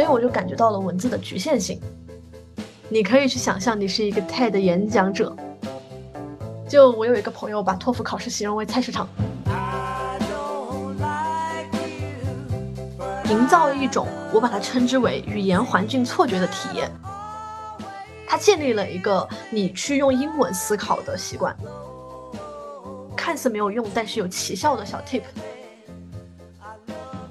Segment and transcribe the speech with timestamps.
[0.00, 1.78] 所以我就感觉到了文字的局限性。
[2.88, 5.36] 你可以去想象，你是一个 TED 演讲者。
[6.66, 9.06] 就我有一个朋友把托福考试形容为菜市场，
[13.28, 16.90] 营造一种我把它称之为语言环境错觉的体验。
[18.26, 21.54] 他建立了一个你去用英文思考的习惯，
[23.14, 25.24] 看似没有用，但是有奇效的小 tip。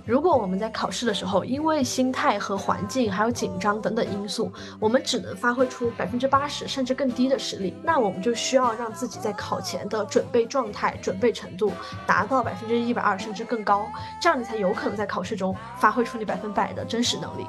[0.09, 11.71] 如果我们在考试的时候，因为心态和环境还有紧张等等因素，我们只能发挥出百分之八十甚至更低的实力，那我们就需要让自己在考前的准备状态、准备程度
[12.07, 13.87] 达到百分之一百二甚至更高，
[14.19, 17.45] 这样你才有可能在考试中发挥出你百分百的真实能力。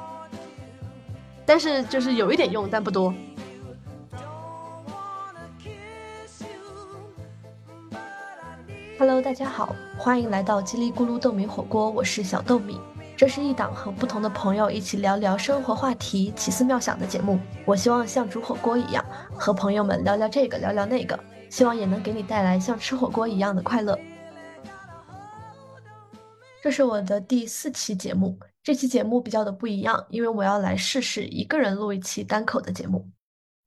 [1.43, 3.11] 但是就是有一点用，但不多。
[8.99, 12.75] Hello，大家好，欢迎来到叽里咕噜豆米火锅，我是小豆米。
[13.15, 17.39] 这是一档和不同的朋友一起聊聊生活话题、奇思妙想的节目。
[17.65, 21.19] 我希望像煮火锅一样，和朋友们聊聊这个，聊聊那个，
[21.51, 23.95] 希望也能给你带来像吃火锅一样的快乐。
[26.63, 33.07] 这是我的第四期节目，这期节目比较的不一样，因为我要来试试一个人录一期单口的节目。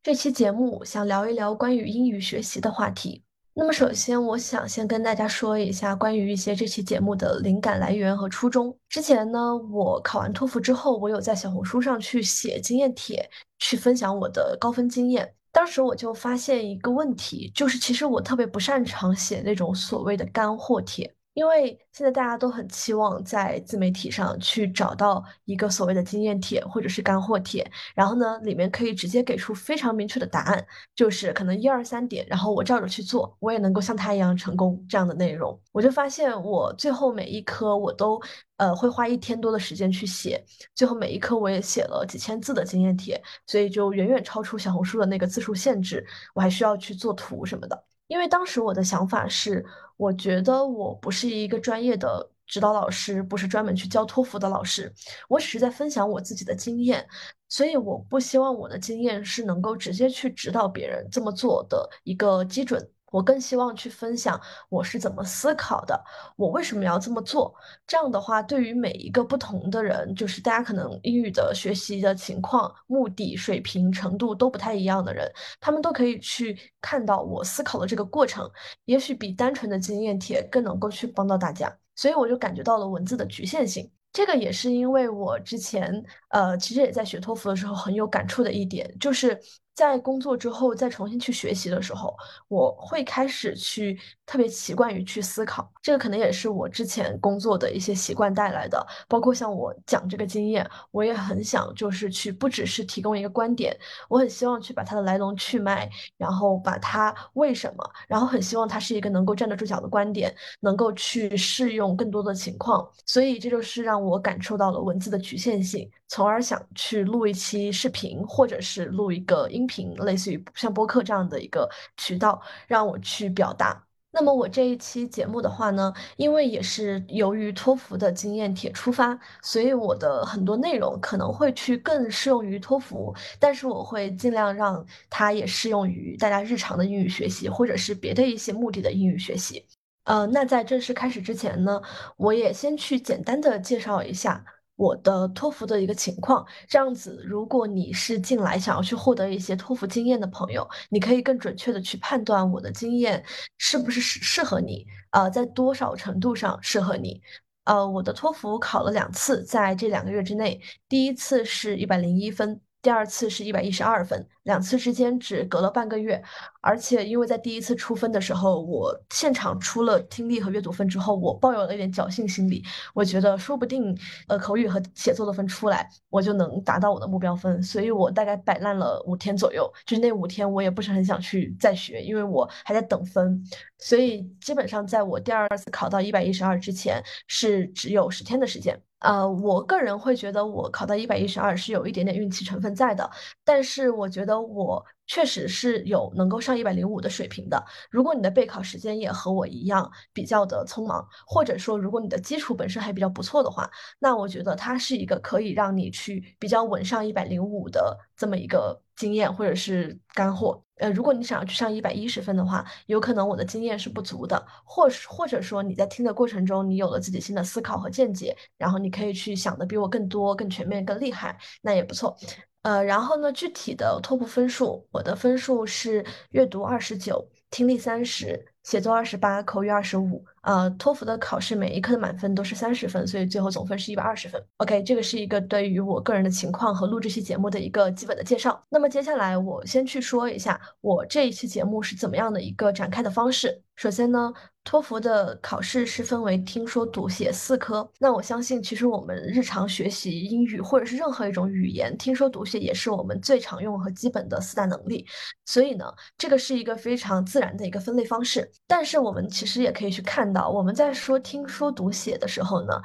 [0.03, 3.24] 这期节目想聊一聊关于英语学习的话题。
[3.57, 8.77] 那么首先，我想先跟大家说一下关于一些这期节目的灵感来源和初衷。
[8.89, 15.33] 之前呢，我考完托福之后，我有在小红书上去写经验帖，去分享我的高分经验。
[15.53, 21.15] 当时我就发现一个问题，就是其实我特别不擅长写那种所谓的干货帖。
[21.35, 35.61] 因为现在大家都很期望在自媒体上去找到一个所谓的经验帖或者是干货帖，然后呢，里面可以直接给出非常明确的答案，就是可能一二三点，然后我照着去做，我也能够像他一样成功这样的内容。
[35.73, 38.21] 我就发现我最后每一科我都
[38.57, 40.43] 呃会花一天多的时间去写，
[40.75, 47.85] 最后每一科我也写了几千字的经验帖，所以就远远超出小红书的那个字数限制，我还需要去做图什么的。
[48.07, 49.65] 因为当时我的想法是，
[49.97, 54.93] 我觉得我不是一个专业的指导老师，不是专门去教托福的老师，
[55.29, 57.07] 我只是在分享我自己的经验，
[57.49, 62.91] 所以我不希望我的经验是能够直接去指导别人这么做的一个基准。
[63.15, 66.05] 我更希望去分享我是怎么思考的，
[66.35, 67.55] 我为什么要这么做。
[67.87, 75.31] 这样的话，对于每一个不同的人，就是大家可能英语的学习的情况、目的、水平、程度都不太一样的人，
[75.61, 78.51] 他们都可以去看到我思考的这个过程，
[78.87, 81.73] 也许比单纯的经验帖更能够去帮到大家。
[81.95, 83.89] 所以我就感觉到了文字的局限性。
[84.13, 89.41] 这个也是因为我之前呃，其实也在学托福的时候很有感触的一点，就是。
[89.75, 92.17] 在工作之后再重新去学习的时候，
[92.49, 95.69] 我会开始去特别习惯于去思考。
[95.83, 98.87] 这个可能也是我之前工作的一些习惯带来的。
[99.09, 103.77] 包括像我讲这个经验，我也很想就是去不只是提供一个观点，
[104.09, 112.89] 我很希望去把它的来龙去脉，然后把它为什么，然后很希望它是一个能够站得住脚的观点，能够去适用更多的情况。
[113.05, 115.91] 所以这就是让我感受到了文字的局限性。
[116.07, 123.85] 从而想去录一期视频，或者是录一个音频，类似于像播客这样的一个渠道，让我去表达。
[124.17, 139.67] 那么我这一期节目的话呢，因为也是由于托福的经验帖出发，所以我的很多内容可能会去更适用于托福，但是我会尽量让它也适用于大家日常的英语学习，或者是别的一些目的的英语学习。
[140.05, 141.83] 呃，那在正式开始之前呢，
[142.17, 144.45] 我也先去简单的介绍一下。
[144.77, 153.25] 我的托福的一个情况，这样子，如果你是进来想要去获得一些托福经验的朋友，你可以更准确的去判断我的经验
[153.59, 157.21] 是不是适适合你，呃，在多少程度上适合你。
[157.65, 166.23] 呃，我的托福考了两次，在这两个月之内，第一次是一百零一分，第二次是一百一十二分，两次之间只隔了半个月。
[166.61, 172.63] 而且，因为在第一次出分的时候，我现场出了听力和阅读分之后，我抱有了一点侥幸心理。
[172.93, 173.97] 我觉得说不定，
[174.29, 177.63] 呃，口语和写作的分出来，我就能达到我的目标分。
[177.63, 183.43] 所以我大概摆烂了五天左右，就是那五天我也不是很想去再学，因为我还在等分。
[183.79, 188.79] 所以基本上在我第二次考到一百一十二之前，是只有十天的时间。
[189.05, 193.09] 呃，我个人会觉得我考到一百一十二是有一点点运气成分在的，
[193.45, 194.85] 但是我觉得我。
[195.07, 197.63] 确实是有能够上一百零五的水平的。
[197.91, 210.63] 如果你的备考时间也和我一样比较的匆忙，或者说如果你的基础本身还比较不错的话，那我觉得它是一个可以让你去比较稳上一百零五的这么一个经验或者是干货。
[210.77, 222.17] 呃，如果你想要去上一百一十分的话，有可能我的经验是不足的，或是或者说你在听的过程中，你有了自己新的思考和见解，然后你可以去想的比我更多、更全面、更厉害，那也不错。
[222.63, 228.54] 呃，然后呢，具体的托福分数，我的分数是阅读二十九，听力三十。
[228.65, 230.25] 写作二十八，口语二十五。
[230.43, 234.43] 呃，托福的考试每一科的满分都是三十分，所以最后总分是一百二十分。
[234.59, 238.63] OK，这个是一个对于我个人的情况和录这期节目的一个基本的介绍。
[238.69, 243.63] 那么接下来我先去说一下我这一期节目是怎么样的一个展开的方式。
[243.77, 244.33] 首先呢，
[244.63, 247.91] 托福的考试是分为听说读写四科。
[247.99, 255.07] 那我相信，其实我们日常学习英语或者是任何一种语言，听说读写也是我们最常用和基本的四大能力。
[255.47, 255.87] 所以呢，
[256.19, 258.49] 这个是一个非常自然的一个分类方式。
[258.67, 262.81] 但是我们其实也可以去看到，我们在说听说读写的时候呢，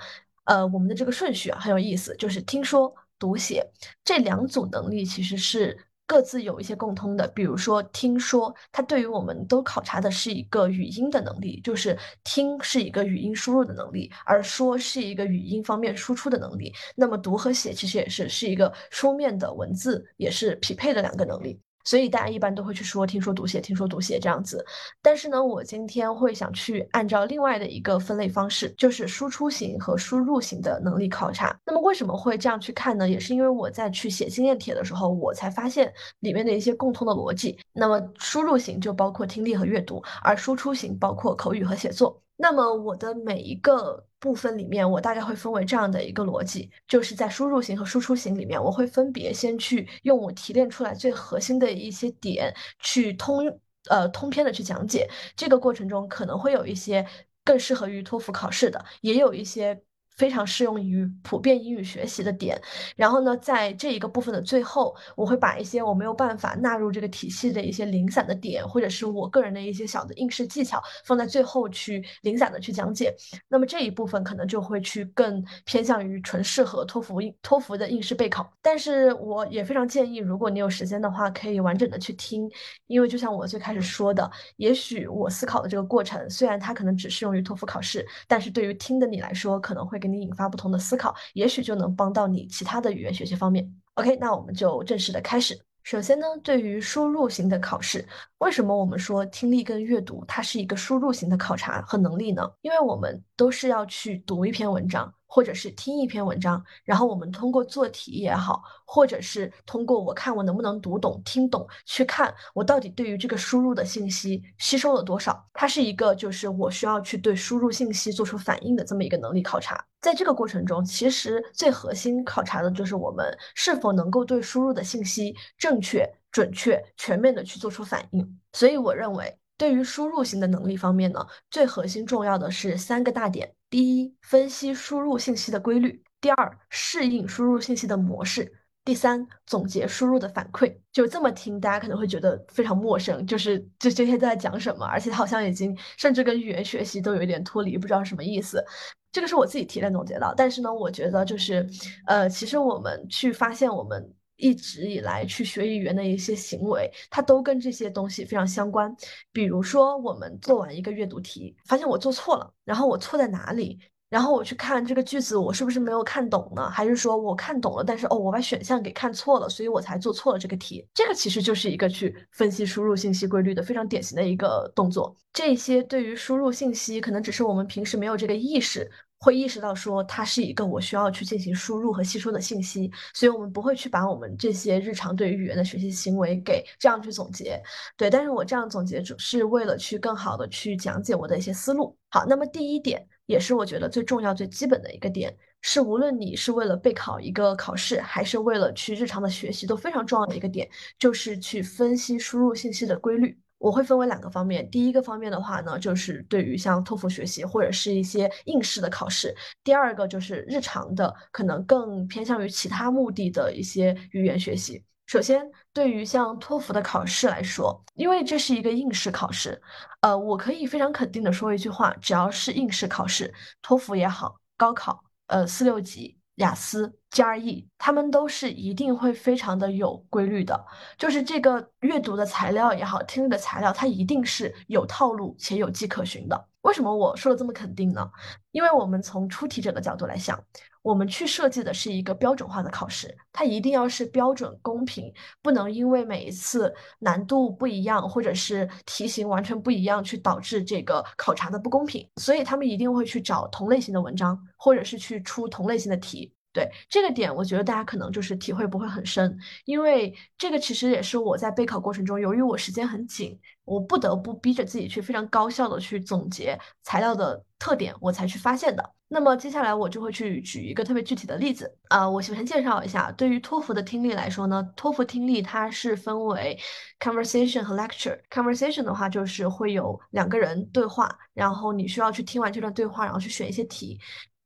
[0.46, 3.66] 呃，我们的这个顺序啊很有意思，就是听说读写
[4.04, 7.28] 这两组能力其实是各自有一些共通的。
[7.30, 16.74] 比如说听说，它对于我们都考察的是一个语音的能力，就是听是一个语音输入的能力，而说是一个语音方面输出的能力。
[16.96, 21.60] 那么读和写其实也是是一个书面的文字，也是匹配的两个能力。
[21.84, 24.66] 所以大家一般都会去说听说读写，听说读写这样子。
[25.02, 31.58] 但是呢，我今天会想去按照另外的一个分类方式，就是输出型和输入型的能力考察。
[31.66, 33.10] 那么为什么会这样去看呢？
[33.10, 37.58] 也是因为我在去写经验帖的时候，我才发现里面的一些共通的逻辑。
[37.74, 42.22] 那么输入型就包括听力和阅读，而输出型包括口语和写作。
[42.42, 53.46] 那么我的每一个部分里面，我大概会分为这样的一个逻辑，就是在输入型和输出型里面，我会分别先去用我提炼出来最核心的一些点去通
[53.90, 55.10] 呃通篇的去讲解。
[55.36, 57.06] 这个过程中可能会有一些
[57.44, 59.82] 更适合于托福考试的，也有一些。
[60.20, 62.62] 非常适用于普遍英语学习的点，
[62.98, 73.16] 然后呢，在这一个部分的最后，我会把一些我没有办法纳入这个体系的一些零散的点，或者是我个人的一些小的应试技巧，放在最后去零散的去讲解。
[73.48, 78.52] 那么这一部分可能就会去更偏向于纯适合托福托福的应试备考。
[78.62, 82.52] 但是我也非常建议，如果你有时间的话，可以完整的去听，
[82.88, 93.70] 因为就像我最开始说的，也许我思考的这个过程，虽然它可能只适用于托福考试，但是对于听的你来说，可能会给你引发不同的思考，也许就能帮到你其他的语言学习方面。
[93.94, 95.60] OK，那我们就正式的开始。
[95.84, 98.06] 首先呢，对于输入型的考试，
[98.40, 102.48] 为什么我们说听力跟阅读它是一个输入型的考察和能力呢？
[102.62, 105.12] 因为我们都是要去读一篇文章。
[105.32, 115.48] 或者是听一篇文章，然后我们通过做题也好，或者是通过我看我能不能读懂、听懂，去看我到底对于这个输入的信息吸收了多少。
[115.54, 119.86] 它是一个就是我需要去对输入信息做出反应的这么一个能力考察。
[120.02, 128.40] 在这个过程中，其实最核心考察的就是我们是否能够对输入的信息正确、准确、全面的去做出反应。
[128.52, 129.38] 所以我认为。
[129.60, 131.20] 对于输入型的能力方面呢，
[131.52, 138.44] 最核心重要的是三个大点：第一，分析输入信息的规律；第二，适应输入信息的模式；
[138.84, 140.76] 第三，总结输入的反馈。
[140.92, 144.86] 就这么听，大家可能会觉得非常陌生，就是这这些都在讲什么？
[144.86, 148.64] 而且好像已经甚至跟语言学习都有一点脱离，不知道什么意思。
[149.12, 151.68] 这个是我自己提炼总结的，但是呢，我觉得就是，
[152.06, 154.14] 呃，其实我们去发现我们。
[154.40, 158.96] 一直以来去学语言的一些行为，它都跟这些东西非常相关。
[159.32, 163.78] 比如说，我们做完一个阅读题，发现我做错了，然后我错在哪里？
[164.10, 166.68] 然后我去看这个句子，我是不是没有看懂呢？
[166.68, 170.84] 还是说我看懂了，但是哦，我把选项给看错了，所以我才做错了这个题？
[170.96, 175.16] 这个其实就是一个去分析输入信息规律的非常典型的一个动作。
[175.32, 178.90] 这些对于输入信息，可能只是我们平时没有这个意识。
[179.20, 187.62] 会意识到说它是一个我需要去进行输入和吸收的信息，所以我们不会去把我们这些日常对于语言的学习行为给这样去总结。
[187.98, 191.96] 对，但是我这样总结只是为了去更好的去讲解我的一些思路。
[192.10, 203.38] 好，那么第一点也是我觉得最重要、最基本的一个点，是无论你是为了备考一个考试，还是为了去日常的学习，都非常重要的一个点，就是去分析输入信息的规律。
[203.60, 209.30] 我会分为两个方面，第一个方面的话呢，就是对于像托福学习或者是一些应试的考试；
[209.64, 214.84] 第二个就是日常的，可能更偏向于其他目的的一些语言学习。
[215.06, 219.62] 首先，对于像托福的考试来说，因为这是一个应试考试，
[220.02, 226.18] 呃，我可以非常肯定的说一句话：只要是应试考试，托福也好，高考，呃，四六级。
[226.40, 230.66] 雅思、GRE，他们都是一定会非常的有规律的，
[230.98, 236.48] 就是这个阅读的材料也好，听力的材料，它一定是有套路且有迹可循的。
[236.62, 238.08] 为什么我说的这么肯定呢？
[238.52, 240.38] 因为我们从出题者的角度来想，
[240.82, 245.12] 我们去设计的是一个标准化的考试，它一定要是标准公平，
[245.42, 252.08] 不能因为每一次难度不一样，或者是题型完全不一样，去导致这个考察的不公平。
[252.18, 256.34] 所以他们一定会去找同类型的文章，或者是去出同类型的题。
[256.52, 268.94] 对这个点，我觉得大家可能就是体会不会很深，因为这个其实也是我在备考过程中，由于我时间很紧，我不得不逼着自己去非常高效的去总结材料的特点，我才去发现的。
[269.12, 276.60] 那么接下来我就会去举一个特别具体的例子啊，我首先介绍一下，对于托福的听力来说呢，托福听力它是分为
[277.00, 278.20] conversation 和 lecture。
[278.30, 284.00] conversation 的话就是会有两个人对话，然后你需要去听完这段对话，然后去选一些题。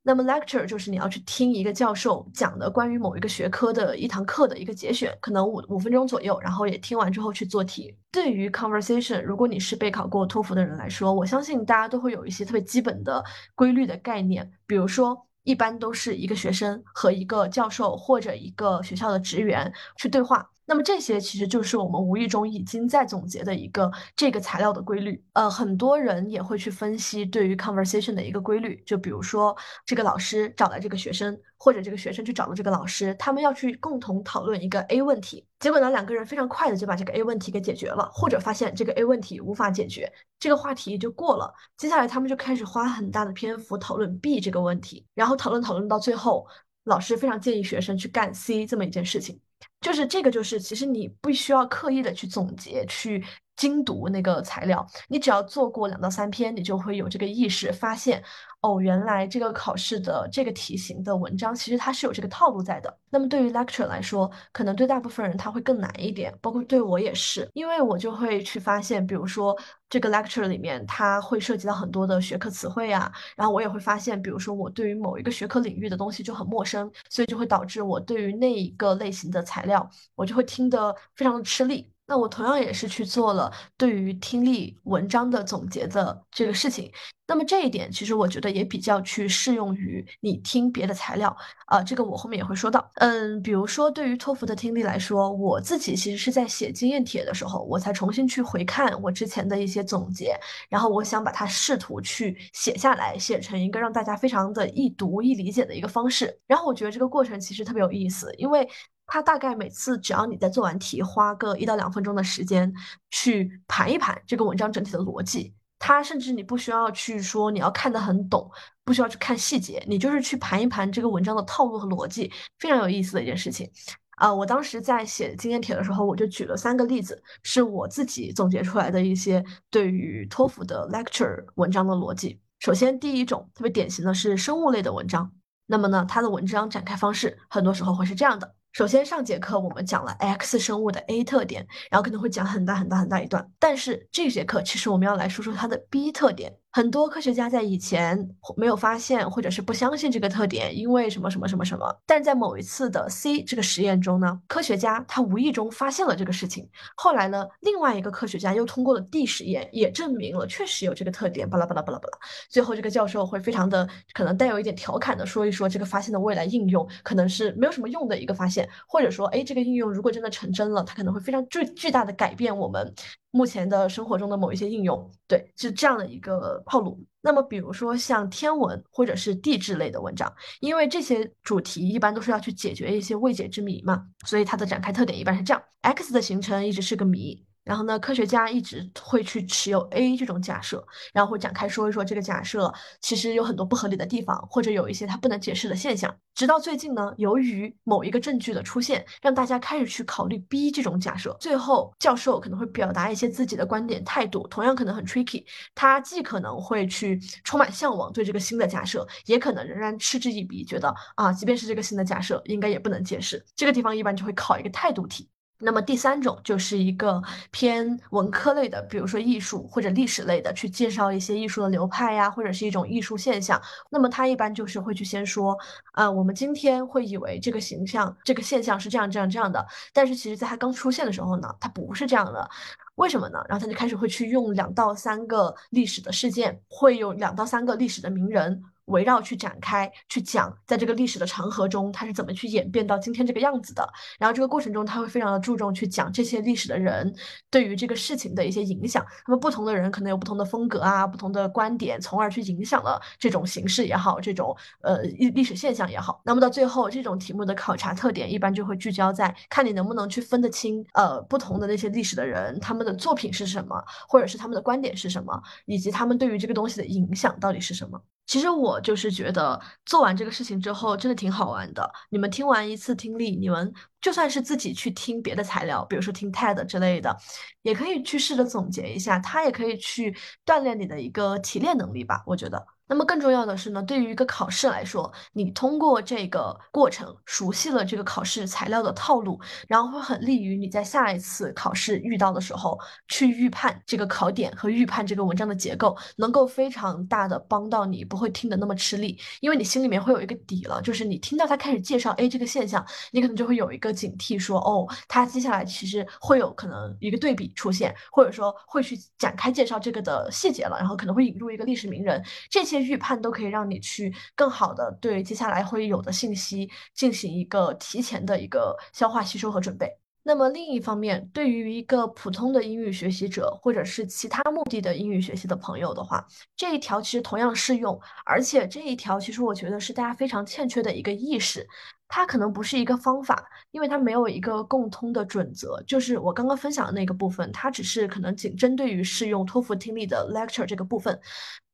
[0.04, 7.96] 那么 lecture 就是你要去听一个教授讲的关于某一个学科的一堂课的一个节选，可能五五分钟左右，然后也听完之后去做题。
[8.12, 15.26] 对于 conversation，如果你是备考过托福的人来说，我相信大家都会有一些特别基本的规律的概念，比如说。
[15.46, 25.22] 一般都是一个学生和一个教授或者一个学校的职员去对话，那么这些其实就是我们无意中已经在总结的一个这个材料的规律。
[25.32, 31.38] 呃，很多人也会去分析对于 conversation 的一个规律，就比如说这个老师找来这个学生。
[31.56, 41.50] 或者这个学生去找了这个老师，他们要去共同讨论一个 A 问题，结果呢，两个人非常快的就把这个 A 问题给解决了，或者发现这个 A 问题无法解决，这个话题就过了。
[41.78, 46.46] 接下来他们就开始花很大的篇幅讨论 B 这个问题，然后讨论讨论到最后，
[46.82, 49.40] 老师非常建议学生去干 C 这么一件事情，
[49.84, 53.22] 就是这个就是其实你不需要刻意的去总结去。
[53.56, 58.22] 精读那个材料，你只要做过两到三篇，你就会有这个意识，发现
[58.60, 62.98] 哦，原来这个考试的这个题型的文章其实它是有这个套路在的。
[63.10, 69.56] 那么对于 lecture 来说，可能对大部分人他会更难一点，包括对我也是，因为我就会去发现，比如说
[69.88, 81.93] 这个 lecture 里面它会涉及到很多的学科词汇啊，然后我也会发现，比如说我对于某一个学科领域的东西就很陌生，所以就会导致我对于那一个类型的材料，我就会听得非常的吃力。
[82.06, 86.90] 那我同样也是去做了对于听力文章的总结的这个事情。
[87.26, 91.34] 那么这一点其实我觉得也比较去适用于你听别的材料
[91.64, 92.86] 啊，这个我后面也会说到。
[92.96, 106.38] 嗯，比如说对于托福的听力来说，我自己其实是在写经验帖的时候，我才重新去回看我之前的一些总结，然后我想把它试图去写下来，写成一个让大家非常的易读易理解的一个方式。
[106.46, 108.68] 然后我觉得这个过程其实特别有意思，因为。
[109.06, 112.72] 它大概每次只要你在做完题，花个一到两分钟的时间
[113.10, 118.50] 去盘一盘这个文章整体的逻辑，它甚至你不需要去说你要看得很懂，
[118.84, 123.70] 不需要去看细节，你就是去盘一盘这个文章的套路和逻辑，非常有意思的一件事情。
[124.16, 132.40] 啊，我当时在写经验帖的时候，我就举了三个例子，是我自己总结出来的一些对于托福的 lecture 文章的逻辑。
[132.60, 135.32] 首先，第一种特别典型的是生物类的文章，
[135.66, 138.54] 那么呢，它的文章展开方式很多时候会是这样的。
[138.74, 143.48] 首先，上节课我们讲了 X 生物的 A 特点，然后可能会讲很大很大很大一段。
[143.60, 146.52] 但是这节课其实我们要来说说它的 B 特点。
[146.76, 151.96] 很多科学家在以前没有发现，或者是不相信这个特点，因为什么什么什么什么。
[152.04, 156.68] 但在某一次的 C 这个实验中呢，科学家他无意中发现了这个事情。
[156.96, 161.48] 后来呢，另外一个科学家又通过了 D 实验，也证明了确实有这个特点。
[161.48, 162.18] 巴拉巴拉巴拉巴拉。
[162.50, 172.92] 最后这个教授会非常的可能带有一点调侃的说一说这个发现的未来应用可能是没有什么用的一个发现，或者说哎这个应用如果真的成真了，它可能会非常巨巨大的改变我们。
[173.34, 177.04] 目前的生活中的某一些应用，对，是这样的一个套路。
[177.20, 187.44] 那么，比如说像天文或者是地质类的文章，因为这些主题一般都是要去解决一些未解之谜嘛，所以它的展开特点一般是这样：X 的形成一直是个谜。
[187.64, 196.14] 然后呢，科学家一直会去持有 A 这种假设，然后会展开说一说这个假设其实有很多不合理的地方，或者有一些它不能解释的现象。
[196.34, 201.36] 直到最近呢，由于某一个证据的出现，让大家开始去考虑 B 这种假设。
[201.40, 205.44] 最后，教授可能会表达一些自己的观点态度，同样可能很 tricky。
[205.74, 213.44] 他既可能会去充满向往对这个新的假设，也可能仍然嗤之以鼻，觉得啊，即便是这个新的假设，应该也不能解释。
[213.54, 215.28] 这个地方一般就会考一个态度题。
[215.64, 223.60] 那么第三种就是一个偏文科类的，比如说艺术或者历史类的，去介绍一些艺术的流派呀，或者是一种艺术现象。
[223.90, 225.56] 那么他一般就是会去先说，
[225.94, 232.48] 呃，我们今天会以为这个形象、这个现象是这样、这样、这样的，但是其实在它刚出现的时候呢，它不是这样的。
[232.96, 233.44] 为什么呢？
[233.48, 238.62] 然后他就开始会去用两到三个历史的事件，会有两到三个历史的名人。
[238.86, 243.88] 围绕去展开去讲，在这个历史的长河中，它是怎么去演变到今天这个样子的。
[244.18, 247.14] 然后这个过程中，他会非常的注重去讲这些历史的人
[247.50, 249.04] 对于这个事情的一些影响。
[249.26, 256.20] 那么不同的人可能有不同的风格啊，不同的观点，从而去影响了这种形式也好，这种呃历历史现象也好。
[256.24, 268.00] 那么到最后，这种题目的考察特点一般就会聚焦在看你能不能去分得清呃不同的那些历史的人他们的作品是什么，或者是他们的观点是什么，以及他们对于这个东西的影响到底是什么。
[268.26, 271.90] 其实我就是觉得做完这个事情之后，真的挺好玩的。
[272.10, 277.16] 你们听完一次听力，你们就算是自己去听别的材料，比如说听 TED 之类的，
[277.62, 280.16] 也可以去试着总结一下，它也可以去
[280.46, 282.22] 锻炼你的一个提炼能力吧。
[282.26, 282.66] 我觉得。
[282.86, 312.73] 那么更重要的是呢，对于一个考试来说，你通过这个过程熟悉了这个考试材料的套路，然后会很利于你在下一次考试遇到的时候去预判这个考点和预判这个文章的结构，能够非常大的帮到你，不会听得那么吃力，因为你心里面会有一个底了，就是你听到他开始介绍 A 这个现象，你可能就会有一个警惕，说哦，他接下来其实会有可能一个对比出现，或者说会去展开介绍这个的细节了，然后可能会引入一个历史名人这些。
[312.78, 319.88] 些预判都可以让你去更好的对接下来会有的信息进行一个提前的一个消化吸收和准备。
[320.26, 326.26] 那么另一方面，对于一个普通的英语学习者或者是其他目的的英语学习的朋友的话，
[326.56, 331.68] 这一条其实同样适用，而且这一条其实我觉得是大家非常欠缺的一个意识。
[332.08, 335.82] 它可能不是一个方法，因为它没有一个共通的准则。
[335.86, 341.18] 就是我刚刚分享的那个部分，它只是可能仅针对于适用托福听力的 lecture 这个部分。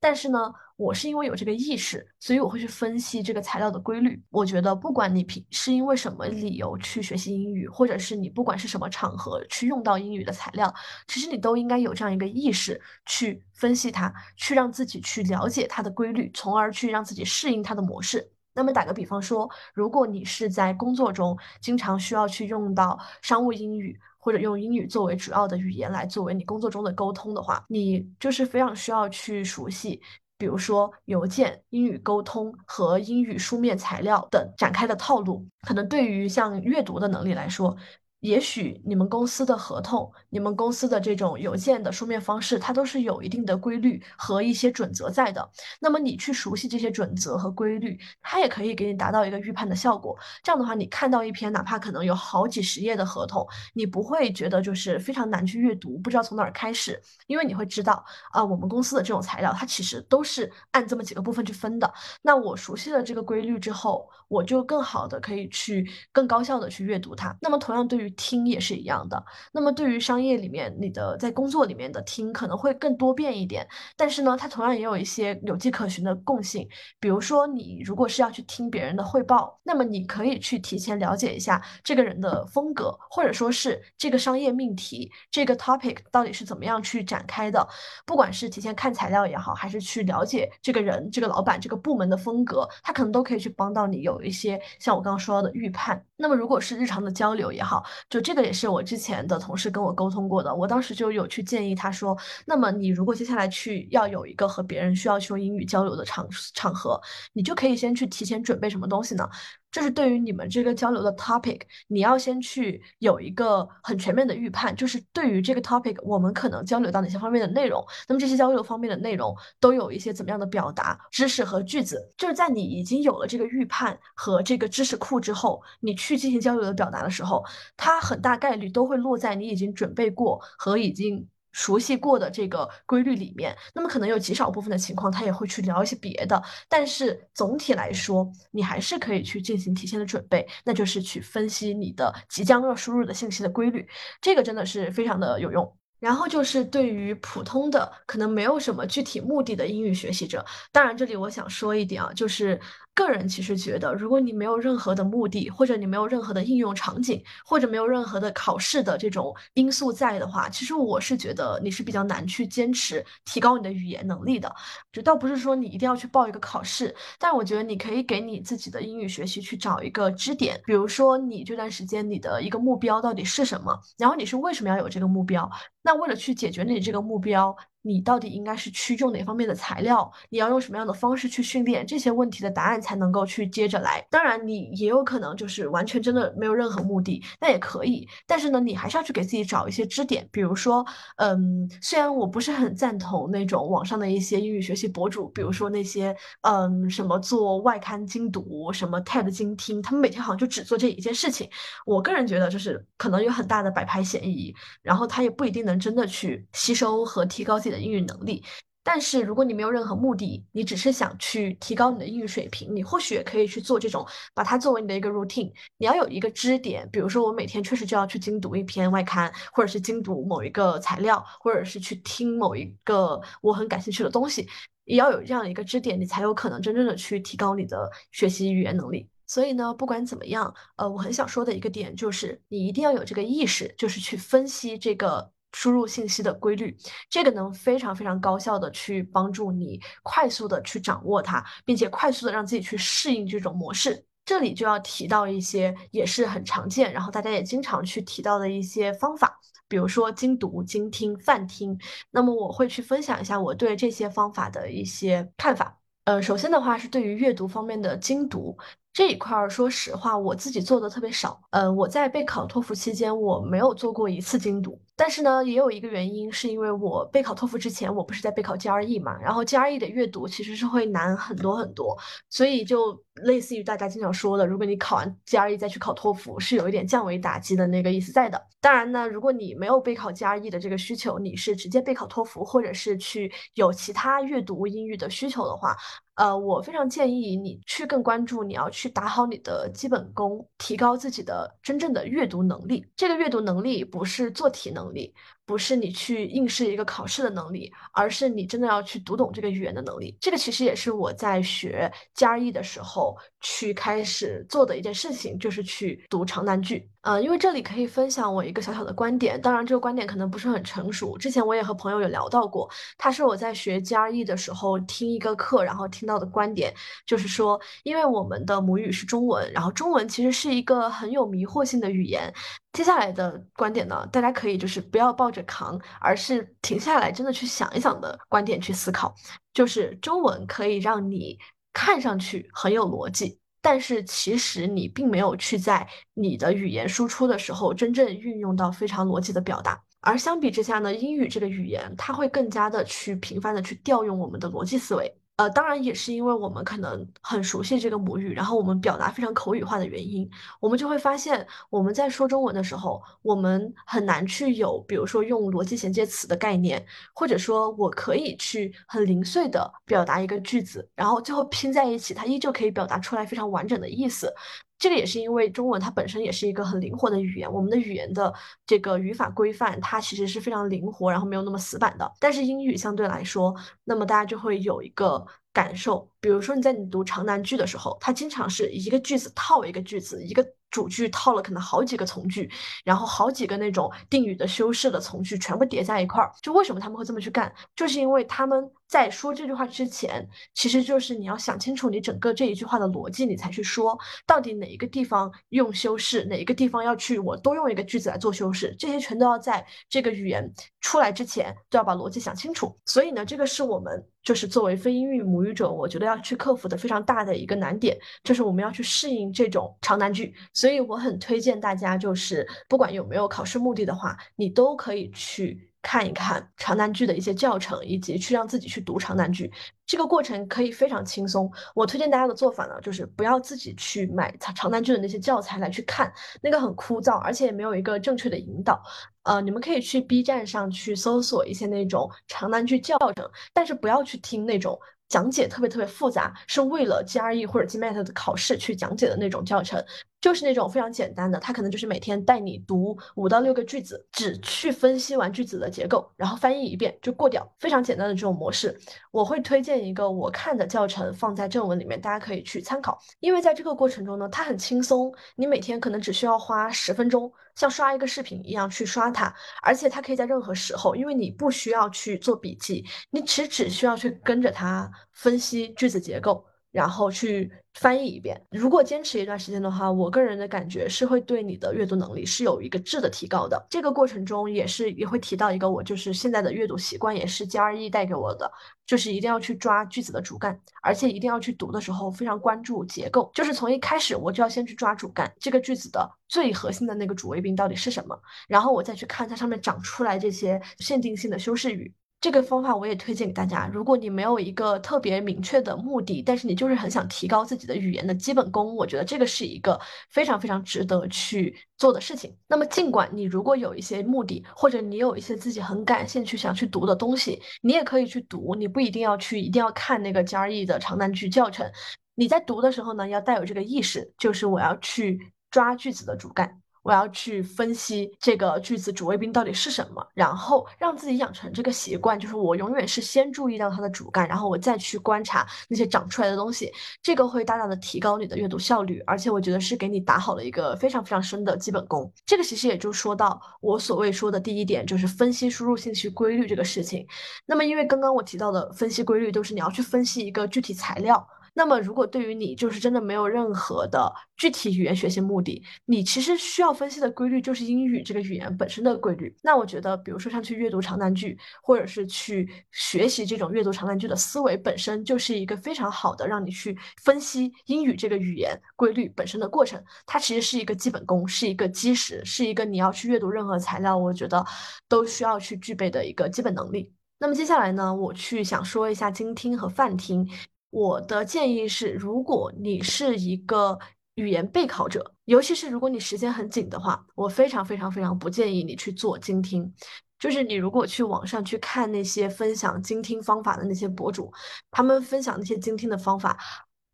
[0.02, 0.38] 但是呢，
[0.76, 4.18] 我是因为有这个意识，所以我会去分析这个材料的规律。
[4.30, 10.72] 我觉得，不管你平是因为什么理由去学习英语，或者是你不管是什么场合去用到英语的材料，
[11.06, 18.26] 其实你都应该有这样一个意识去分析它，去让自己去了解它的规律，从而去让自己适应它的模式。
[18.60, 29.98] 那么打个比方说，如果你是在工作中经常需要去用到商务英语，或者用英语作为主要的语言来作为你工作中的沟通的话，你就是非常需要去熟悉，
[30.36, 35.42] 比如说邮件、英语沟通和英语书面材料等展开的套路。
[35.62, 37.74] 可能对于像阅读的能力来说。
[38.20, 45.50] 也许你们公司的合同、你们公司的这种邮件的书面方式，它都是有一定的规律和一些准则在的。
[45.80, 50.16] 那么你去熟悉这些准则和规律，它也可以给你达到一个预判的效果。
[50.42, 61.92] 这样的话，你看到一篇哪怕可能有好几十页的合同，你不会觉得就是非常难去阅读，不知道从哪儿开始，因为你会知道啊，我们公司的这种材料，它其实都是按这么几个部分去分的。
[62.22, 67.36] 那我熟悉了这个规律之后，我就更好的可以去更高效的去阅读它。
[67.40, 69.24] 那么同样对于听也是一样的。
[69.52, 76.68] 那么对于商业里面，你的在工作里面的听可能会更多变一点，但是呢，它同样也有一些有迹可循的共性。
[76.98, 87.66] 比如说，你如果是要去听别人的汇报，那么你可以去提前了解一下这个人的风格，或者说是这个商业命题、这个 topic 到底是怎么样去展开的。
[88.04, 96.04] 不管是提前看材料也好，还是去了解这个人、这个老板、这个部门的风格，他可能都可以去帮到你有一些像我刚刚说到的预判。
[96.16, 107.00] 那么如果是日常的交流也好，就这个也是我之前的同事跟我沟通过的，我当时就有去建议他说，那么你如果接下来去要有一个和别人需要去用英语交流的场场合，
[107.32, 109.28] 你就可以先去提前准备什么东西呢？
[109.70, 127.44] 就是对于你们这个交流的 topic，你要先去有一个很全面的预判，就是对于这个 topic，我们可能交流到哪些方面的内容，那么这些交流方面的内容都有一些怎么样的表达知识和句子，就是在你已经有了这个预判和这个知识库之后，你去进行交流的表达的时候，
[127.76, 131.28] 它很大概率都会落在你已经准备过和已经。
[131.52, 136.42] 熟悉过的这个规律里面，那么可能有极少部分的情况，他也会去聊一些别的。
[136.68, 143.88] 但是总体来说，你还是可以去进行提前的准备，那就是去分析你的即将要输入的信息的规律。
[144.20, 145.79] 这个真的是非常的有用。
[146.00, 152.60] 然后就是对于普通的可能没有什么具体目的的英语学习者，当然这里我想说一点啊，就是。
[152.92, 164.52] 个人其实觉得，如果你没有任何的目的，或者你没有任何的应用场景，或者没有任何的考试的这种因素在的话，其实我是觉得你是比较难去坚持提高你的语言能力的。
[164.92, 175.48] 就倒不是说你一定要去报一个考试，但我觉得你可以给你自己的英语学习去找一个支点，比如说你这段时间你的一个目标到底是什么，然后你是为什么要有这个目标。
[175.82, 184.04] 那为了去解决你这个目标，你到底应该是去用哪方面的材料，你要用什么样的方式去训练，这些问题的答案才能够去接着来。
[184.10, 188.06] 当然，你也有可能就是完全真的没有任何目的，那也可以。
[188.26, 190.84] 但是呢，你还是要去给自己找一些支点，比如说，
[191.16, 201.48] 嗯，虽然我不是很赞同那种网上的一些英语学习博主，比如说那些，嗯，什么做外刊精读，什么 TED 精听，他们每天好像就只做这一件事情。
[201.86, 208.44] 我个人觉得，就是可能有很大的摆拍嫌疑，然后他也不一定能真的去吸收和提高自己的英语能力。
[208.82, 214.04] 但是如果你没有任何目的，你只是想去提高你的英语水平，你或许也可以去做这种，
[214.34, 215.52] 把它作为你的一个 routine。
[215.76, 224.48] 你要有一个支点，比如说我每天确实就要去精读一篇外刊，或者是精读某一个材料，或者是去听某一个我很感兴趣的东西，
[224.86, 229.06] 也要有这样一个支点，你才有可能真正的去提高你的学习语言能力。
[229.26, 235.30] 所以呢，不管怎么样，呃，我很想说的一个点就是，你一定要有这个意识，就是去分析这个。
[235.52, 236.76] 输入信息的规律，
[237.08, 244.04] 这个能非常非常高效的去帮助你快速的去掌握它，并且快速的让自己去适应这种模式。
[244.24, 249.36] 这里就要提到一些也是很常见，然后大家也经常去提到的一些方法，
[249.66, 251.76] 比如说精读、精听、泛听。
[252.12, 255.76] 那么我会去分享一下我对这些方法的一些看法。
[256.04, 258.56] 呃，首先的话是对于阅读方面的精读。
[258.92, 261.40] 这一块儿，说实话，我自己做的特别少。
[261.50, 264.80] 呃，我在备考托福期间，我没有做过一次精读。
[265.00, 271.96] 但是呢，也有一个原因，是因为我备考托福之前，我不是在备考 GRE 嘛，然后 GRE 的阅读其实是会难很多很多，
[272.28, 278.38] 所以就类似于大家经常说的，如果你考完 GRE 再去考托福，是有一点降维打击的那个意思在的。
[278.60, 285.74] 当然呢，如果你没有备考 GRE 的这个需求，你是直接备考托福，或者是去有其他阅读英语的需求的话。
[286.16, 292.84] 呃，我非常建议你去更关注，你要去打好你的基本功，提高自己的真正的阅读能力。
[292.94, 295.14] 这个阅读能力不是做题能力。
[295.50, 300.16] 不是你去应试一个考试的能力，而是你真的要去读懂这个语言的能力。
[300.20, 306.88] 这个其实也是我在学 GRE 的时候去开始做的一件事情，就是去读长难句。
[307.02, 311.18] 呃，因为这里可以分享我一个小小的观点，当然这个观点可能不是很成熟。
[311.18, 316.72] 之前我也和朋友有聊到过，他是我在学 GRE 的时候听一个课，然后听到的观点，
[317.06, 322.32] 就是说，因为我们的母语是中文，然后中文其实是一个很有迷惑性的语言。
[322.72, 329.14] 接下来的观点呢，大家可以就是不要抱着扛，而是停下来真的去想一想的观点去思考。
[329.52, 331.38] 就是中文可以让你
[331.72, 339.80] 看上去很有逻辑，但是其实你并没有去在你的语言输出的时候真正运用到非常逻辑的表达。
[340.00, 345.19] 而相比之下呢，英语这个语言它会更加的去频繁的去调用我们的逻辑思维。
[345.40, 350.28] 呃，当然也是因为我们可能很熟悉这个母语，然后我们表达非常口语化的原因，
[350.60, 364.30] 我们就会发现我们在说中文的时候，我们很难去有，比如说用逻辑衔接词的概念，或者说我可以去很零碎的表达一个句子，然后最后拼在一起，它依旧可以表达出来非常完整的意思。
[364.80, 368.34] 这个也是因为中文它本身也是一个很灵活的语言，我们的语言的
[368.66, 372.12] 这个语法规范它其实是非常灵活，然后没有那么死板的。
[372.18, 380.44] 但是英语相对来说，那么大家就会有一个感受，比如说你在你读长难句的时候，它经常是一个句子套一个句子，一个。
[380.70, 382.48] 主句套了可能好几个从句，
[382.84, 386.30] 然后好几个那种定语的修饰的从句全部叠在一块儿。
[386.42, 387.52] 就为什么他们会这么去干？
[387.74, 402.76] 就是因为他们在说这句话之前，其实就是你要想清楚你整个这一句话的逻辑，你才去说到底哪一个地方用修饰，哪一个地方要去我多用一个句子来做修饰，这些全都要在这个语言出来之前都要把逻辑想清楚。
[402.84, 410.34] 所以呢，这个是我们就是作为非英语母语者，我觉得要去克服的非常大的一个难点，就是我们要去适应这种长难句。
[410.52, 419.50] 所以我很推荐大家，就是不管有没有考试目的的话，你都可以去看一看长难句的一些教程，以及去让自己去读长难句。
[419.86, 421.50] 这个过程可以非常轻松。
[421.74, 426.12] 我推荐大家的做法呢，就是不要自己去买长长难句的那些教材来去看，
[426.42, 428.82] 那个很枯燥，而且也没有一个正确的引导。
[429.24, 434.78] 呃，你们可以去 B 站上去搜索一些那种长难句教程，但是不要去听那种。
[435.08, 439.84] 讲解特别特别复杂，是为了 GRE 或者 GMAT 的考试去讲解的那种教程，
[440.20, 448.78] 就是那种非常简单的，他可能就是每天带你读五到六个句子，只去分析完句子的结构，然后翻译一遍就过掉，非常简单的这种模式。
[449.10, 457.32] 我会推荐一个我看的教程放在正文里面，大家可以去参考，因为在这个过程中呢，它很轻松，你每天可能只需要花十分钟。
[457.56, 468.40] 像刷一个视频一样去刷它，而且它可以在任何时候，因为你不需要去做笔记，你只只需要去跟着它分析句子结构，然后去翻译一遍。
[468.50, 473.66] 如果坚持一段时间的话，我个人的感觉是会对你的阅读能力是有一个质的提高的。
[473.68, 478.50] 这个过程中也是也会提到一个我就是现在的阅读习惯，也是 GRE 带给我的，
[478.86, 491.92] 就是一定要去抓句子的主干，而且一定要去读的时候非常关注结构，就是从一开始我就要先去抓主干，这个句子的最核心的那个主谓宾到底是什么，然后我再去看它上面长出来这些限定性的修饰语。
[492.20, 493.66] 这个方法我也推荐给大家。
[493.72, 499.80] 如果你没有一个特别明确的目的，但是你就是很想提高自己的语言的基本功，我觉得这个是一个
[500.10, 502.36] 非常非常值得去做的事情。
[502.46, 508.54] 那么，尽管你如果有一些目的，或者你有一些自己很感兴趣想去读的东西，你也可以去读。
[508.54, 511.66] 你不一定要去，一定要看那个 GRE 的长难句教程。
[512.14, 516.59] 你在读的时候呢，要带有这个意识，就是我要去抓句子的主干。
[516.82, 532.10] 我要去分析这个句子主谓宾到底是什么，然后让自己养成这个习惯，就是我永远是先注意到它的主干，然后我再去观察那些长出来的东西，这个会大大的提高你的阅读效率，而且我觉得是给你打好了一个非常非常深的基本功。
[532.24, 537.06] 这个其实也就说到我所谓说的第一点，就是分析输入信息规律这个事情。
[537.46, 541.28] 那么因为刚刚我提到的分析规律都是你要去分析一个具体材料。
[541.54, 549.34] 那么，如果对于你就是真的没有任何的具体语言学习目的，你其实需要分析的规律就是英语这个语言本身的规律。
[549.42, 559.82] 那我觉得，比如说像去阅读长难句，或者是去学习这种阅读长难句的思维，本身就是一个非常好的让你去分析英语这个语言规律本身的过程。
[560.06, 564.44] 它其实是一个基本功，是一个基石，是一个你要去阅读任何材料，我觉得
[564.88, 566.92] 都需要去具备的一个基本能力。
[567.18, 570.26] 那么接下来呢，我去想说一下精听和泛听。
[570.70, 573.78] 我的建议是，如果你是一个
[574.14, 579.72] 语言备考者，尤其是如果你时间很紧的话，我非常非常非常不建议你去做精听。
[580.18, 584.32] 就是你如果去网上去看那些分享精听方法的那些博主，
[584.70, 586.38] 他们分享那些精听的方法，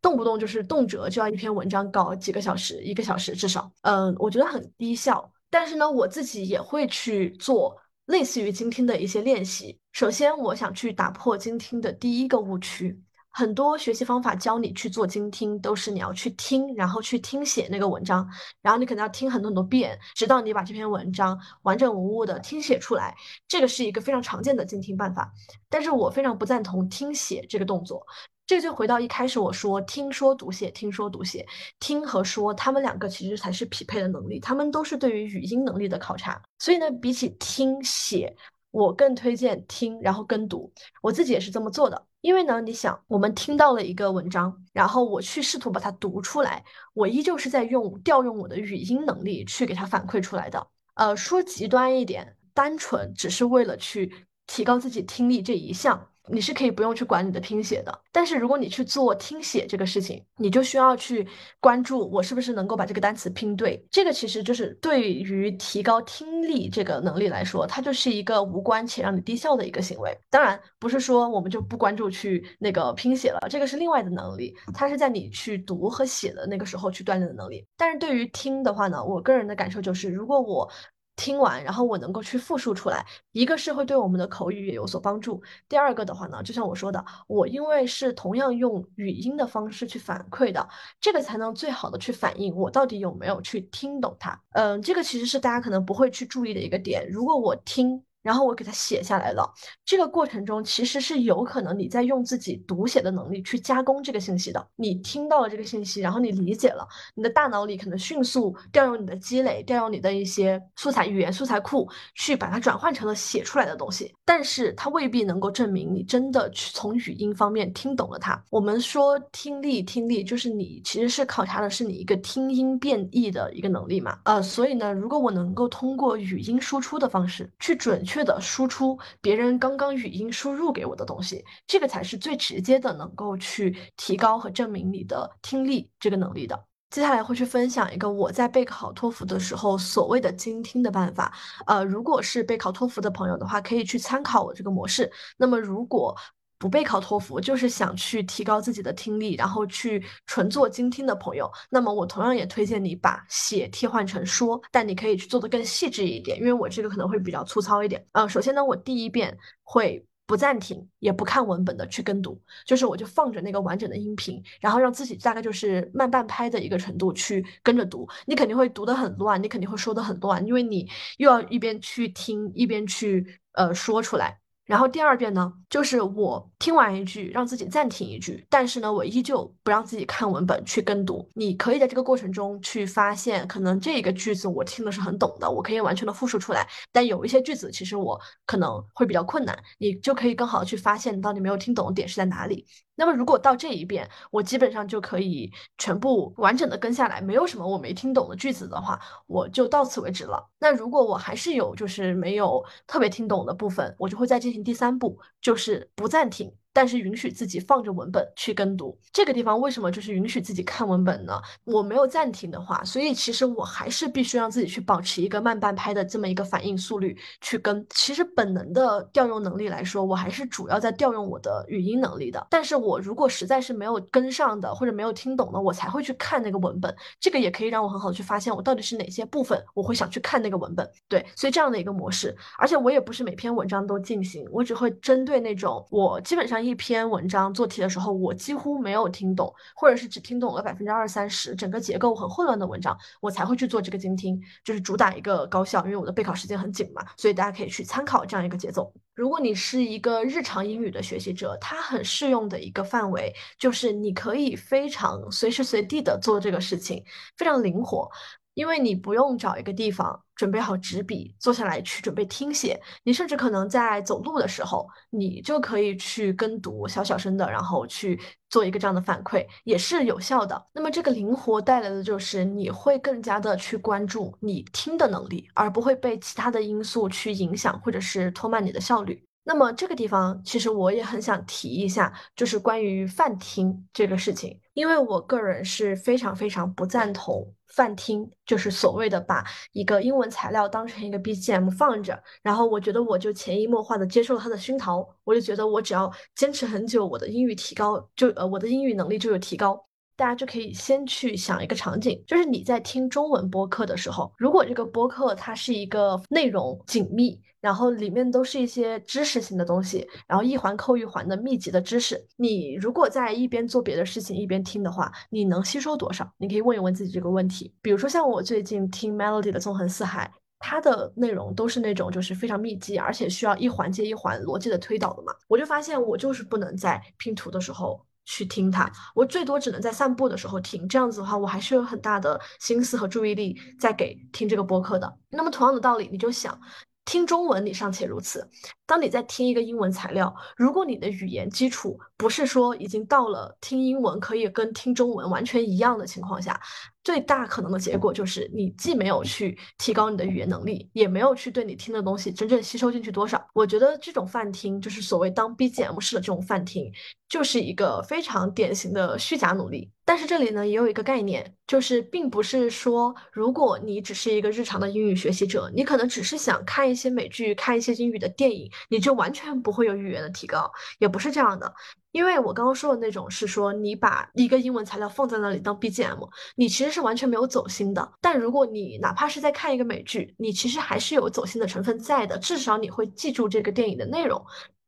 [0.00, 5.28] 动不动就是动辄就要一篇文章搞几个小时，一个小时至少，嗯，我觉得很低效。
[5.50, 9.78] 但是呢，我自己也会去做类似于精听的一些练习。
[9.92, 13.02] 首先，我想去打破精听的第一个误区。
[13.38, 18.26] 很多学习方法教你去做精听，都是你要去听，然后去听写那个文章，
[18.62, 23.14] 然后你可能要听很多很多遍，直到你把这篇文章完整无误的听写出来。
[23.46, 25.30] 这个是一个非常常见的精听办法，
[25.68, 28.02] 但是我非常不赞同听写这个动作。
[28.46, 31.46] 这就回到一开始我说，听说读写，听说读写，
[31.78, 36.40] 听和说，他们两个其实才是匹配的能力，他们都是对于语音能力的考察。
[36.58, 38.34] 所以呢，比起听写，
[38.76, 40.70] 我更推荐听，然后跟读。
[41.00, 42.06] 我自己也是这么做的。
[42.20, 46.62] 因为呢，你想，我们听到了一个文章，然后我去试图把它读出来，
[46.92, 50.66] 我依旧是在用调用我的语音能力去给它反馈出来的。
[50.92, 54.12] 呃，说极端一点，单纯只是为了去
[54.46, 56.10] 提高自己听力这一项。
[56.28, 61.26] 你是可以不用去管你的听写的，但是如果你去做听写这个事情，你就需要去
[61.60, 63.84] 关注我是不是能够把这个单词拼对。
[63.90, 70.16] 这个其实就是对于提高听力这个能力来说，它就是一个无关且让你低效的一个行为。
[70.30, 77.64] 当然，不是说我们就不关注去那个拼写了，这个是另外的能力，它是在你去读和写的那个时候去锻炼的能力。
[77.76, 80.68] 但是对于听的话呢，我个人的感受就是，如果我
[81.16, 85.42] 听完，然后我能够去复述出来，一个是会对我们的口语也有所帮助。
[85.68, 90.68] 第二个的话呢，就像我说的，我因为是同样用语音的方式去反馈的，
[91.00, 94.40] 这个才能最好的去反映我到底有没有去听懂它。
[94.52, 97.08] 嗯，这个其实是大家可能不会去注意的一个点。
[97.10, 98.02] 如果我听。
[98.26, 99.48] 然后我给它写下来了。
[99.84, 104.66] 这个过程中其实是有可能你在用自己读写的能力去加工这个信息的。
[104.74, 106.84] 你听到了这个信息，然后你理解了，
[107.14, 114.12] 你的大脑里可能迅速调用你的积累，调用你的一些素材语言素材库，去把它转换成了写出来的东西。
[114.24, 118.42] 但是它未必能够证明你真的去从语音方面听懂了它。
[118.50, 124.18] 我们说听力，听力就是你其实是考察的是你一个听音辨译的一个能力嘛。
[124.24, 128.15] 呃，所以呢，如果我能够通过语音输出的方式去准确。
[128.16, 136.64] 确的输出别人刚刚语音输入给我的东西，这个才是最直接的能够去提高和证明你的听力这个能力的。
[136.88, 141.34] 接下来会去分享一个我在备考托福的时候所谓的精听的办法。
[141.66, 145.10] 呃，如果是备考托福的朋友的话，可以去参考我这个模式。
[145.36, 146.16] 那么如果
[146.58, 158.04] 不备考托福，就是想去提高自己的听力，然后去纯做精听的朋友，那么我同样也推荐你把写替换成说，但你可以去做的更细致一点，因为我这个可能会比较粗糙一点。
[158.12, 168.08] 呃，首先呢，我第一遍会不暂停，也不看文本的去跟读，就是我就放着那个完整的音频，然后让自己大概就是慢半拍的一个程度去跟着读。
[168.24, 170.88] 你肯定会读得很乱，你肯定会说得很乱，因为你
[171.18, 174.38] 又要一边去听，一边去呃说出来。
[174.66, 181.26] 然后第二遍呢，就是我听完一句，让自己暂停一句，但是呢，我依旧不让自己看文本去跟读。
[181.34, 186.66] 你可以在这个过程中去发现，可能这个句子我听的是很懂的，我可以完全的复述出来。
[186.90, 192.66] 但有一些句子其实我可能会比较困难，你就可以更好的去发现你到底没有听懂的点是在哪里。
[192.96, 200.48] 那么如果到这一遍，我基本上就可以全部完整的跟下来，没有什么我没听懂的句子的话，我就到此为止了。
[200.58, 206.52] 那如果我还是有就是没有特别听懂的部分，我就会再进行第三步，就是不暂停。
[206.76, 211.40] 但是允许自己放着文本去跟读，这个地方为什么就是允许自己看文本呢？
[211.64, 217.82] 我没有暂停的话，所以其实我还是必须让自己去保持一个慢半拍的这么一个反应速率去跟。
[217.88, 222.46] 其实本能的调用能力来说，我还是主要在调用我的语音能力的。
[222.50, 226.94] 但是我如果实在是没有跟上的或者没有听懂的，我才会去看那个文本。
[227.18, 230.86] 这个也可以让我很好的去发现我到底是哪些部分我会想去看那个文本。
[231.08, 236.65] 对，所以这样的一个模式，而且我也不是每篇文章都进行，我只会针对那种我基本上。
[236.66, 248.92] 一篇文章做题的时候，我几乎没有听懂，或者是只听懂了百分之二三十，整个结构很混乱的文章，我才会去做这个精听，就是主打一个高效，因为我的备考时间很紧嘛，所以大家可以去参考这样一个节奏。
[249.14, 257.02] 如果你是一个日常英语的学习者，它很适用的一个范围就是你可以非常随时随地的做这个事情，
[257.36, 258.10] 非常灵活。
[258.56, 270.66] 因为你不用找一个地方准备好纸笔，坐下来去准备听写，你甚至可能在走路的时候，你就可以去跟读，小小声的，然后去做一个这样的反馈，也是有效的。
[270.72, 279.22] 那么这个灵活带来的就是你会更加的去关注你听的能力，而不会被其他的因素去影响，或者是拖慢你的效率。
[279.48, 299.85] 那么这个地方，其实我也很想提一下，就是关于泛听这个事情，因为我个人是非常非常不赞同泛听，就是所谓的把一个英文材料当成一个 BGM 放着，然后我觉得我就潜移默化的接受了他的熏陶，我就觉得我只要坚持很久，我的英语提高就呃我的英语能力就有提高。
[300.16, 307.40] 大家就可以先去想一个场景，就是你在听中文播客的时候，如果这个播客它是一个内容紧密。
[307.58, 312.22] 然后里面都是一些知识性的东西，然后一环扣一环的密集的知识。
[312.36, 316.30] 你如果在一边做别的事情一边听的话，你能吸收多少？
[316.36, 317.74] 你可以问一问自己这个问题。
[317.82, 325.32] 比如说像我最近听 Melody 的《纵横四海》，它的内容都是那种就是非常密集，而且需要一环接一环逻辑的推导的嘛。
[325.48, 330.86] 我就发现我就是不能在拼图的时候去听它，我最多只能在散步的时候听。
[330.86, 335.10] 这样子的话，我还是有很大的心思和注意力在给听这个播客的。
[335.30, 336.60] 那么同样的道理，你就想。
[337.08, 338.50] 听中文你尚且如此，
[338.84, 346.60] 当你在听一个英文材料，如果你的语言基础不是说已经到了听英文可以跟听中文完全一样的情况下，
[347.06, 353.46] 最大可能的结果就是你既没有去提高你的语言能力，也没有去对你听的东西真正吸收进去多少。
[353.54, 356.92] 我觉得这种泛听就是所谓当 BGM 式的这种泛听，
[357.28, 359.88] 就是一个非常典型的虚假努力。
[360.04, 371.72] 但是这里呢，也有一个概念，就是并不是说，如果你只是一个日常的英语学习者，你可能只是想看一些美剧、看一些英语的电影，你就完全不会有语言的提高，也不是这样的。
[372.16, 378.10] 因为我刚刚说的那种是说，你把一个英文材料放在那里当 BGM，你其实是完全没有走心的。
[378.22, 384.42] 但如果你哪怕是在看一个美剧，你其实还是有走心的成分在的，至少你会记住这个电影的内容。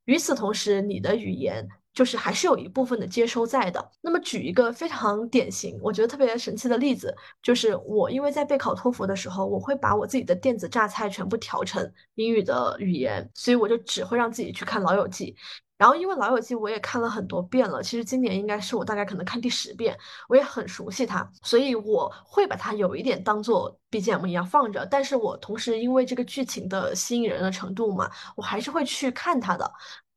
[0.05, 1.67] 与此同时，你的语言。
[1.91, 3.91] 就是还是有一部分的接收在的。
[3.99, 15.35] 那么举一个非常典型，我觉得特别神奇的例子，就是我因为在备考托福的时候，我会把我自己的电子榨菜全部调成英语的语言，所以我就只会让自己去看《老友记》。
[15.79, 24.85] 然后因为《老友记》我也看了很多遍了，其实今年应该是我大概可能看第十遍，我也很熟悉它，所以我会把它有一点当做 BGM 一样放着。
[24.85, 29.71] 但是我同时因为这个剧情的吸引人的程度嘛，我还是会去看它的。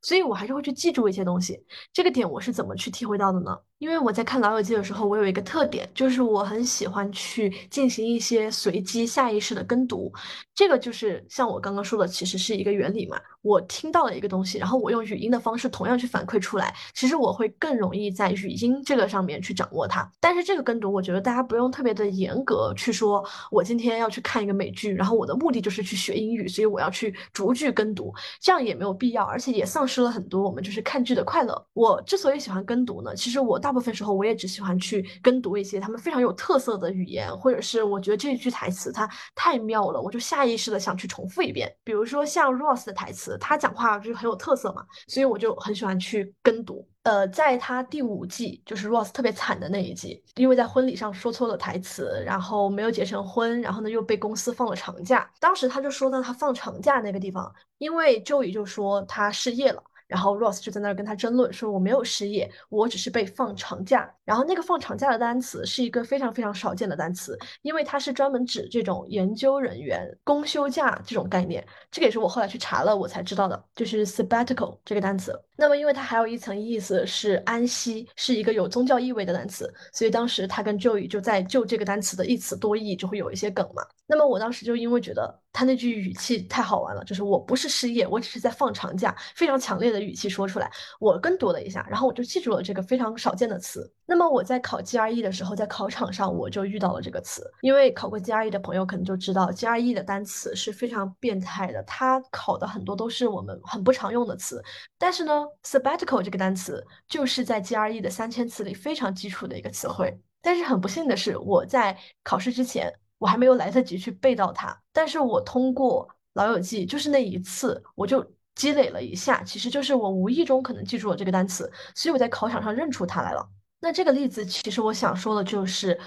[0.05, 3.57] 所以我还是会去记住一些东西，这个点我是怎么去体会到的呢？
[3.83, 10.13] 因为我在看《老友记》的时候，我有一个特点，就是我很喜欢去进行一些随机下意识的跟读。
[10.55, 13.19] 这个就是像我刚刚说的，其实是一个原理嘛。
[13.41, 20.09] 我听到了一个东西，然后我用语音的方式同样去反馈出来，其实我会更容易在语音这个上面去掌握它。
[20.21, 31.67] 但是这个跟读，我觉得大家不用特别的严格去说，我今天要去看一个美剧，然后我的目的就是去学英语，所以我要去逐句跟读，这样也没有必要，而且也丧失了很多我们就是看剧的快乐。
[31.73, 33.72] 我之所以喜欢跟读呢，其实我大。
[33.73, 41.75] 大部分时候，我也只喜欢去跟读一些他们非常有特色的语言，或者是我觉得这一句台词它太妙了，我就下意识的想去重复一遍。
[41.83, 46.87] 比如说像 Ross 的台词，他讲话就是很有特色嘛，所以我就很喜欢去跟读。
[47.05, 55.27] 呃，在他第五季，就是 Ross 特别惨的那一季，因为在婚礼上说错了台词，然后没有结成婚，然后呢又被公司放了长假。
[55.41, 59.83] 当时他就说到他放长假那个地方，因为 Joey 就说他失业了。
[60.07, 64.13] 然后 Ross 就在那儿跟他争论，说我没有失业，我只是被放长假。
[64.25, 71.67] 然后那个放长假的单词是一个非常非常少见的单词，因为它是专门指这种研究人员公休假这种概念。
[71.91, 75.33] 这个也是我后来去查了我才知道的，就是 sabbatical 这个单词。
[75.57, 83.83] 那么因为它还有一层意思是安息，是一个有宗教意味的单词，所以当时他跟 Joey 就在就这个单词的一词多义就会有一些梗嘛。
[84.07, 93.91] 那么我当时就因为觉得他那句语气太好玩了，就是我不是失业，我只是在放长假，非常强烈的语气说出来，我跟读了一下，然后我就记住了这个非常少见的词。
[94.13, 104.63] 那么我在考 GRE 的时候，在考场上我就遇到了这个词，因为考过 GRE 的朋友可能就知道，GRE 的单词是非常变态的，它考的很多都是我们很不常用的词。
[104.99, 110.21] 但是呢，sabbatical 这个单词就是在 GRE 的三千词里非常基础的一个词汇。
[110.43, 112.93] 但是很不幸的是，我在考试之前。
[113.17, 118.23] 我还没有来得及去背到它，但是我通过《老友记》，就是那一次，我就
[118.57, 123.49] 积累了一下，其实就是我无意中可能记住了这个单词，所以我在考场上认出它来了。
[123.83, 125.99] 那这个例子，其实我想说的就是，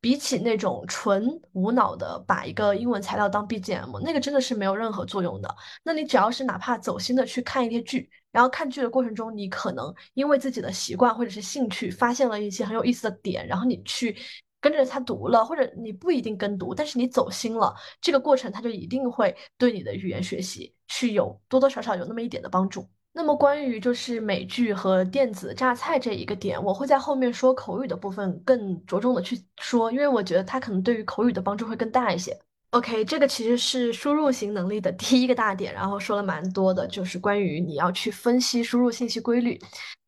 [0.00, 5.56] 比起那种纯无脑的把一个英文材料当 BGM，那个真的是没有任何作用的。
[5.84, 14.16] 那你只要是哪怕走心的去看一些剧，然后看剧的过程中，你可能因为自己的习惯或者是兴趣，发现了一些很有意思的点，然后你去。
[14.62, 22.86] 跟着他读了，或者你不一定跟读，但是你走心了，这个过程它就一定会对你的语言学习去有多多少少有那么一点的帮助。
[23.12, 32.38] 那么关于就是美剧和电子榨菜这一个点，我会在后面说口语的部分更着重的去说，因为我觉得它可能对于口语的帮助会更大一些。
[32.70, 39.60] OK，这个其实是输入型能力的第一个大点，然后说了蛮多的，就是关于你要去分析输入信息规律。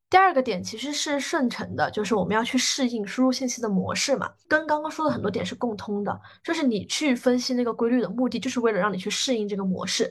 [0.09, 10.09] 第二个点其实是顺承的，就是我们要去适应输入信息的模式嘛，跟刚刚说的很多点是共通的，就是你去分析那个规律的目的，就是为了让你去适应这个模式。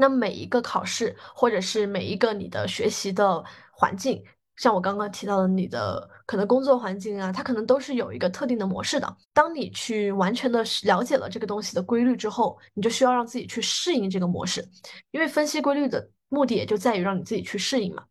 [0.00, 4.22] 那每一个考试，或者是每一个你的学习的环境，
[4.54, 9.16] 像我刚刚提到的你的可能工作环境啊，它可能都是有一个特定的模式的。
[9.34, 14.64] 当你去完全的了解了这个东西的规律之后，你就需要让自己去适应这个模式，
[15.10, 18.04] 因为分析规律的目的也就在于让你自己去适应嘛。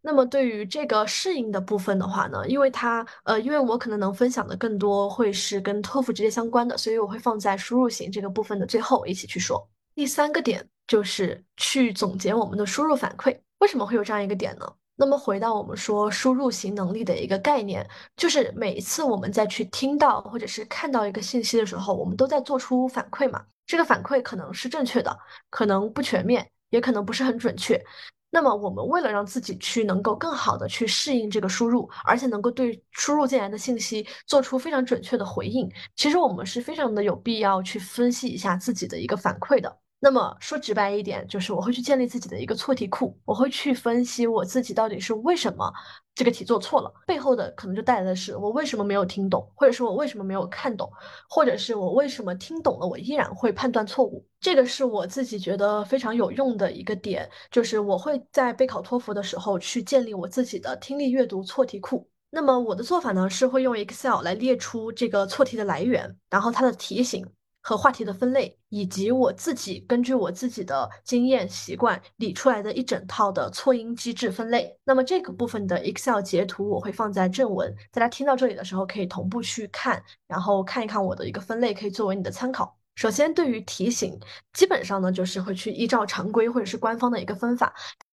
[0.00, 9.68] 那么对于这个适应的部分的话呢，因为它呃，因为我可能能分享的更多会是跟托福直接相关的，所以我会放在输入型这个部分的最后一起去说。
[9.94, 14.66] 第三个点就是去总结我们的输入反馈，为什么会有这样一个点呢？
[14.94, 23.42] 那么回到我们说输入型能力的一个概念，就是每一次我们再去听到或者是看到一个信息的时候，我们都在做出反馈嘛。
[23.66, 25.18] 这个反馈可能是正确的，
[25.48, 27.82] 可能不全面，也可能不是很准确。
[28.30, 39.81] 那么，我们为了让自己去能够更好的去适应这个输入，而且能够对输入进来的信息做出非常准确的回应，其实我们是非常的有必要去分析一下自己的一个反馈的。
[40.04, 45.72] 那么说直白一点，就是我会去建立自己的一个错题库，我会去分析我自己到底是为什么。
[46.12, 50.90] 这个题做错了，背后的可能就带来的是我为什么没有听懂，或者是我为什么没有看懂，
[51.28, 54.26] 或者是我为什么听懂了，我依然会判断错误。
[54.40, 62.10] 这个是我自己觉得非常有用的一个点，就是我会在备考托福的时候去建立我自己的听力阅读错题库。
[62.28, 67.24] 那么我的做法呢，是会用 Excel 来列出这个错题的来源，然后它的题型。
[67.62, 74.76] 和话题的分类，以及我自己根据我自己的经验习惯理出来的一整套的错音机制分类。
[74.84, 82.76] 那么这个部分的 Excel 截图我会放在正文，大家听到这里的时候可以同步去看，然后看一看我的一个分类，可以作为你的参考。
[82.96, 84.18] 首先，对于题型，
[84.52, 87.72] 基本上呢就是会去依照常规或者是官方的一个分法，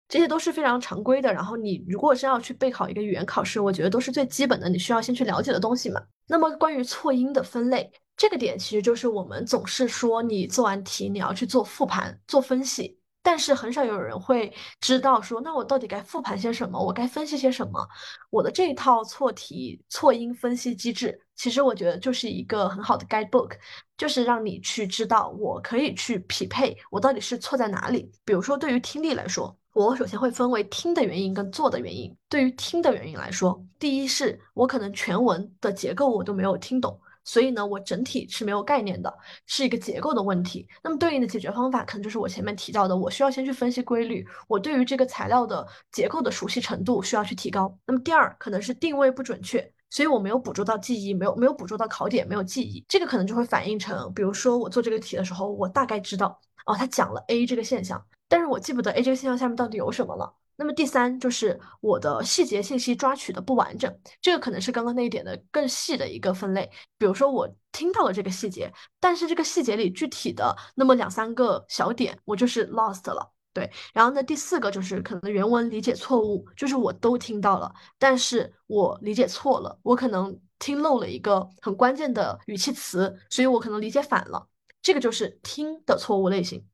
[0.10, 1.32] 这些都是非常常规的。
[1.32, 6.02] 然后你如果是要去备考一个语言考试，我觉得都是最基本的，你需要先去了解的东西嘛。
[6.28, 7.90] 那么关于错音的分类。
[8.18, 17.86] 这个点其实就是我们总是说，你做完题你要去做复盘、做分析，但是很少有人会知道说，那我到底该复盘些什么，我该分析些什么？
[18.30, 23.52] 我的这一套错题、错音分析机制，其实我觉得就是一个很好的 guidebook，
[23.98, 28.10] 就是让你去知道，我可以去匹配我到底是错在哪里。
[28.24, 32.16] 比如说，对于听力来说，我首先会分为听的原因跟做的原因。
[32.30, 36.98] 对于听的原因来说，第一是我可能全文的结构我都没有听懂。
[37.26, 39.14] 所以呢，我整体是没有概念的，
[39.48, 40.66] 是一个结构的问题。
[40.82, 47.78] 那么对应的解决方法，可能就是我前面提到的，我需要先去分析规律，我对于这个材料的结构的熟悉程度需要去提高。
[47.86, 60.34] 那么第二，可能是定位不准确，所以我没有捕捉到记忆，没有没有捕捉到考点，没有记忆，这个可能就会反映成，比如说我做这个题的时候，我大概知道，哦，他讲了 A 这个现象，但是我记不得 A 这个现象下面到底有什么了。
[60.58, 66.70] 那么第三就是我的细节信息抓取的不完整，这个可能是刚刚那一点的更细的一个分类。
[66.98, 73.32] 比如说我听到了这个细节，但是这个细节里具体的那么两三个小点，我就是 lost 了。
[73.54, 84.46] 对，然后呢，第四个就是可能原文理解错误，就是我都听到了，但是我理解错了，我可能听漏了一个很关键的语气词，所以我可能理解反了，
[84.82, 86.66] 这个就是听的错误类型。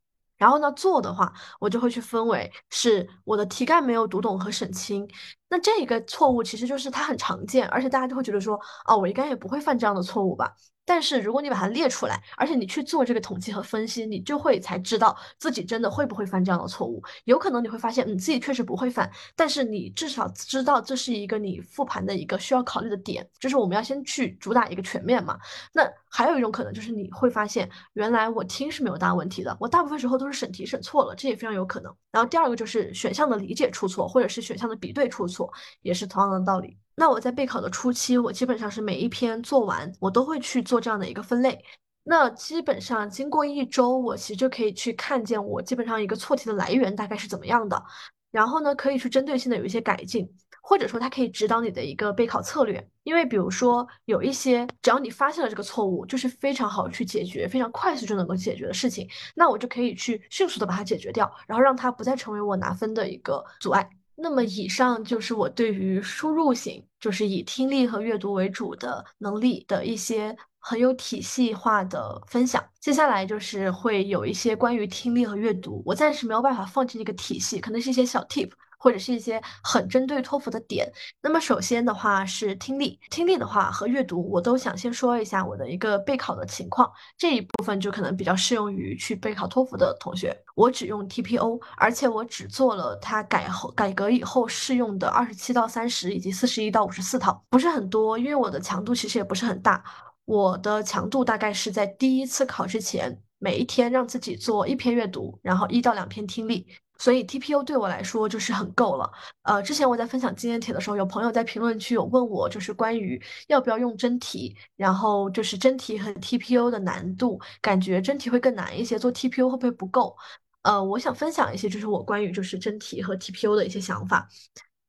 [0.42, 5.08] 然后呢，做的话，我就会去分为是我的题干没有读懂和审清。
[5.48, 10.52] 那这个错误其实就是它很常见，而且大家就会觉得说，哦，我应该也不会犯这样的错误吧。
[10.92, 17.02] 但是如果你把它列出来，而且你去做这个统计和分析，你就会才知道自己真的会不会犯这样的错误。
[17.24, 25.40] 有可能你会发现，你自己确实不会犯，但是你至少知道这是一个你复盘的一个需要考虑的点，就是我们要先去主打一个全面嘛。
[25.72, 31.96] 那还有一种可能就是你会发现，原来我听是没有大问题的，我大部分时候都是审题审错了，这也非常有可能。
[32.12, 35.50] 然后第二个就是选项的理解出错，或者是选项的比对出错，
[35.84, 36.78] 也是同样的道理。
[37.02, 41.60] 那我在备考的初期，我基本上是每一篇做完，我都会去做这样的一个分类。
[42.04, 47.84] 那基本上经过一周，我其实就可以去看见我基本上一个错题的来源大概是怎么样的，
[48.30, 50.32] 然后呢，可以去针对性的有一些改进，
[50.62, 52.88] 或者说它可以指导你的一个备考策略。
[53.02, 63.90] 因为比如说有一些，只要你发现了这个错误，就是非常好去解决，非常快速就能够解决的事情，那我就可以去迅速的把它解决掉，然后让它不再成为我拿分的一个阻碍。
[64.22, 72.64] 那么以上就是我对于输入型，就是以听力和阅读为主的能力的一些很有体系化的分享。
[72.80, 78.52] 接下来就是会有一些关于听力和阅读，我暂时没有办法放进这个体系，可能是一些小 tip。
[78.82, 80.92] 或者是一些很针对托福的点。
[81.22, 86.92] 那么首先的话是听力，听力的话和阅读，我都想先说一下我的一个备考的情况。
[87.16, 90.36] 这一部分就可能比较适用于去备考托福的同学。
[90.56, 99.84] 我只用 TPO，而且我只做了它改后改革以后适用的二十七到三十以及四十一到五十四套，不是很多，因为我的强度其实也不是很大。
[100.26, 106.66] 我的强度大概是在第一次考之前，每一天让自己做一篇阅读，然后一到两篇听力。
[107.02, 109.12] 所以 TPO 对我来说就是很够了。
[109.42, 120.16] 呃，之前我在分享经验帖的时候，有朋友在评论区有问我，就是关于要不要用真题，然后就是真题和 TPO 的难度，感觉真题会更难一些，做 TPO 会不会不够？
[120.62, 124.30] 呃，我想分享一些，就是我关于就是真题和 TPO 的一些想法。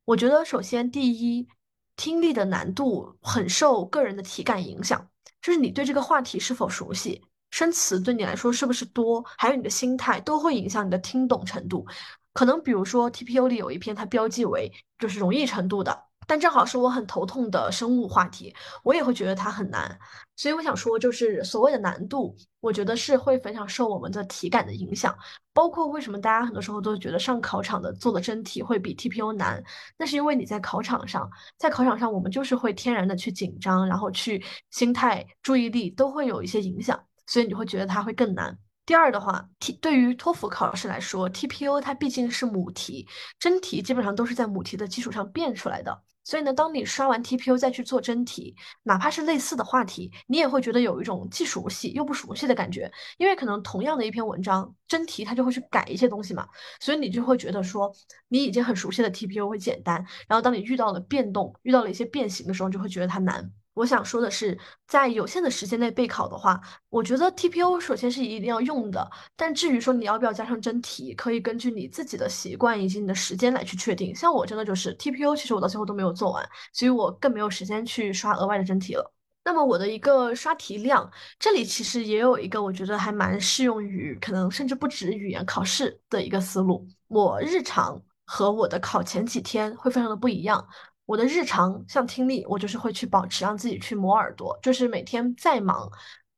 [0.04, 1.48] 我觉得首先第一，
[1.96, 5.08] 听力的难度很受个人的体感影响，
[5.40, 7.22] 就是你对这个话题是否熟悉。
[7.52, 9.24] 生词对你来说是不是多？
[9.38, 11.86] 还有你的心态都会影响你的听懂程度。
[12.32, 19.98] 可能比如说 TPO 里有一篇它标记为就是容易程度的，但正好是我很头痛的生物话题，我也会觉得它很难。
[20.34, 25.14] 所以我想说，就是所谓的难度，我觉得是会非常受我们的体感的影响。
[25.52, 29.62] 包括为什么大家很多时候都觉得上考场的做的真题会比 TPO 难，
[29.98, 36.98] 那是因为你在考场上，在考场上我们就是会天然的去紧张，然后去心态、注意力都会有一些影响。
[37.26, 38.58] 所以你会觉得它会更难。
[38.84, 43.06] 第二的话，T 对于托福考试来说，TPO 它毕竟是母题，
[43.38, 46.02] 真题基本上都是在母题的基础上变出来的。
[46.24, 48.54] 所以呢，当你刷完 TPO 再去做真题，
[48.84, 52.90] 哪怕是类似的话题，你也会觉得有一种既熟悉又不熟悉的感觉。
[53.18, 56.46] 因为可能同样的一篇文章，真题它就会去改一些东西嘛，
[56.80, 57.92] 所以你就会觉得说，
[58.28, 63.52] 你已经很熟悉的 TPO 会简单，然后当你遇到了变动，遇到了一些变形的时候，就会觉得它难。
[63.74, 66.60] 我想说的是，在有限的时间内备考的话，
[66.90, 69.10] 我觉得 TPO 首先是一定要用的。
[69.34, 74.14] 但至于说你要不要加上真题，可以根据你自己的习惯以及你的时间来去确定。
[74.14, 79.12] 像我真的就是 TPO，其实我到最后都没有做完，所以我更没有时间去刷额外的真题了。
[79.44, 86.86] 那么我的一个刷题量，这里其实也有一个我觉得还蛮适用于可能甚至不止语言考试的一个思路。
[87.08, 90.64] 我日常和我的考前几天会非常的不一样。
[91.04, 95.90] 我的日常像听力，我就是会去保持让自己去磨耳朵，就是每天再忙，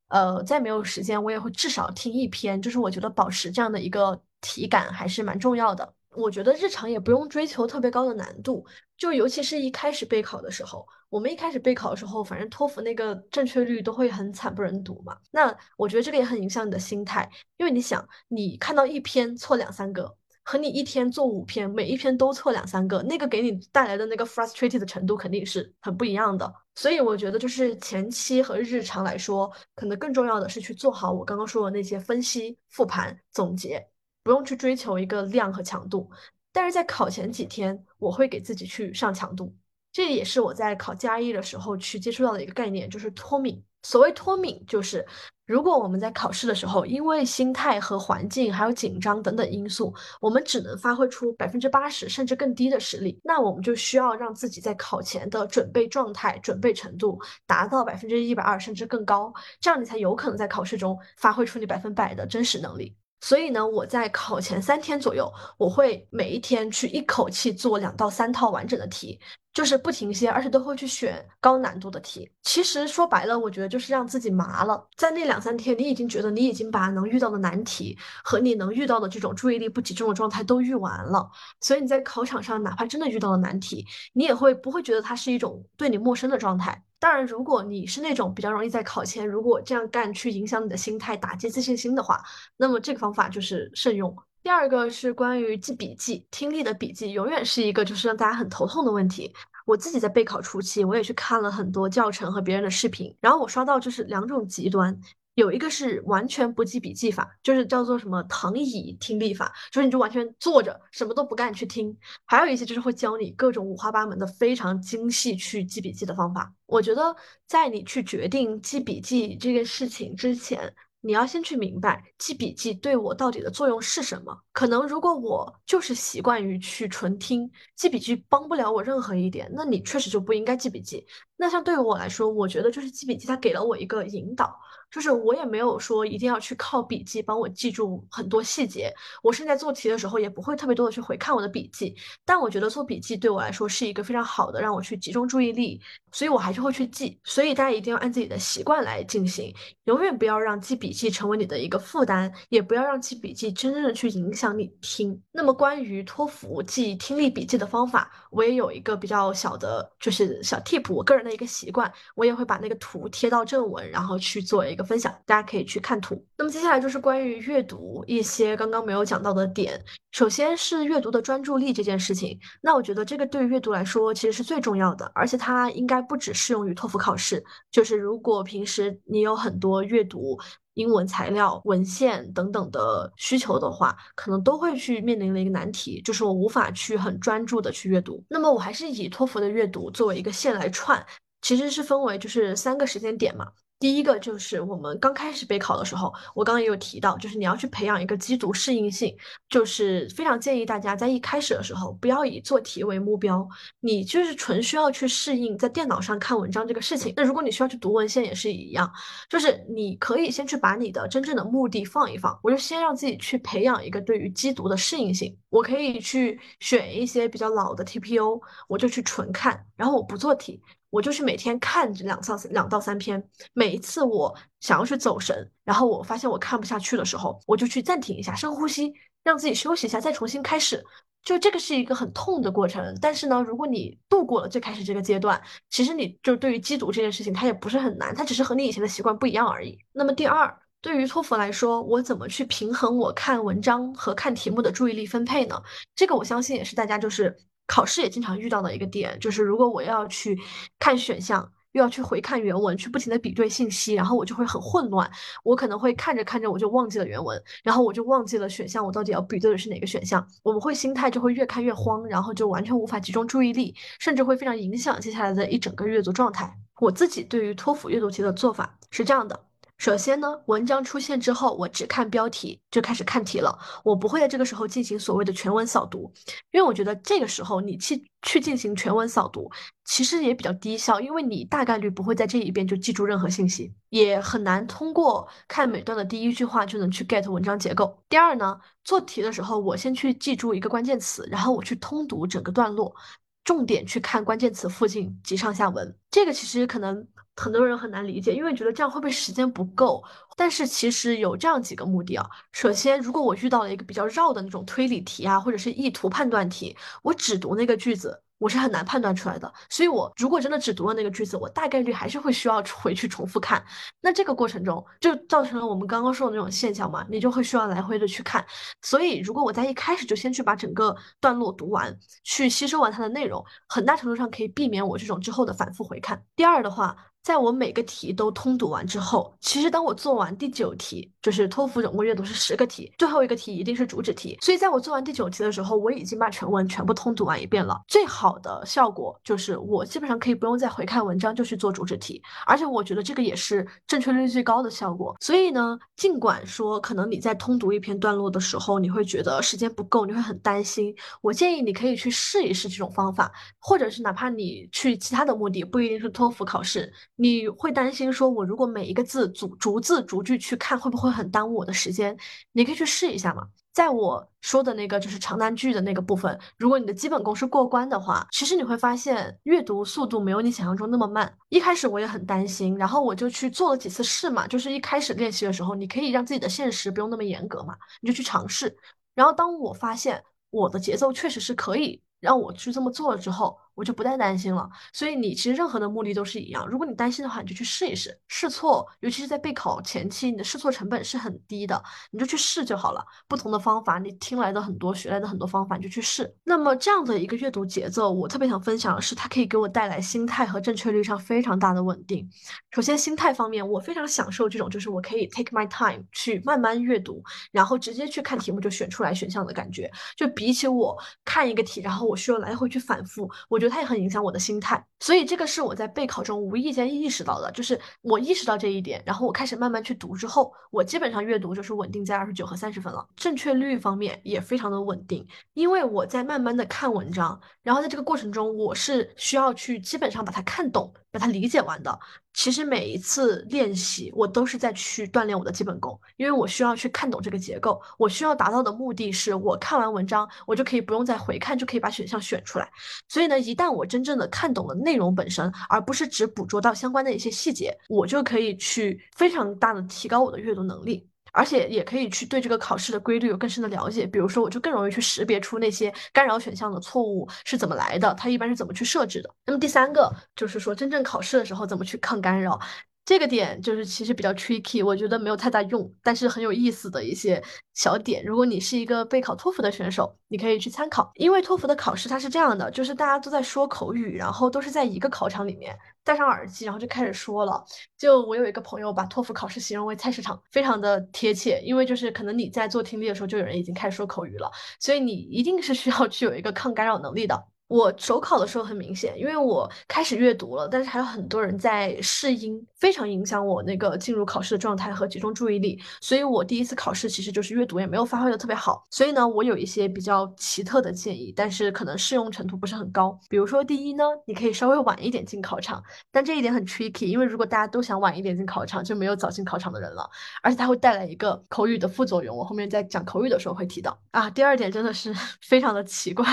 [0.08, 2.60] 呃，再没有时间，我也会至少听一篇。
[2.60, 5.94] 就是我觉得保持这样的一个体感还是蛮重要的。
[6.10, 8.64] 我觉得日常也不用追求特别高的难度，
[8.96, 15.18] 就尤其是一开始备考的时候，我们一开始备考的时候，反正托福那个正确率都会很惨不忍睹嘛。
[15.32, 20.16] 那我觉得这个也很影响你的心态，因为你想，你看到一篇错两三个。
[20.45, 26.55] 和你一天做五篇，每一篇都错两三个，那个给你带来的那个 frustrated 的程度肯定是很不一样的。
[26.74, 33.84] 所以我觉得，就是前期和日常来说，可能更重要的是去做好我刚刚说的那些分析、复盘、总结，
[34.22, 36.11] 不用去追求一个量和强度。
[36.53, 39.57] 但是在考前几天，我会给自己去上强度，
[39.92, 43.64] 这也是我在考加一的时候去接触到的一个概念，就是脱敏。
[43.85, 45.07] 所谓脱敏，就是
[45.47, 62.97] 如果我们在考试的时候，因为心态和环境还有紧张等等因素，我们只能发挥出百分之八十甚至更低的实力，那我们就需要让自己在考前的准备状态、准备程度达到百分之一百二甚至更高，这样你才有可能在考试中发挥出你百分百的真实能力。
[63.20, 69.18] 所以呢，我在考前三天左右，我会每一天去一口气做两到三套完整的题。
[69.54, 72.28] 就是不停歇，而且都会去选高难度的题。
[72.42, 74.84] 其实说白了，我觉得就是让自己麻了。
[74.96, 81.30] 在那两三天，你已经觉得你已经把能遇到的难题和你能遇到的这种注意力不集中的状态都遇完了。
[81.60, 86.82] 所以你在考场上，哪怕真的遇到了难题，你也会不会觉得它是一种对你陌生的状态？
[87.05, 92.18] 当然，如果你是那种比较容易在考前如果这样干去影响你的心态、打击自信心的话，
[92.57, 94.16] 那么这个方法就是慎用。
[94.42, 99.30] 第二个是关于记笔记，听力的笔记永远是一个就是让大家很头痛的问题。
[99.66, 104.98] 我自己在备考初期，我也去看了很多教程和别人的视频，然后我刷到就是两种极端，
[105.34, 111.94] 有一个是完全不记笔记法，就是叫做什么躺椅听力法，就是你就完全坐着什么都不干去听，
[112.24, 116.50] 还有一些就是会教你各种五花八门的非常精细去记笔记的方法。
[116.75, 117.14] 我觉得
[117.47, 120.75] 在你去决定记笔记这件事情之前。
[121.07, 124.35] 你要先去明白记笔记对我到底的作用是什么。
[124.53, 131.07] 可能如果我就是习惯于去纯听，记笔记帮不了我任何一点，那你确实就不应该记笔记。
[131.37, 134.59] 那像对于我来说，我觉得就是记笔记，它给了我一个引导，
[134.95, 138.95] 就是我也没有说一定要去靠笔记帮我记住很多细节。
[139.24, 141.92] 我现在做题的时候也不会特别多的去回看我的笔记，
[142.24, 145.80] 但我觉得做笔记对我来说是一个非常好的让我去集中注意力，
[146.12, 147.18] 所以我还是会去记。
[147.24, 149.53] 所以大家一定要按自己的习惯来进行，
[149.86, 155.20] 永远不要让记笔记成为你的一个负担，也不要让记笔记真正的去影响你听。
[155.32, 161.24] 那么关于托福记听力笔记的方法，我也有一个比较小的，就是小 tip，我个人。
[161.24, 166.24] 的一个习惯，我也会把那个图贴到正文，然后去做一个分享，大家可以去看图。
[166.37, 169.82] 那么接下来就是关于阅读一些刚刚没有讲到的点。
[170.12, 177.43] 首先是阅读的专注力这件事情，那我觉得这个对于阅读来说其实是最重要的，而且它应该不只适用于托福考试。
[177.70, 180.39] 就是如果平时你有很多阅读
[180.74, 188.22] 英文材料、文献等等的需求的话，可能都会去面临的一个难题，就是我无法去很专注的去阅读。
[188.28, 191.05] 那么我还是以托福的阅读作为一个线来串，
[191.43, 193.49] 其实是分为就是三个时间点嘛。
[193.81, 199.14] 第一个就是我们刚开始备考的时候，我刚刚也有提到，就是你要去培养一个机读适应性，
[199.49, 203.47] 就是非常建议大家在一开始的时候不要以做题为目标，
[203.81, 207.12] 你就是纯需要去适应在电脑上看文章这个事情。
[207.16, 208.91] 那如果你需要去读文献也是一样，
[209.29, 220.62] 就是你可以先去把你的真正的目的放一放，我就先让自己去培养一个对于机读的适应性，我可以去选一些比较老的 TPO，我就去纯看，然后我不做题。
[220.95, 223.20] 我就去每天看这两到两到三篇，
[223.53, 228.92] 每一次我想要去走神，然后我发现我看不下去的时候，我就去暂停一下，深呼吸，
[229.24, 230.84] 让自己休息一下，再重新开始。
[231.24, 239.76] 就这个是一个很痛的过程，但是呢，如果你度过了最开始这个阶段，其实你就对于机读这件事情，它也不是很难，它只是和你以前的习惯不一样而已。
[239.90, 245.61] 那么第二，对于托福来说，我怎么去平衡我看文章和看题目的注意力分配呢？
[245.97, 247.36] 这个我相信也是大家就是。
[247.66, 250.38] 考试也经常遇到的一个点，就是如果我要去
[250.78, 255.10] 看选项，又要去回看原文，去不停的比对信息，然后我就会很混乱。
[255.42, 260.24] 我可能会看着看着我就忘记了原文，然后我就忘记了选项，我到底要比对的是哪个选项。
[260.42, 266.56] 我们会心态就会越看越慌，然后就完全无法集中注意力，甚至会非常影响接下来的一整个阅读状态。
[266.80, 269.44] 我自己对于托福阅读题的做法是这样的。
[269.77, 273.59] 首先呢，文章出现之后，我只看标题就开始看题了。
[273.85, 276.11] 我不会在这个时候进行所谓的全文扫读，
[276.53, 279.51] 因为我觉得这个时候你去去进行全文扫读，
[279.85, 288.03] 其实也比较低效，因为你大概率不会在这一遍就记住任何信息，也很难通过看每段的第一句话就能去 get 文章结构。
[288.09, 292.95] 第二呢，做题的时候，我先去记住一个关键词，然后我去通读整个段落，
[293.43, 295.95] 重点去看关键词附近及上下文。
[296.11, 297.07] 这个其实可能。
[297.37, 300.03] 很多人很难理解，因为觉得这样会不会时间不够？
[300.37, 302.26] 但是其实有这样几个目的啊。
[302.53, 308.20] 首先，如果我遇到了一个比较绕的那种推理题啊，或者是意图判断题，我只读那个句子。
[308.39, 313.64] 我是很难判断出来的，所以我如果真的只读了那个句子，我大概率还是会需要回去重复看。
[314.03, 318.45] 那这个过程中就造成了我们刚刚说的那种现象嘛，你就会需要来回的去看。
[318.82, 326.22] 所以如果我在一开始就先去把整个段落读完，去吸收完它的内容，很大程度上可以避免我这种之后的反复回看。
[326.37, 326.95] 第二的话。
[327.25, 334.37] 在我每个题都通读完之后，其实当我做完第九题，就是托福总共阅读是十个题，最后一个题一定是主旨题。
[334.43, 337.81] 所以在我做完第九题的时候，我已经把全文全部通读完一遍了。
[337.89, 345.16] 最好的效果就是我基本上可以不用再回看文章就去做主旨题，而且我觉得这个也是正确率最高的效果。
[345.18, 356.93] 所以呢，尽管说可能你在通读一篇段落的时候，你会觉得时间不够，你会很担心，我建议你可以去试一试这种方法，或者是哪怕你去其他的目的，不一定是托福考试。
[357.16, 362.16] 你会担心说，我如果每一个字逐逐字逐句去看，会不会很耽误我的时间？
[362.52, 363.46] 你可以去试一下嘛。
[363.72, 371.32] 在我说的那个就是长难句的那个部分，如果你的基本功是过关的话，其实你会发现阅读速度没有你想象中那么慢。
[371.48, 378.76] 一开始我也很担心，然后我就去做了几次试嘛，就是一开始练习的时候，你可以让自己的限时不用那么严格嘛，你就去尝试。
[379.14, 383.58] 然后当我发现我的节奏确实是可以让我去这么做了之后。
[383.75, 386.66] 我就不再担心了，所以你其实任何的目的都是一样。
[386.68, 393.05] 如果你担心的话，你就去试一试，试错，尤其是在备考前期，你的试错成本是很低的，你就去试就好了。
[393.27, 396.33] 不同的方法，你听来的很多，学来的很多方法，你就去试。
[396.45, 402.31] 那么这样的一个阅读节奏，我特别想分享的是，它可以给我带来心态和正确率上非常大的稳定。
[402.70, 407.20] 首先，心态方面，我非常享受这种就是我可以 take my time 去慢慢阅读，
[407.51, 409.91] 然后直接去看题目就选出来选项的感觉。
[410.16, 413.63] 就比起我看一个题，然后我需要来回去反复，我。
[413.64, 430.92] 觉得它也很影响我的心态，所以这个是我在备考中无意间意识到的，就是我意识到这一点，然后我开始慢慢去读之后，我基本上阅读就是稳定在二十九和三十分了，正确率方面也非常的稳定，因为我在慢慢的看文章，然后在这个过程中，我是需要去基本上把它看懂。
[431.14, 431.96] 把它理解完的，
[432.32, 442.68] 其实每一次练习我都是在去锻炼我的基本功，因为我需要去看懂这个结构，我需要达到的目的是我看完文章，我就可以不用再回看，就可以把选项选出来。
[443.08, 451.08] 所以呢，一旦我真正的看懂了内容本身，而不是只捕捉到相关的一些细节，我就可以去非常大的提高我的阅读能力。
[451.35, 459.28] 而且也可以去对这个考试的规律有更深的了解，比如说我就更容易去识别出那些干扰选项的错误是怎么来的，它一般是怎么去设置的。
[459.45, 462.59] 那么第三个就是说，真正考试的时候怎么去抗干扰。
[463.05, 467.42] 这个点就是其实比较 tricky，我觉得没有太大用，但是很有意思的一些
[467.74, 468.24] 小点。
[468.24, 471.12] 如果你是一个备考托福的选手，你可以去参考。
[471.16, 477.62] 因为托福的考试它是这样的，就是大家都在说口语，然后都是在一个考场里面戴上耳机，然后就开始说了。
[477.98, 481.61] 就我有一个朋友把托福考试形容为菜市场，非常的贴切。
[481.62, 484.50] 因为就是可能你在做听力的时候，就有人已经开始说口语了，
[484.80, 487.48] 所以你一定是需要去有一个抗干扰能力的。
[487.75, 495.83] 我首考的时候很明显，因为我开始阅读了，但是还有很多人在试音，非常影响我那个进入考试的状态和集中注意力。
[496.01, 498.87] 所以我第一次考试其实就是阅读也没有发挥的特别好。
[498.91, 503.18] 所以呢，我有一些比较奇特的建议，但是可能适用程度不是很高。
[503.29, 510.09] 比如说，第一呢，你可以稍微晚一点进考场，但这一点很 tricky，因为如果大家都想晚一点进考场，就没有早进考场的人了，
[510.45, 512.37] 而且它会带来一个口语的副作用。
[512.37, 514.31] 我后面在讲口语的时候会提到啊。
[514.31, 515.12] 第二点真的是
[515.43, 516.25] 非常的奇怪，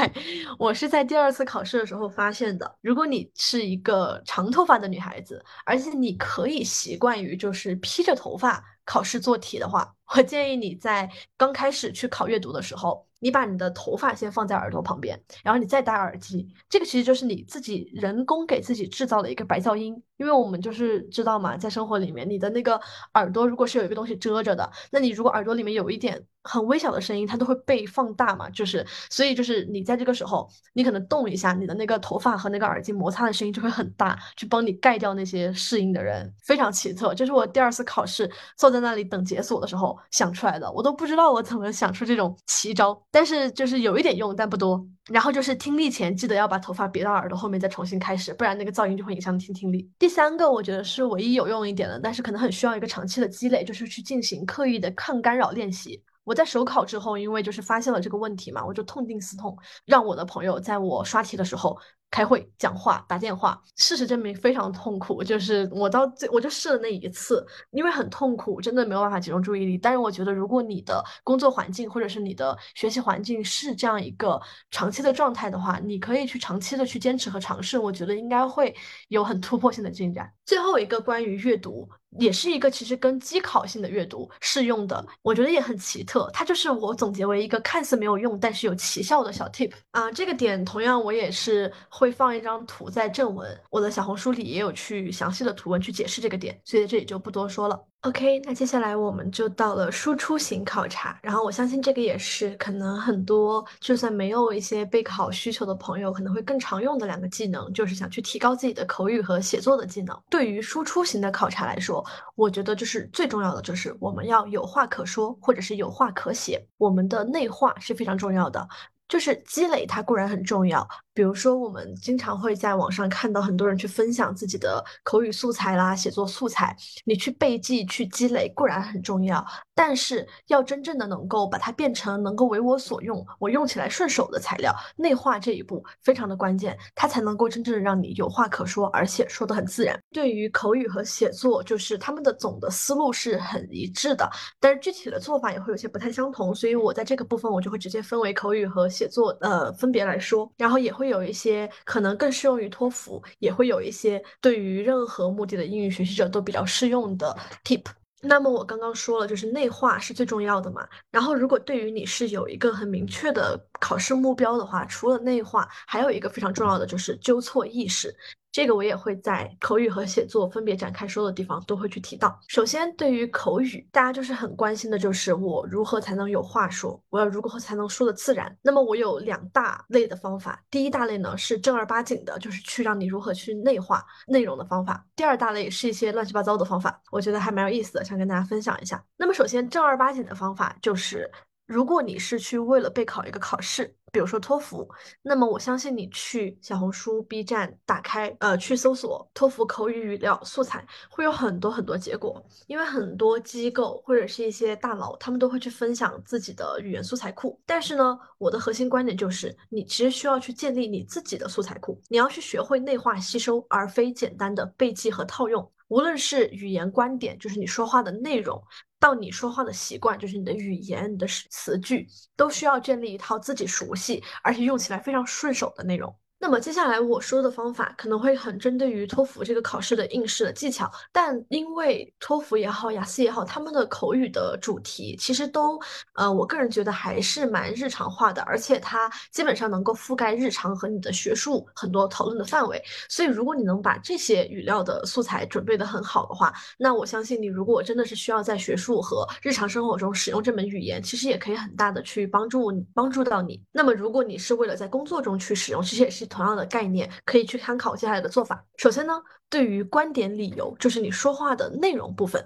[0.59, 1.30] 我是在第二。
[1.31, 13.07] 次考试的时候发现的，如果你是一个长头发的女孩子，而且你可以习惯于就是披着头发考试做题的话，我建议你在刚开始去考阅读的时候。
[13.23, 20.01] 你把你的头发先放在耳朵旁边，然后你再戴耳机，这个其实就是你自己人工给自己制造了一个白噪音。
[20.21, 22.79] 因为我们就是知道嘛，在生活里面，你的那个
[23.15, 28.47] 耳朵如果是有一个东西遮着的，那你如果耳朵里面有一点很微小的声音，它都会被放大嘛。
[28.51, 37.15] 就是，所以就是你在这个时候，你可能动一下，你的那个头发和那个耳机摩擦的声音就会很大，去帮你盖掉那些适应的人，非常奇特。
[37.15, 42.95] 这是我第二次考试坐在那里等解锁的时候想出来的，我都不知道我怎么想出这种奇招。
[43.09, 44.85] 但是就是有一点用，但不多。
[45.11, 49.89] 然后就是听力前记得要把头发别到耳朵后面再重新开始，不然那个噪音就会影响听听力。
[49.99, 56.01] 第三个我觉得是唯一有用一点的，但是可能很需要一个长期的积累，就是去进行刻意的抗干扰练习。
[56.23, 61.77] 我在首考之后，因为就是发现了这个问题嘛，我就痛定思痛，让我的朋友在我刷题的时候。
[62.13, 65.23] 开会、讲话、打电话，事实证明非常痛苦。
[65.23, 69.77] 就是我到最，我就试了那一次，因为很痛苦，真的没有办法集中注意力。
[69.77, 74.37] 但是我觉得，如果你的工作环境或者是你的学习环境是这样一个
[74.71, 78.75] 长期的状态的话，你可以去长期的去坚持和尝试，我觉得应该会
[79.07, 80.29] 有很突破性的进展。
[80.45, 81.87] 最后一个关于阅读。
[82.19, 86.29] 也是一个其实跟机考性的阅读适用的，我觉得也很奇特。
[86.33, 90.11] 它就是我总结为一个看似没有用，但是有奇效的小 tip 啊。
[90.11, 97.90] 这个点同样我也是会放一张图在正文，我的小红书里也有去详细的图文去解释这个点，所以这里就不多说了。
[98.01, 110.19] OK，那接下来我们就到了输出型考察，然后我相信这个也是可能很多就算没有一些备考需求的朋友可能会更常用的两个技能，就是想去提高自己的口语和写作的技能。
[110.31, 118.67] 对于输出型的考察来说，我觉得就是最重要的就是我们要有话可说，或者是有话可写，我们的内化是非常重要的。
[119.11, 120.87] 就是积累，它固然很重要。
[121.13, 129.45] 比如说，我们经常会在网上看到很多人去分享自己的口语素材啦、写作素材，你去背记、去积累固然很重要，
[129.75, 140.01] 但是要真正的能够把它变成能够为我所用、我用起来顺手的材料，内化这一步非常的关键，它才能够真正的让你有话可说，而且说的很自然。
[140.13, 144.31] 对于口语和写作，就是他们的总的思路是很一致的，
[144.61, 151.11] 但是具体的做法也会有些不太相同，所以我在这个部分我就会直接分为口语和写作呃分别来说，然后也会。
[151.11, 157.83] 有一些可能更适用于托福，也会有一些对于任何目的的英语学习者都比较适用的 tip。
[158.21, 160.87] 那么我刚刚说了，就是内化是最重要的嘛。
[161.11, 168.15] 然后如果对于你是有一个很明确的考试目标的话，除了内化，还有一个非常重要的就是纠错意识。
[168.51, 172.37] 这个我也会在口语和写作分别展开说的地方都会去提到。
[172.47, 178.55] 首先，对于口语，大家就是很关心的就是我如何才能有话说，我要如何才能说的自然。
[178.61, 189.01] 那么我有两大类的方法，第一大类呢是正儿八经的，就是去让你如何去内化内容的方法；第二大类是一些乱七八糟的方法，我觉得还蛮有意思的，想跟大家分享一下。
[189.17, 191.31] 那么首先正儿八经的方法就是。
[191.71, 194.85] 如果你是去为了备考一个考试，比如说托福，
[195.21, 202.45] 那么我相信你去小红书、B 站打开，呃，去搜索托福口语语料素材，会有很多很多结果。
[202.67, 207.57] 因为很多机构或者是一些大佬，他们都会去分享自己的语言素材库。
[207.65, 215.71] 但是呢，我的核心观点就是，你其实需要去建立你自己的素材库，你要去学会内化吸收，而非简单的背记和套用。
[215.91, 218.63] 无论是语言观点，就是你说话的内容。
[218.97, 226.15] 到你说话的习惯，就是你的语言、你的词句，都需要建立一套自己熟悉而且用起来非常顺手的内容。
[226.41, 235.79] 那么接下来我说的方法可能会很针对于托福这个考试的应试的技巧，但因为托福也好，雅思也好，他们的口语的主题其实都，
[236.15, 242.81] 呃，我个人觉得还是蛮日常化的，而且它基本上能够覆盖日常和你的学术很多讨论的范围。
[243.07, 253.61] 所以如果你能把这些语料的素材准备的很好的话，那我相信你如果真的是需要在学术和日常生活中使用这门语言，其实也可以很大的去帮助帮助到你。
[253.71, 256.30] 那么如果你是为了在工作中去使用，其实也是。
[256.31, 258.65] 同样的概念可以去参考接下来的做法。
[258.77, 262.43] 首先呢，对于观点理由，就是你说话的内容部分，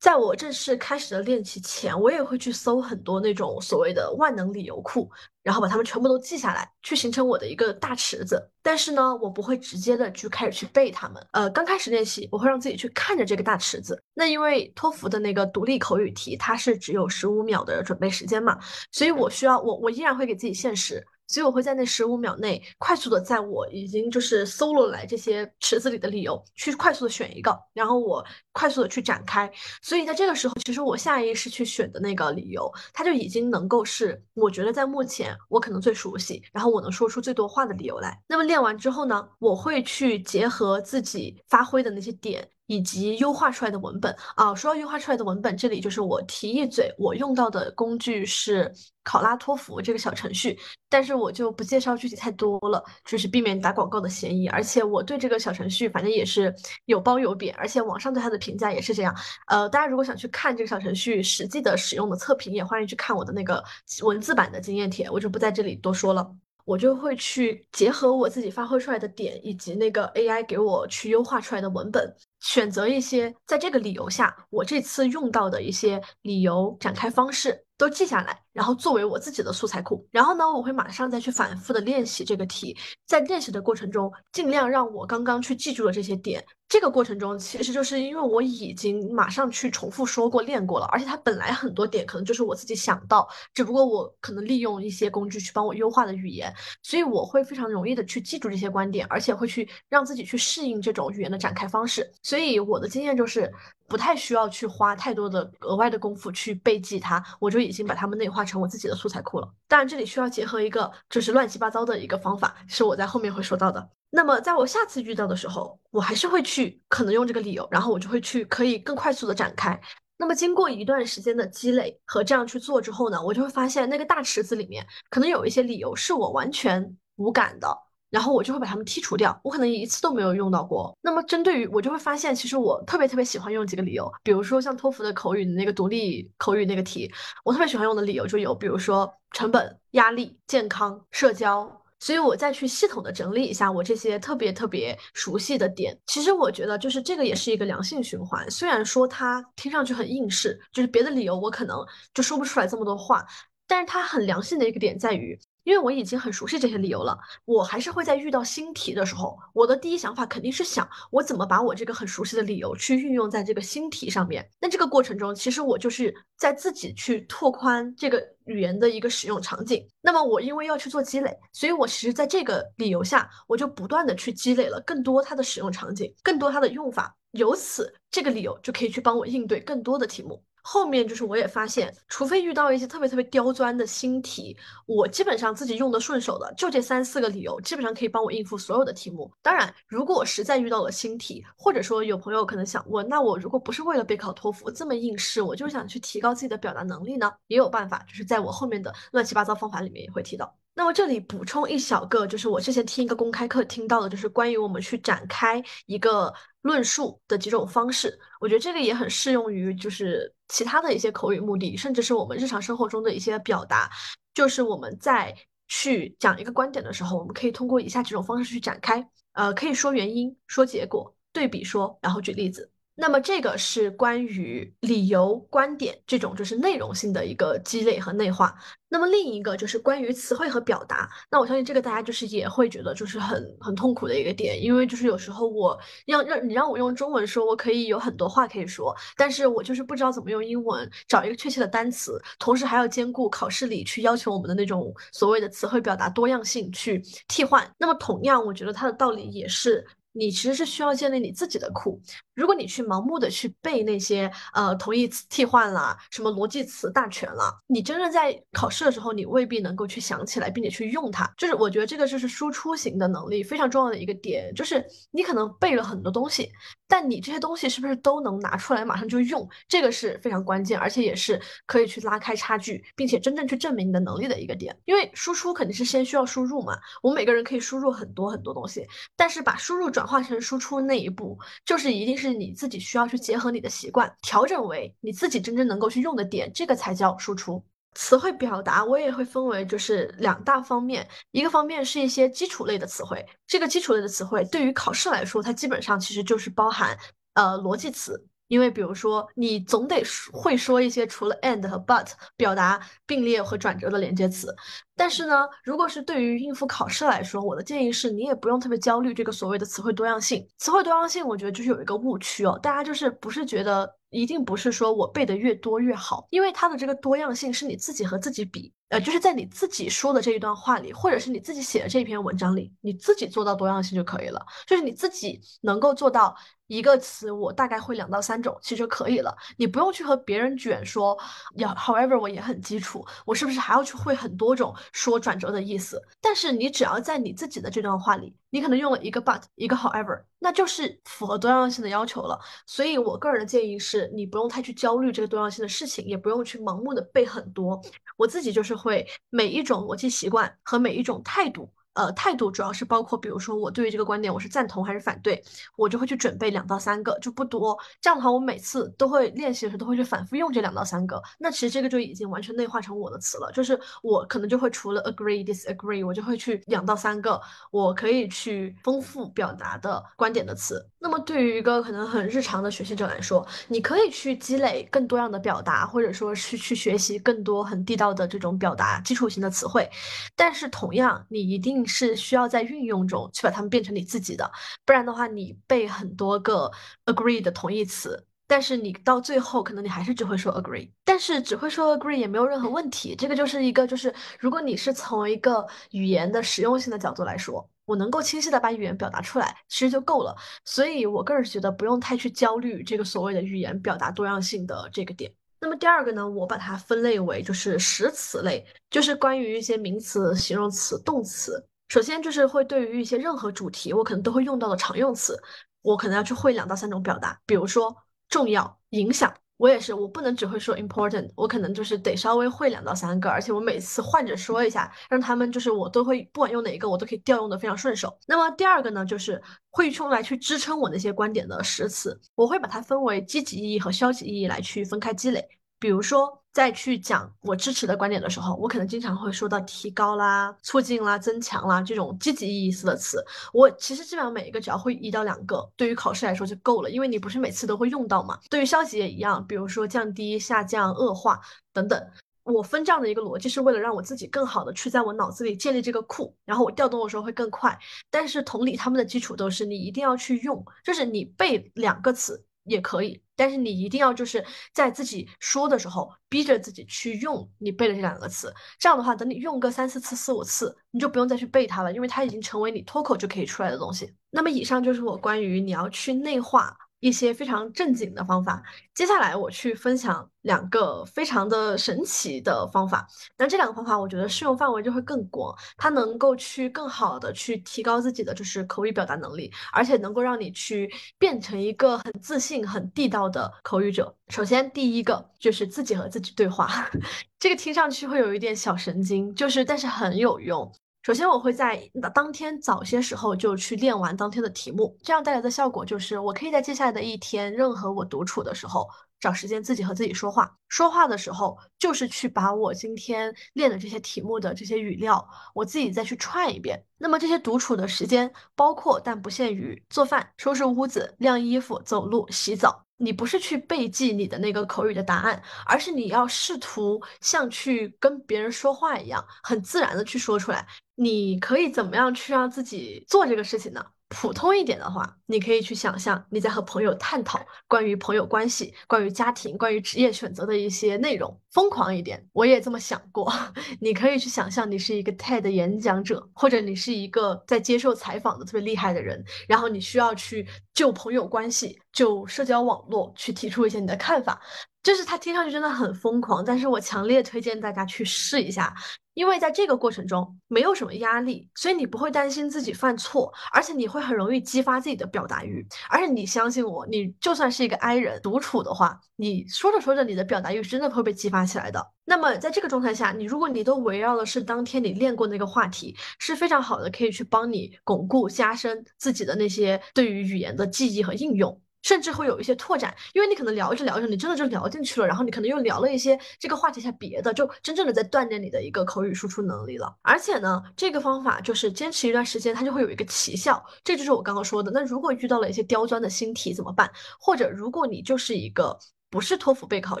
[0.00, 5.10] 在我正式开始的练习前，我也会去搜很多那种所谓的万能理由库，
[5.42, 8.40] 然后把它们全部都记下来，去形成我的一个大池子。
[8.62, 11.26] 但是呢，我不会直接的去开始去背它们。
[11.32, 14.00] 呃，刚开始练习，我会让自己去看着这个大池子。
[14.14, 18.58] 那因为托福的那个独立口语题，它是只有十五秒的准备时间嘛，
[18.92, 21.04] 所以我需要我我依然会给自己限时。
[21.28, 29.50] 所以我会在那十五秒内快速的在我已经就是搜罗来这些池子里的理由，去快速的选一个，然后我快速的去展开。
[29.82, 38.18] 所以在这个时候，其实我下意识去选的那个理由，它就已经能够是我觉得在目前我可能最熟悉，然后我能说出最多话的理由来。
[38.26, 42.48] 那么练完之后呢，我会去结合自己发挥的那些点。
[42.68, 48.70] 以及优化出来的文本啊，说到优化出来的文本，这里就是我提一嘴，我用到的工具是
[49.02, 50.58] 考拉托福这个小程序，
[50.88, 54.46] 但是我就不介绍具体太多了，就是避免打广告的嫌疑。
[54.48, 56.54] 而且我对这个小程序反正也是
[56.84, 59.16] 有褒有贬，而且网上对它的评价也是这样。
[59.46, 63.64] 呃，大家如果想去看这个小程序实际的使用的测评，也欢迎去看我的那个
[64.02, 66.30] 文字版的经验帖，我就不在这里多说了。
[66.66, 72.14] 我就会去结合我自己发挥出来的点，以及那个 AI 给我去优化出来的文本。
[72.48, 80.06] 选择一些在这个理由下，我这次用到的一些理由展开方式都记下来，然后作为我自己的素材库。
[80.10, 82.76] 然后呢，我会马上再去反复的练习这个题，
[83.06, 86.44] 在练习的过程中，尽量让我刚刚去记住了这些点。
[86.68, 102.06] 这个过程中，其实就是因为我已经马上去重复说过、练过了，而且它本来很多点可能就是我自己想到，只不过我可能利用一些工具去帮我优化的语言，所以我会非常容易的去记住这些观点，而且会去让自己去适应这种语言的展开方式。
[102.22, 103.50] 所以我的经验就是，
[103.86, 109.48] 不太需要去花太多的额外的功夫去背记它，我就已经把它们内化化成我自己的素材库了。
[109.66, 113.90] 当然，这里需要结合一个就是乱七八糟的一个方法，是我在后面会说到的。
[114.10, 119.78] 那么，在我下次遇到的时候，我还是会去可能用这个理由，然后我就会去可以更快速的展开。
[120.16, 127.68] 那么，经过一段时间的积累和这样去做之后呢，我就会发现那个大池子里面可能有一些理由是我完全无感的，
[128.10, 130.96] 然后我就会把它们剔除掉，我可能一次都没有用到过。
[131.02, 137.10] 那么针对于我就会发现，其实我特别特别喜欢用几个理由，比如说像托福的口语那个独立口语那个题，
[137.44, 141.70] 我特别喜欢用的理由就有，比如说成本、压力、健康、社交。
[142.00, 145.98] 所以我再去系统的整理一下我这些特别特别熟悉的点。
[146.06, 151.84] 其实我觉得就是这个也是一个良性循环，虽然说它听上去很应试，就是别的理由我可能
[152.14, 153.26] 就说不出来这么多话，
[153.66, 155.36] 但是它很良性的一个点在于。
[155.68, 164.48] 因为我已经很熟悉这些理由了，我还是会在遇到新题的时候，我的第一想法肯定是想我怎么把我这个很熟悉的理由去运用在这个新题上面。
[164.58, 169.86] 那这个过程中，其实我就是在自己去拓宽这个语言的一个使用场景。
[170.00, 180.42] 那么我因为要去做积累，所以我其实在这个理由下，我就不断的去积累了更多它的使用场景，更多它的用法，由此这个理由就可以去帮我应对更多的题目。
[180.70, 184.54] 后面就是我也发现，除非遇到一些特别特别刁钻的新题，
[184.84, 189.32] 我基本上自己用的顺手的就这三四个理由，基本上可以帮我应付所有的题目。
[189.40, 200.54] 当然，如果我实在遇到了新题，或者说有朋友可能想问，那我如果不是为了备考托福这么应试，我就想去提高自己的表达能力呢，也有办法，就是在我后面的乱七八糟方法里面也会提到。
[200.74, 208.16] 那么这里补充一小个，就是我之前听一个公开课听到的，就是关于我们去展开一个论述的几种方式。
[208.38, 213.90] 我觉得这个也很适用于就是其他的一些口语目的，甚至是我们日常生活中的一些表达。
[214.34, 215.34] 就是我们在
[215.66, 219.06] 去讲一个观点的时候，我们可以通过以下几种方式去展开。
[219.32, 222.70] 呃，可以说原因，说结果，对比说，然后举例子。
[223.00, 228.52] 那么这个是关于理由、观点这种就是内容性的一个积累和内化。
[228.88, 231.08] 那么另一个就是关于词汇和表达。
[231.30, 247.64] 那我相信这个大家就是也会觉得就是很很痛苦的一个点，因为就是有时候我让让你让我用中文说，我可以有很多话可以说，但是我就是不知道怎么用英文找一个确切的单词，同时还要兼顾考试里去要求我们的那种所谓的词汇表达多样性去替换。
[247.78, 249.86] 那么同样，我觉得它的道理也是。
[250.18, 252.00] 你其实是需要建立你自己的库。
[252.34, 261.28] 如果你去盲目的去背那些呃同义词替换啦，什么逻辑词大全啦，你真正在考试的时候，你未必能够去想起来，并且去用它。
[261.36, 266.48] 就是我觉得这个就是输出型的能力非常重要的一个点，就是你可能背了很多东西，
[266.86, 269.48] 但你这些东西是不是都能拿出来马上就用？
[269.68, 274.76] 这个是非常关键，而且也是可以去拉开差距，并且真正去证明你的能力的一个点。
[274.84, 287.62] 因为输出肯定是先需要输入嘛，我们每个人可以输入很多很多东西，但是把输入转化成输出那一步，就是一定是你自己需要去结合你的习惯，调整为你自己真正能够去用的点，这个才叫输出。
[287.94, 296.96] 词汇表达我也会分为就是两大方面，一个方面是一些基础类的词汇，这个基础类的词汇对于考试来说，它基本上其实就是包含
[297.34, 298.24] 呃逻辑词。
[298.48, 300.02] 因为比如说，你总得
[300.32, 304.56] 会说一些除了 and 和 but 表达并列和转折的连接词。
[304.98, 310.46] 但是呢，如果是对于应付考试来说，我的建议是你也不用特别焦虑这个所谓的词汇多样性。
[310.58, 326.34] 词汇多样性，我觉得就是有一个误区哦，大家就是不是觉得一定不是说我背的越多越好，因为它的这个多样性是你自己和自己比，呃，就是在你自己说的这一段话里，或者是你自己写的这篇文章里，你自己做到多样性就可以了，就是你自己能够做到。
[326.68, 329.34] 一个词我大概会两到三种，其实就可以了。
[329.56, 331.18] 你不用去和别人卷说，
[331.56, 336.02] 要 however 我也很基础，我是不是还要去会很多种说转折的意思？
[336.20, 342.38] 但是你只要在你自己的这段话里，你可能用了一个 but，一个 however，那就是符合多样性的要求了。
[342.66, 347.80] 所以我个人的建议是，你不用太去焦虑这个多样性的事情，也不用去盲目的背很多。
[348.16, 351.70] 我自己就是会每一种逻辑习惯和每一种态度。
[351.94, 355.42] 呃，态度主要是包括，比如说我对于这个观点我是赞同还是反对，
[355.76, 357.76] 我就会去准备两到三个，就不多。
[358.00, 361.20] 这样的话，我每次都会练习的时候都会去反复用这两到三个。
[361.40, 367.40] 那其实这个就已经完全内化成我的词了，就是我可能就会除了 agree disagree，我就会去两到三个
[367.72, 370.88] 我可以去丰富表达的观点的词。
[371.00, 379.88] 那么对于一个可能很日常的学习者来说，你可以去积累更多样的表达，或者说是去学习更多很地道的这种表达基础型的词汇，
[380.36, 381.87] 但是同样你一定。
[381.88, 384.48] 是需要在运用中去把它们变成你自己的，
[384.84, 386.70] 不然的话，你背很多个
[387.06, 393.16] agree 的同义词，但是你到最后可能你还是只会说 agree，但是只会说 agree 也没有任何问题。
[393.16, 400.36] 这个就是一个，就是如果你是从一个语言的实用性的角度来说，我能够清晰的把语言表达出来，其实就够了。
[400.64, 405.32] 所以我个人觉得不用太去焦虑这个所谓的语言表达多样性的这个点。
[405.60, 411.66] 那么第二个呢，我把它分类为就是实词类，就是关于一些名词、形容词、动词。
[411.88, 415.40] 首先就是会对于一些任何主题，我可能都会用到的常用词，
[415.82, 417.96] 我可能要去会两到三种表达，比如说
[418.28, 428.18] 重要、影响、我也是，我不能只会说 important，我可能就是得稍微会两到三个，而且我每次换着说一下，让他们就是我都会不管用哪一个，我都可以调用的非常顺手。
[428.26, 435.48] 那么第二个呢，就是会用来去支撑我那些观点的实词，我会把它分为积极意义和消极意义来去分开积累。
[435.78, 436.44] 比如说。
[436.58, 443.24] 再去讲我支持的观点的时候，我可能经常会说到提高啦、促进啦、增强啦这种积极意思的词。
[443.52, 448.36] 我其实基本上每一个只要会一到两个，对于考试来说就够了，因为你不是每次都会用到嘛。
[448.50, 451.40] 对于消极也一样，比如说降低、下降、恶化
[451.72, 452.04] 等等。
[452.42, 457.78] 我分这样的一个逻辑是为了让我自己更好的去在我脑子里建立这个库，然后我调动的时候会更快。
[458.10, 462.44] 但是同理，他们的基础都是你一定要去用，就是你背两个词。
[462.68, 468.52] 也可以，但是你一定要就是在自己说的时候，逼着自己去用你背的这两个词。
[468.78, 474.12] 这样的话，等你用个三四次、四五次，你就不用再去背它了，因为它已经成为你脱口就可以出来的东西。
[474.30, 476.76] 那么，以上就是我关于你要去内化。
[477.00, 478.62] 一些非常正经的方法，
[478.94, 483.06] 接下来我去分享两个非常的神奇的方法。
[483.36, 494.12] 那这两个方法，我觉得适用范围就会更广，它能够去更好的去提高自己的就是口语表达能力，而且能够让你去变成一个很自信、很地道的口语者。
[494.28, 496.90] 首先，第一个就是自己和自己对话，
[497.38, 500.70] 这个听上去会有一点小神经，就是但是很有用。
[501.08, 508.86] 首先，我会在当天早些时候就去练完当天的题目，这样带来的效果就是，我可以在接下来的一天，任何我独处的时候，
[509.18, 510.54] 找时间自己和自己说话。
[510.68, 516.78] 说话的时候，就是去把我今天练的这些题目的这些语料，我自己再去串一遍。
[516.98, 522.84] 那么这些独处的时间，包括但不限于做饭、收拾屋子、晾衣服、走路、洗澡。
[522.98, 530.66] 你不是去背记你的那个口语的答案，而是你要试图像去跟别人说话一样，很自然的去说出来。
[531.00, 533.84] 你可以怎么样去让自己做这个事情呢？
[534.08, 537.38] 普通一点的话，你可以去想象你在和朋友探讨
[537.68, 541.38] 关于朋友关系、关于家庭、关于职业选择的一些内容。
[541.52, 543.30] 疯狂一点，我也这么想过。
[543.80, 554.40] 你可以去想象你是一个 TED 演讲者，或者你是一个在接受采访的特别厉害的人，然后你需要去就朋友关系、就社交网络去提出一些你的看法。
[554.88, 558.74] 就是它听上去真的很疯狂，但是我强烈推荐大家去试一下。
[559.12, 565.66] 因为在这个过程中没有什么压力，所以你不会担心自己犯错，而且你会很容易激发自己的表达欲。
[565.90, 571.86] 而且你相信我，你就算是一个 I 人独处的话，你说着说着，你的表达欲真的会被激发起来的。
[572.06, 581.60] 那么在这个状态下，你如果你都围绕的是当天你练过那个话题，是非常好的，可以去帮你巩固、加深自己的那些对于语言的记忆和应用。
[581.82, 589.96] 甚至会有一些拓展，因为你可能聊着聊着，你真的就聊进去了，然后你可能又聊了一些这个话题下别的，就真正的在锻炼你的一个口语输出能力了。
[590.02, 593.64] 而且呢，这个方法就是坚持一段时间，它就会有一个奇效。
[593.84, 594.70] 这就是我刚刚说的。
[594.70, 596.90] 那如果遇到了一些刁钻的新题怎么办？
[597.18, 598.78] 或者如果你就是一个
[599.10, 600.00] 不是托福备考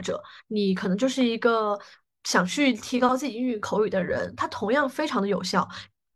[0.00, 1.78] 者，你可能就是一个
[2.24, 5.66] 想去提高自己英语口语的人，它同样非常的有效。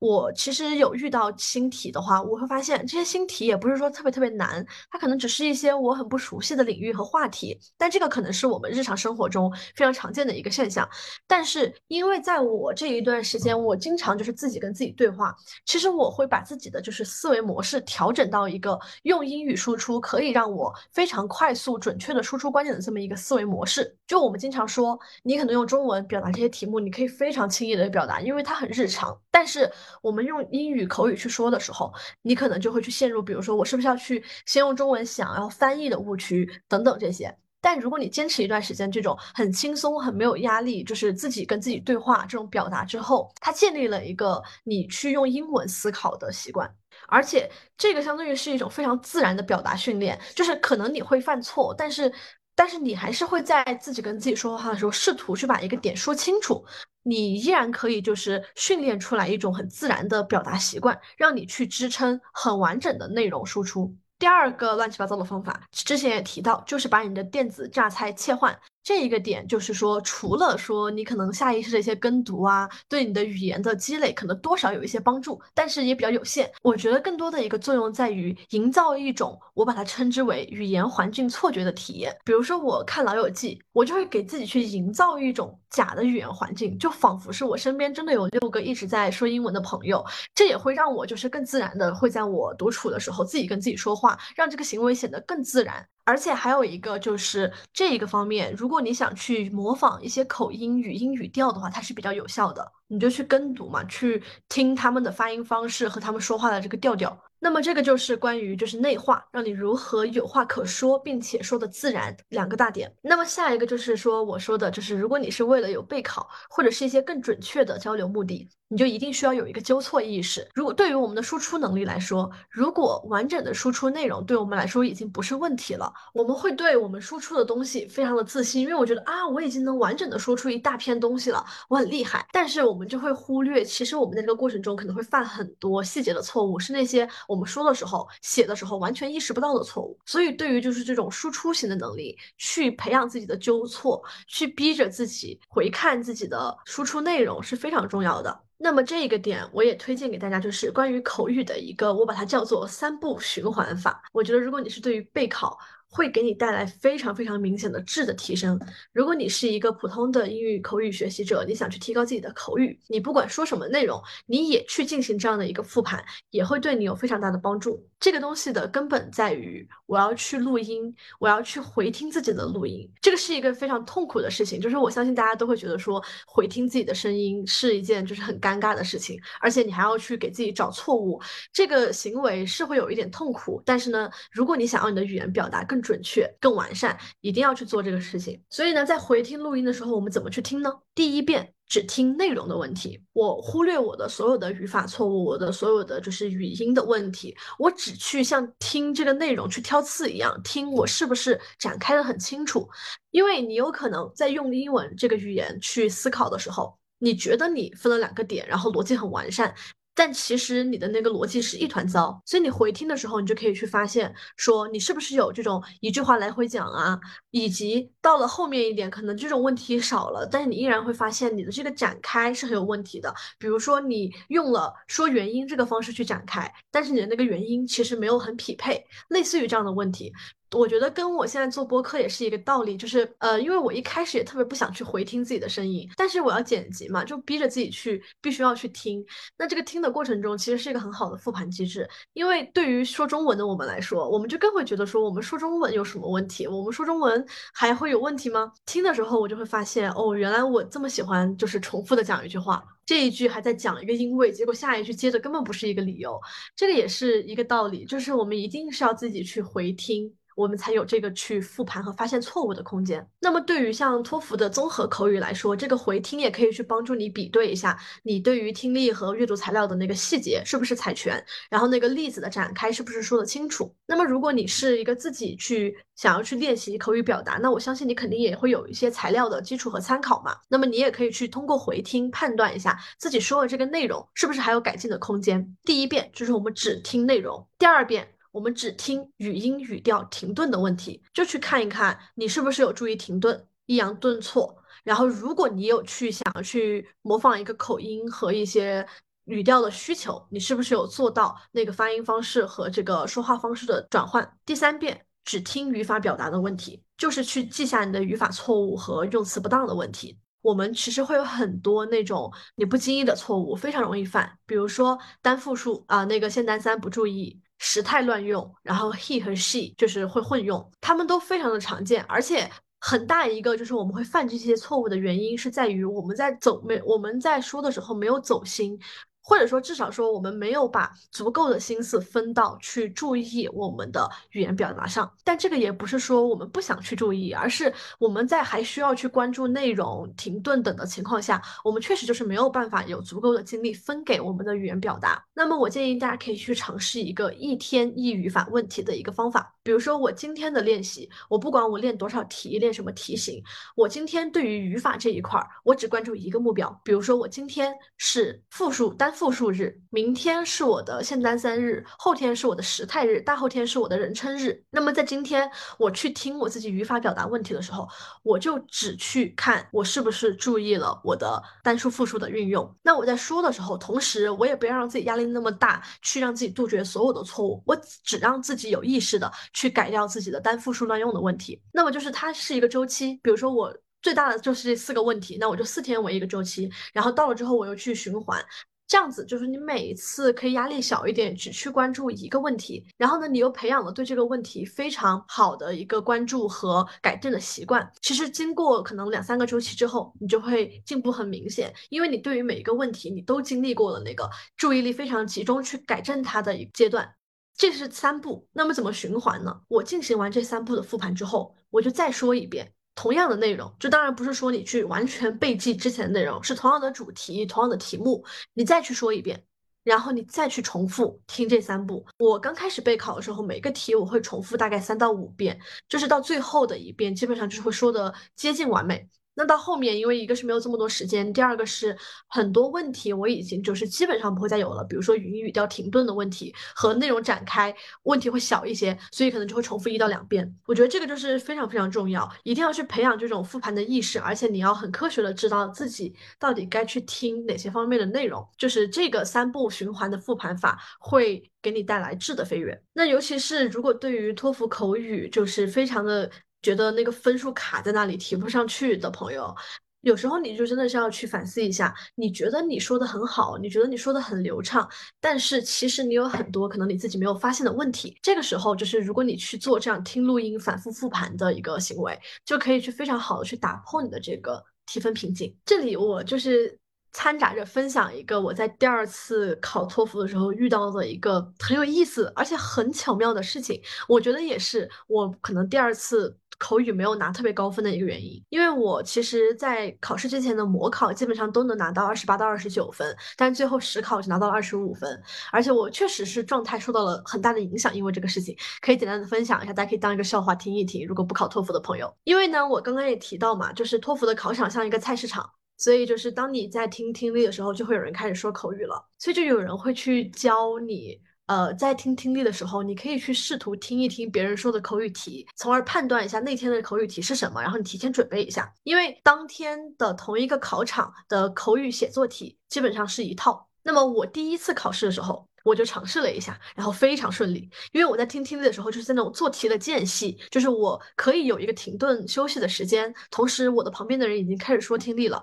[0.02, 10.88] 我其实有遇到新题的话，我会发现这些新题也不是说特别特别难，它可能只是一些我很不熟悉的领域和话题，但这个可能是我们日常生活中非常常见的一个现象。
[11.24, 15.32] 但是因为在我这一段时间，我经常就是自己跟自己对话，
[15.66, 23.96] 其实我会把自己的就是思维模式调整到一个用英语输出可以让我非常快速准确的输出观点的这么一个思维模式。
[24.08, 29.70] 就我们经常说，你可能用中文表达这些题目，你可以非常轻易的表达，因为它很日常，但是。
[30.00, 37.36] 我们用英语口语去说的时候，你可能就会去陷入，比如说我是不是要去先用中文想要翻译的误区等等这些。
[37.60, 46.68] 但如果你坚持一段时间，这种很轻松、很没有压力，就是自己跟自己对话这种表达之后，它建立了一个你去用英文思考的习惯，
[47.06, 52.12] 而且这个相当于是一种非常自然的表达训练，就是可能你会犯错，但是。
[52.54, 56.64] 但是你还是会在自己跟自己说话的时候，试图去把一个点说清楚。
[57.04, 63.92] 你依然可以就是训练出来一种很自然的表达习惯，让你去支撑很完整的内容输出。
[64.20, 68.56] 第二个乱七八糟的方法，之前也提到，就是把你的电子榨菜切换。
[68.84, 76.50] 这一个点就是说，除了说你可能下意识的一些跟读啊，对你的语言的积累可能多少有一些帮助，但是也比较有限。
[76.62, 82.16] 我觉得更多的一个作用在于营造一种我把它称之为语言环境错觉的体验。
[82.24, 90.04] 比如说我看《老友记》，我就会给自己去营造一种假的语言环境，就仿佛是我身边真的有六个一直在说英文的朋友。
[90.34, 95.86] 这也会让我就是更自然的会在我独处的时候自己跟自己说话，让这个行为显得更自然。
[96.04, 102.72] 而且还有一个就是这一个方面，如果你想去模仿一些口音、语音、语调的话，它是比较有效的。
[102.88, 107.16] 你就去跟读嘛，去听他们的发音方式和他们说话的这个调调。
[107.44, 112.94] 那么这个就是关于就是内化，让你如何有话可说，并且说的自然两个大点。
[113.02, 118.48] 那么下一个就是说我说的，就是如果你是为了有备考或者是一些更准确的交流目的。
[118.72, 120.48] 你就一定需要有一个纠错意识。
[120.54, 132.26] 如果对于我们的输出能力来说，如果完整的输出内容对我们来说已经不是问题了，我们会对我们输出的东西非常的自信，因为我觉得啊，我已经能完整的说出一大片东西了，我很厉害。
[132.32, 139.98] 但是我们就会忽略，其实我们在这个过程中可能会犯很多细节的错误，是那些我们说的时候、写的时候完全意识不到的错误。
[140.06, 148.40] 所以，对于就是这种输出型的能力，去培养自己的纠错，去逼着自己回看自己的输出内容是非常重要的。
[148.62, 154.00] 那么这个点我也推荐给大家，就是关于口语的一个，我把它叫做三步循环法。
[154.12, 155.58] 我觉得如果你是对于备考，
[155.94, 158.58] 会给你带来非常非常明显的质的提升。
[158.94, 167.86] 如果你是一个普通的英语口语学习者，你想去提高自己的口语，你不管说什么内容，你也去进行这样的一个复盘，也会对你有非常大的帮助。
[168.00, 174.58] 这个东西的根本在于，我要去录音，我要去回听自己的录音，这个是一个非常痛苦的事情。
[174.58, 181.20] 就是我相信大家都会觉得说，回听自己的声音是一件就是很尴尬的事情，而且你还要去给自己找错误，
[181.52, 183.62] 这个行为是会有一点痛苦。
[183.64, 188.40] 但是呢，如果你想要你的语言表达更准确、更完善，一定要去做这个事情。
[188.48, 190.72] 所以呢，在回听录音的时候，我们怎么去听呢？
[190.94, 202.68] 第一遍只听内容的问题，我忽略我的所有的语法错误，我的所有的就是语音的问题，我只去像听这个内容去挑刺一样听，我是不是展开的很清楚？
[203.10, 209.54] 因为你有可能在用英文这个语言去思考的时候，你觉得你分了两个点，然后逻辑很完善。
[209.94, 216.98] 但其实你的那个逻辑是一团糟，所以你回听的时候，你就可以去发现，说你是不是有这种一句话来回讲啊，
[217.30, 223.14] 以及到了后面一点，可能这种问题少了，但是你依然会发现你的这个展开是很有问题的。
[223.38, 230.12] 比如说你用了说原因这个方式去展开，但是你的那个原因其实没有很匹配，类似于这样的问题。
[230.52, 239.04] 我觉得跟我现在做播客也是一个道理，就是呃，因为我一开始也特别不想去回听自己的声音，但是我要剪辑嘛，就逼着自己去，必须要去听。
[239.38, 241.88] 那这个听的过程中，其实是一个很好的复盘机制。
[242.12, 246.46] 因为对于说中文的我们来说，我们就更会觉得说，我们说中文有什么问题？
[246.46, 247.24] 我们说中文
[247.54, 248.52] 还会有问题吗？
[248.66, 256.20] 听的时候，我就会发现，哦，原来我这么喜欢就是重复的讲一句话，这一句还在讲一个音位，结果下一句接着根本不是一个理由。
[256.54, 260.12] 这个也是一个道理，就是我们一定是要自己去回听。
[260.36, 263.06] 我们才有这个去复盘和发现错误的空间。
[263.20, 273.74] 那么，对于像托福的综合口语来说，这个回听也可以去帮助你比对一下，你对于听力和阅读材料的那个细节是不是踩全，然后那个例子的展开是不是说得清楚。
[273.86, 280.36] 那么，如果你是一个自己去想要去练习口语表达，那我相信你肯定也会有一些材料的基础和参考嘛。
[280.48, 285.56] 那么，你也可以去通过回听判断一下自己说的这个内容是不是还有改进的空间。
[285.64, 288.11] 第一遍就是我们只听内容，第二遍。
[288.32, 294.56] 我们只听语音语调停顿的问题，就去看一看你是不是有注意停顿、抑扬顿挫。
[294.82, 298.84] 然后，如果你有去想要去模仿一个口音和一些
[299.26, 304.36] 语调的需求，你是不是有做到那个发音方式和这个说话方式的转换？
[304.46, 310.18] 第三遍只听语法表达的问题，就是去记下你的语法错误和用词不当的问题。
[310.40, 317.40] 我们其实会有很多那种你不经意的错误，非常容易犯，比如说单复数啊，那个现单三不注意。
[317.64, 328.76] 时态乱用，然后 he 和 she 就是会混用，他们都非常的常见，而且很大一个就是我们会犯这些错误的原因是在于我们在走没我们在说的时候没有走心。
[329.22, 335.10] 或者说，至少说，我们没有把足够的心思分到去注意我们的语言表达上。
[335.24, 345.24] 但这个也不是说我们不想去注意，而是我们在还需要去关注内容、停顿等的情况下，我们确实就是没有办法有足够的精力分给我们的语言表达。
[345.32, 349.54] 那么，我建议大家可以去尝试一个一天一语法问题的一个方法。
[349.62, 353.42] 比如说，我今天的练习，我不管我练多少题，练什么题型，
[353.76, 356.68] 我今天对于语法这一块儿，我只关注一个目标。
[356.84, 359.10] 比如说，我今天是复数单。
[359.22, 364.60] 复数日，明天是我的现单三日，后天是我的时态日，大后天是我的人称日。
[364.70, 365.48] 那么在今天
[365.78, 367.86] 我去听我自己语法表达问题的时候，
[368.24, 372.74] 我就只去看我是不是注意了我的单数复数的运用。
[372.82, 377.62] 那我在说的时候，同时我也不要让自己压力那么大，去让自己杜绝所有的错误。
[377.64, 381.60] 我只让自己有意识的去改掉自己的单复数乱用的问题。
[381.72, 388.44] 那么就是它是一个周期，比如说我最大的就是这四个问题，那我就四天为一个周期，然后到了之后我又去循环。
[388.88, 397.90] 这样子就是你每一次可以压力小一点，只去关注一个问题，然后呢，你又培养了对这个问题非常好的一个关注和改正的习惯。
[398.02, 407.14] 其实经过可能两三个周期之后，你就会进步很明显，因为你对于每一个问题，你都经历过了那个注意力非常集中去改正它的一阶段。
[407.56, 409.60] 这是三步，那么怎么循环呢？
[409.68, 413.72] 我进行完这三步的复盘之后，我就再说一遍同样的内容。
[413.78, 418.24] 这当然不是说你去完全背记之前的内容，是同样的主题、同样的题目，
[418.54, 419.44] 你再去说一遍，
[419.84, 422.04] 然后你再去重复听这三步。
[422.18, 429.08] 我刚开始备考的时候，每个题我会重复大概三到五遍，就是到最后的一遍，基本上就是会说的接近完美。
[429.34, 431.96] 那到后面，因为一个是没有这么多时间，第二个是
[432.28, 440.54] 很多问题我已经就是基本上不会再有了，比如说语音语调停顿的问题和内容展开问题会小一些，所以可能就会重复一到两遍。
[440.66, 452.78] 我觉得这个就是非常非常重要，一定要去培养这种复盘的意识，而且你要很科学的知道自己到底该去听哪些方面的内容，就是这个三步循环的复盘法会给你带来质的飞跃。
[452.92, 456.30] 那尤其是如果对于托福口语就是非常的。
[456.62, 459.54] 觉得那个分数卡在那里提不上去的朋友，
[460.02, 461.94] 有时候你就真的是要去反思一下。
[462.14, 464.88] 你觉得你说的很好，你觉得你说的很流畅，
[465.20, 468.16] 但是其实你有很多可能你自己没有发现的问题。
[468.22, 475.56] 这个时候，就是如果你去做这样听录音、反复复盘的一个行为，就可以去非常好的去打破你的这个提分瓶颈。
[475.64, 476.78] 这里我就是。
[477.14, 483.78] 掺杂着分享一个我在第二次考托福的时候遇到的一个很有意思而且很巧妙的事情，
[484.08, 488.40] 我觉得也是我可能第二次口语没有拿特别高分的一个原因。
[488.50, 495.20] 因为我其实，在考试之前的模考基本上都能拿到二十八到二十九分，但最后实考只拿到了二十五分，
[495.50, 497.92] 而且我确实是状态受到了很大的影响。
[497.92, 501.04] 因为这个事情，可以简单的分享一下，大家可以当一个笑话听一听。
[501.06, 505.50] 如果不考托福的朋友，因为呢，我刚刚也提到嘛，就是托福的考场像一个菜市场。
[505.78, 509.04] 所以就是当你在听听力的时候，就会有人开始说口语了。
[509.18, 518.72] 所以就有人会去教你，呃，在听听力的时候，你可以去试图听一听别人说的口语题，从而判断一下那天的口语题是什么，然后你提前准备一下。
[518.84, 523.68] 因为当天的同一个考场的口语写作题基本上是一套。
[523.82, 525.46] 那么我第一次考试的时候。
[525.64, 535.40] 我就尝试了一下，然后非常顺利，因为我在听听力的时候，就是在那种做题的间隙，就是我可以有一个停顿休息的时间，同时我的旁边的人已经开始说听力了。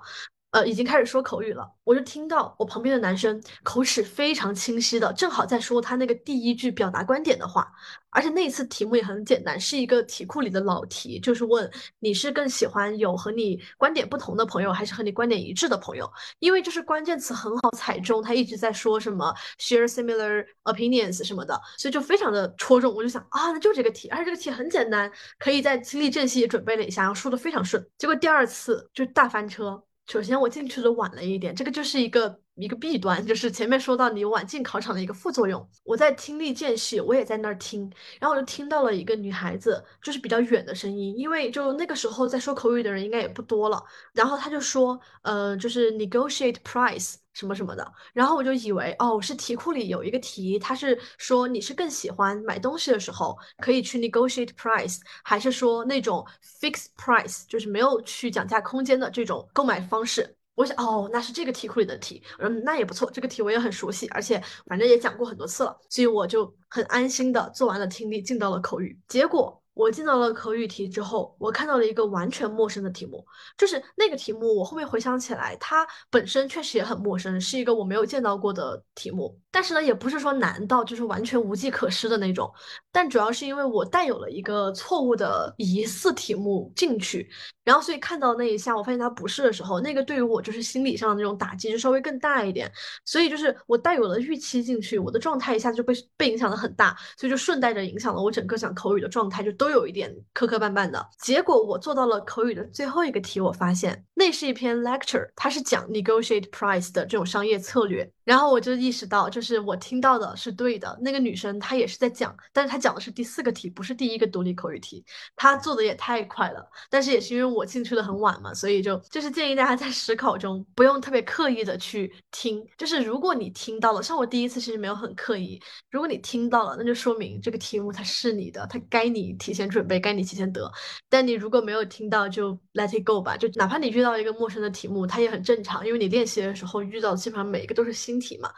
[0.51, 7.71] 呃，已经开始说口语了，我就听到我旁边的男生口齿非常清晰的，正好在说他那个第一句表达观点的话，
[8.09, 11.69] 而且那一次题目也很简单，是一个题库里的老题，就是问
[11.99, 16.11] 你是更喜欢有和你观点不同的朋友，还是和你观点一致的朋友？
[16.39, 29.83] 因为就是关键词很好踩中，他一直在说什么 share similar opinions 什么的，所以就非常的戳中，我就想啊，那就这个题，而且这个题很简单，可以在听力间隙也准备了一下，然后说的非常顺，结果第二次就大翻车。
[30.09, 35.67] 首先我进去的晚了一点，这个就是一个一个弊端，就是前面说到你晚进考场的一个副作用。
[35.83, 43.83] 我在听力间隙，我也在那儿听，然后我就听到了一个女孩子，就是比较远的声音，因为就那个时候在说口语的人应该也不多了。
[44.13, 47.15] 然后她就说，呃，就是 negotiate price。
[47.31, 56.25] 什么什么的，然后我就以为哦，是题库里有一个题，他是说你是更喜欢买东西的时候可以去 negotiate price，还是说那种
[56.59, 60.35] fixed price，就是没有去讲价空间的这种购买方式？
[60.59, 69.58] 我想哦，那是这个题库里的题，嗯，那也不错，这个题我也很熟悉，而且反正也讲过很多次了，所以我就很安心的做完了听力，进到了口语，结果。
[69.79, 73.25] 我进到了口语题之后，我看到了一个完全陌生的题目，
[73.57, 74.59] 就是那个题目。
[74.59, 79.39] 我后面回想起来，它本身确实也很陌生，是一个我没有见到过的题目。
[79.49, 82.51] 但是呢，也不是说难到就是完全无计可施的那种。
[82.91, 87.29] 但主要是因为我带有了一个错误的疑似题目进去，
[87.63, 92.69] 然后所以看到那一下，我发现它不是的时候，那个对于我就是心理上的那种打击就稍微更大一点。
[93.05, 101.07] 所以就是我带有了预期进去，我的状态一下就被被影响的很大，所以就顺带着影响了我整个讲口语的状态，就都都有一点磕磕绊绊的。
[101.19, 108.11] 结果我做到了口语的最后一个题，我发现那是一篇 lecture，它是讲 negotiate price 的这种商业策略。
[108.29, 110.95] 然后我就意识到，就是我听到的是对的。
[111.01, 115.03] 那个女生她也是在讲，但是她讲的是第四个题，不是第一个独立口语题。
[115.35, 122.63] 她做的也太快了，但是也是因为我进去的很晚嘛，所以就就是建议大家在实考中不用特别刻意的去听。
[122.77, 125.59] 就是如果你听到了，像我第一次其实没有很刻意。
[125.89, 130.71] 如果你听到了，那就说明这个题目它是你的，它该你提前准备，该你提前得。
[131.09, 133.35] 但你如果没有听到，就 let it go 吧。
[133.35, 138.18] 就哪怕你遇到一个陌生的题目，它也很正常，因为你练习的时候遇到基本上每一个都是新。
[138.19, 138.51] 体嘛，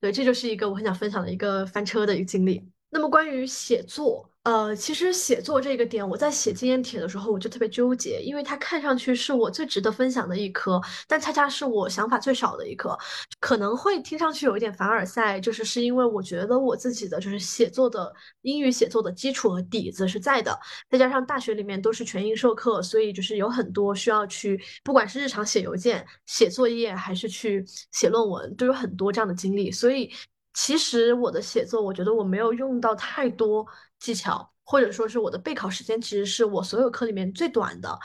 [0.00, 2.70] 对，这就是一个我很想分享的一个翻车的一个经历。
[2.90, 4.30] 那么关于写作。
[4.48, 12.96] 呃，其实写作这个点，我在写经验帖的时候，我就特别纠结，因为它看上去是我最值得分享的一科，但恰恰是我想法最少的一科，
[13.40, 18.10] 可能会听上去有一点凡尔赛，就是是因为我觉得我自己的就是写作的
[18.40, 20.58] 英语写作的基础和底子是在的，
[20.88, 27.62] 再加上大学里面都是全英授课，所以就是有很多需要去，不管是日常写邮件、写作业，还是去
[27.92, 30.10] 写论文，都有很多这样的经历，所以。
[30.54, 33.64] 其实我的写作，我觉得我没有用到太多
[33.98, 37.98] 技巧，或者说是我的备考时间其实是我所有课里面最短的。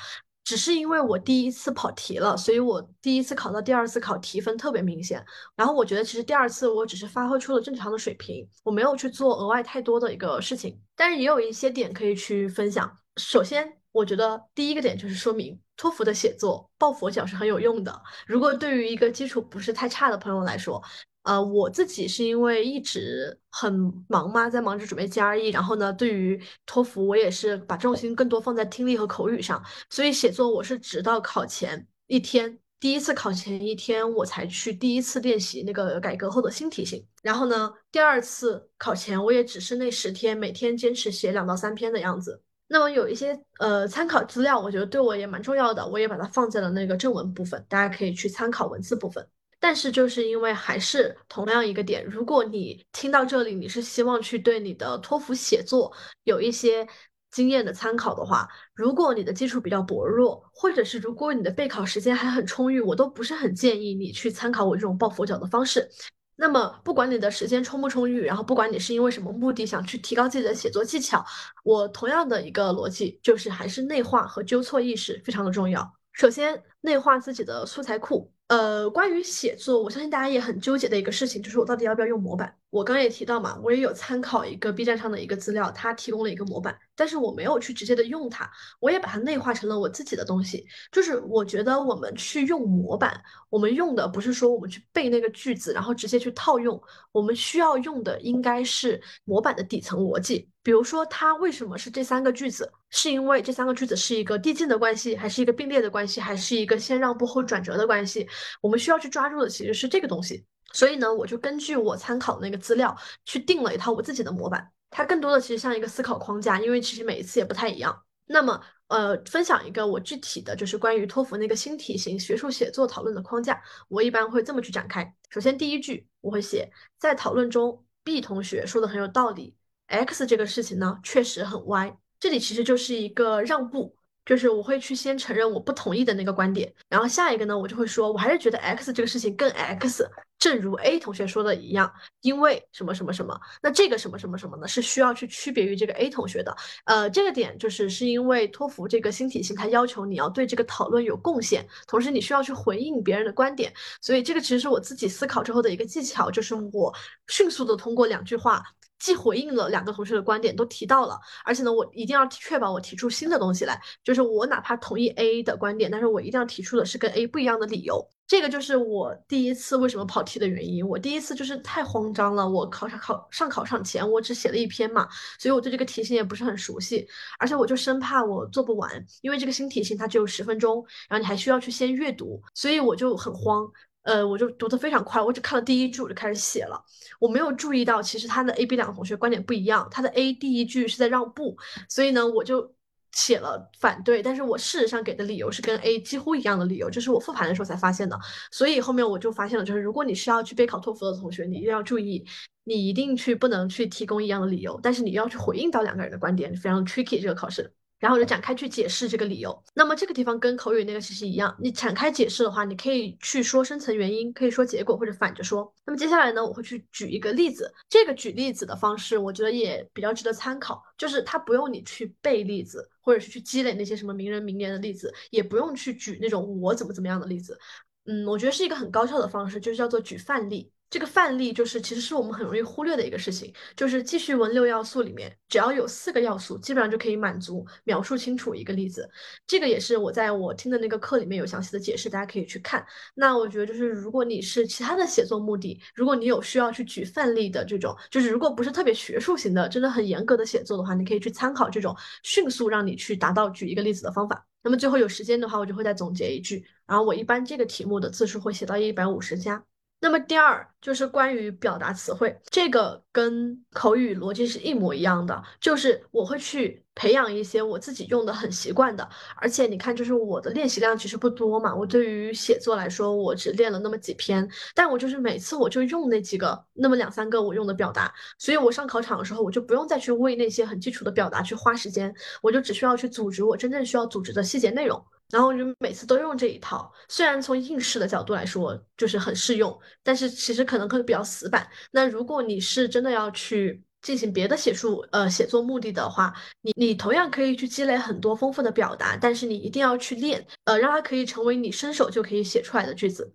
[0.46, 5.26] 只是因为我第一次跑题了，所以我第一次考到第二次考提分特别明显。
[5.56, 10.78] 然后我觉得其实第二次我只是发挥出了正常的水平，我没有去做额外太多的一个事情。
[10.98, 12.92] 但是也有一些点可以去分享。
[13.16, 18.02] 首先，我觉得第一个点就是说明托福的写作抱佛脚是很有用的。
[18.28, 20.84] 如果对于一个基础不是太差的朋友来说，
[21.24, 23.74] 呃，我自己是因为一直很
[24.08, 42.42] 忙嘛，在忙着准备 GRE，然后呢，对于托福我也是把重心更多放在听力和口语上，所以写作我是直到考前一天，第一次考前一天我才去第一次练习那个改革后的新题型，然后呢，第二次考前我也只是那十天每天坚持写两到三篇的样子。
[42.68, 49.26] 那么有一些呃参考资料，我觉得对我也蛮重要的，我也把它放在了那个正文部分，大家可以去参考文字部分。
[49.64, 55.90] 但是就是因为还是同样一个点，如果你听到这里，你是希望去对你的托福写作
[56.26, 56.86] 有一些
[57.32, 58.46] 经验的参考的话，
[58.76, 65.90] 如果你的基础比较薄弱，或者是如果你的备考时间还很充裕，我都不是很建议你去参考我这种抱佛脚的方式。
[66.36, 71.26] 那么不管你的时间充不充裕，然后不管你是因为什么目的想去提高自己的写作技巧，
[71.64, 75.90] 我同样的一个逻辑就是还是内化和纠错意识非常的重要。
[76.12, 78.30] 首先内化自己的素材库。
[78.54, 82.56] 呃，关于写作，我相信大家也很纠结的一个事情，就是我到底要不要用模板。
[82.74, 90.66] 我刚也提到嘛，我也有参考一个 B 站上的一个资料，它提供了一个模板，但是我没有去直接的用它，我也把它内化成了我自己的东西。
[90.92, 93.22] 就是我觉得我们去用模板，
[93.52, 96.82] 我们用的不是说我们去背那个句子，然后直接去套用，
[97.12, 100.50] 我们需要用的应该是模板的底层逻辑。
[100.64, 102.72] 比如说，它为什么是这三个句子？
[102.90, 108.28] 是因为这三个句子是一个递进的关系，还是一个并列的关系，还是一个先让步后转折的关系？
[108.62, 110.44] 我们需要去抓住的其实是这个东西。
[110.74, 112.94] 所以呢，我就根据我参考的那个资料
[113.24, 114.70] 去定了一套我自己的模板。
[114.90, 118.04] 它更多的其实像一个思考框架，因为其实每一次也不太一样。
[118.26, 125.14] 那么，呃，分享一个我具体的就是关于托福那个新题型学术写作讨论的框架，我一般会这么去展开。
[125.30, 129.56] 首先，第一句我会写，在讨论中，B 同学说的很有道理。
[129.88, 131.98] X 这个事情呢，确实很歪。
[132.20, 133.96] 这里其实就是一个让步，
[134.26, 140.10] 就是我会去先承认我不同意的那个观点，然后下一个呢，我就会说，我还是觉得 X 这个事情更 X。
[140.44, 141.90] 正如 A 同学说的一样，
[142.20, 146.54] 因为什么什么什么，那这个什么什么什么呢，是需要去区别于这个 A 同学的。
[146.84, 156.94] 呃，这个点就是是因为托福这个新体系，它要求你要对这个讨论有贡献，同时你需要去回应别人的观点，所以这个其实是我自己思考之后的一个技巧，就是我
[157.30, 158.62] 迅速的通过两句话。
[159.04, 168.02] 既回应了两个同学的观点，都提到了，而且呢，我一定要确保我提出新的东西来，就是我哪怕同意 A 的观点，但是我一定要提出的是跟 A 不一样的理由。
[168.26, 170.88] 这个就是我第一次为什么跑题的原因。
[170.88, 175.06] 我第一次就是太慌张了，我考场考上考场前我只写了一篇嘛，
[175.38, 177.06] 所以我对这个题型也不是很熟悉，
[177.40, 183.70] 而且我就生怕我做不完，因为这个新题型它只有十分钟，然后你还需要去先阅读，所以我就很慌。
[184.04, 186.84] 呃，我就读得非常快，我只看了第一句我就开始写了，
[187.20, 191.58] 我没有注意到其实他的 A、B 两个同学观点不一样，他的 A 第一句是在让步，
[191.88, 192.76] 所以呢我就
[193.14, 198.20] 写了反对，但是我事实上给的理由是跟 A 几乎一样的理由，这是我复盘的时候才发现的，
[198.52, 202.26] 所以后面我就发现了，就是如果你是要去备考托福的同学，你一定要注意，
[202.66, 207.74] 你一定去不能去提供一样的理由，但是你要去回应到两个人的观点，非常 tricky 这个考试。
[208.04, 209.64] 然后就展开去解释这个理由。
[209.74, 215.74] 那么这个地方跟口语那个其实一样，你展开解释的话，你可以去说深层原因，可以说结果，或者反着说。
[215.86, 217.74] 那么接下来呢，我会去举一个例子。
[217.88, 220.84] 这个举例子的方式，我觉得也比较值得参考。
[220.98, 227.58] 就是它不用你去背例子，或者是去积累那些什么名人名言的例子，也不用去举那种我怎么怎么样的例子。
[228.06, 230.70] 嗯，我觉得是一个很高效的方式，就是叫做举范例。
[230.94, 239.10] 这个范例就是，其实是我们很容易忽略的一个事情，就是记叙文六要素里面，只要有四个要素，基本上就可以满足描述清楚一个例子。
[239.48, 242.86] 这个也是我在我听的那个课里面有详细的解释，大家可以去看。
[243.16, 254.46] 那我觉得就是，如果你是其他的写作目的，如果你有需要去举范例的这种，就是如果不是特别学术型的，真的很严格的写作的话，你可以去参考这种迅速让你去达到举一个例子的方法。
[254.62, 259.66] 那么最后有时间的话，我就会再总结一句，然后我一般这个题目的字数会写到一百五十加。
[260.04, 285.02] 那么第二就是关于表达词汇，这个跟口语逻辑是一模一样的，就是我会去培养一些我自己用的很习惯的，而且你看，就是我的练习量其实不多嘛，我对于写作来说，我只练了那么几篇，但我就是每次我就用那几个，那么两三个我用的表达，所以我上考场的时候，我就不用再去为那些很基础的表达去花时间，我就只需要去组织我真正需要组织的细节内容。
[285.32, 286.92] 然后就每次都用这一套。
[287.08, 291.68] 虽然从应试的角度来说就是很适用，但是其实可能会比较死板。
[291.92, 303.34] 那如果你是真的要去进行别的写书呃写作目的的话，你你同样可以去积累很多丰富的表达，但是你一定要去练，呃，让它可以成为你伸手就可以写出来的句子。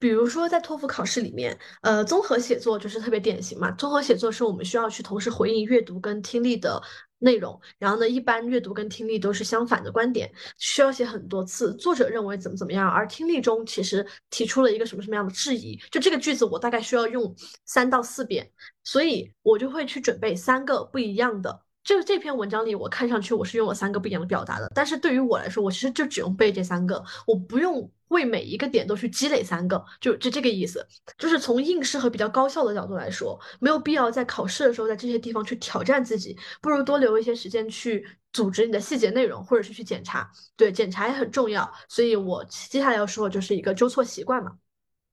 [0.00, 3.70] 比如说，在托福考试里面，呃，综合写作就是特别典型嘛。
[3.72, 6.80] 综合写作是我们需要去同时回应阅读跟听力的
[7.18, 11.74] 内容，然后呢，一般阅读跟听力都是相反的观点，需要写很多次。
[11.76, 17.34] 作者认为怎么怎么样，而听力中其实提出了一个什么什么样的质疑，就这个句子我大概需要用
[17.64, 18.50] 三到四遍，
[18.84, 21.62] 所以我就会去准备三个不一样的。
[21.88, 30.86] 这这篇文章里，我看上去我是用了三个不一样的表达的，但是对于我来说，我其实就只用背这三个，我不用为每一个点都去积累三个，就就这个意思。
[31.16, 40.30] 就是从应试和比较高效的角度来说，没有必要在考试的时候在这些地方去挑战自己，不如多留一些时间去组织你的细节内容，或者是去检查。
[40.58, 41.72] 对，检查也很重要。
[41.88, 44.52] 所以我接下来要说的就是一个纠错习惯嘛。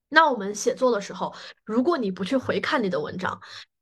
[0.09, 1.33] 那我们写作的时候，
[1.63, 3.39] 如果你不去回看你的文章，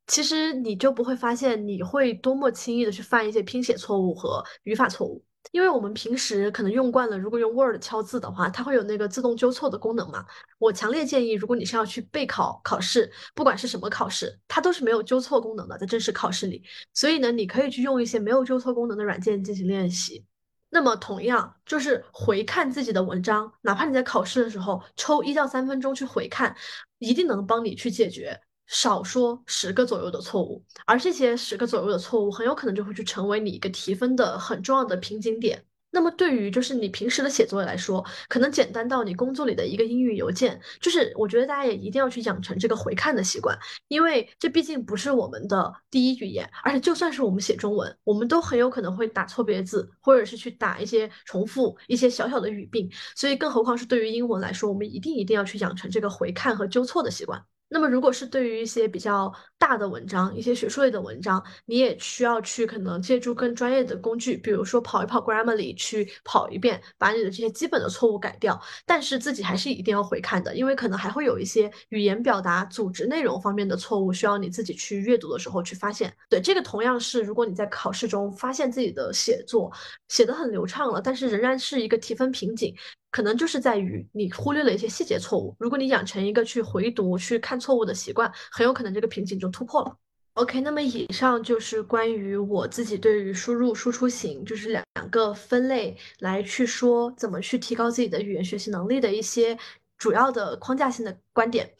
[0.08, 10.26] 其实你就不会发现你会多么轻易的去犯一些拼写错误和语法错误，因为我们平时可能用惯了，如果用 Word 敲字的话，它会有那个自动纠错的功能嘛。
[10.60, 16.62] 我强烈建议，如果你是要去备考考试，不管是什么考试，它都是没有纠错功能的，在正式考试里。
[16.94, 20.26] 所以呢，你可以去用一些没有纠错功能的软件进行练习。
[20.70, 26.56] 那么同样就是回看自己的文章，哪怕你在考试的时候抽一到三分钟去回看，
[27.00, 28.42] 一定能帮你去解决。
[28.68, 35.64] 少说十个左右的错误，而这些十个左右的错误很有可能就会去成为你一个提分的很重要的瓶颈点。
[35.96, 43.56] 那么对于就是你平时的写作来说，可能简单到你工作里的一个英语邮件，就是我觉得大家也一定要去养成这个回看的习惯，
[43.90, 57.40] 因为这毕竟不是我们的第一语言，而且就算是我们写中文，我们都很有可能会打错别字，或者是去打一些重复一些小小的语病，所以更何况是对于英文来说，我们一定一定要去养成这个回看和纠错的习惯。
[57.74, 68.62] 那么，如果是对于一些比较大的文章，一些学术类的文章，你也需要去可能借助更专业的工具，比如说跑一跑 Grammarly，去跑一遍，把你的这些基本的错误改掉。
[68.86, 76.16] 但是自己还是一定要回看的，因为可能还会有一些语言表达、组织内容方面的错误，需要你自己去阅读的时候去发现。
[76.30, 79.72] 对，这个同样是，如果你在考试中发现自己的写作
[80.10, 82.76] 写得很流畅了，但是仍然是一个提分瓶颈。
[83.14, 85.56] 可能就是在于你忽略了一些细节错误。
[85.60, 89.96] 如果你养成一个去回读、去看错误的习惯，很有可能这个瓶颈就突破了。
[90.34, 99.56] OK，那么以上就是关于我自己对于输入输出型就是两两个分类来去说怎么去提高自己的语言学习能力的一些
[100.00, 101.72] 主要的框架性的观点。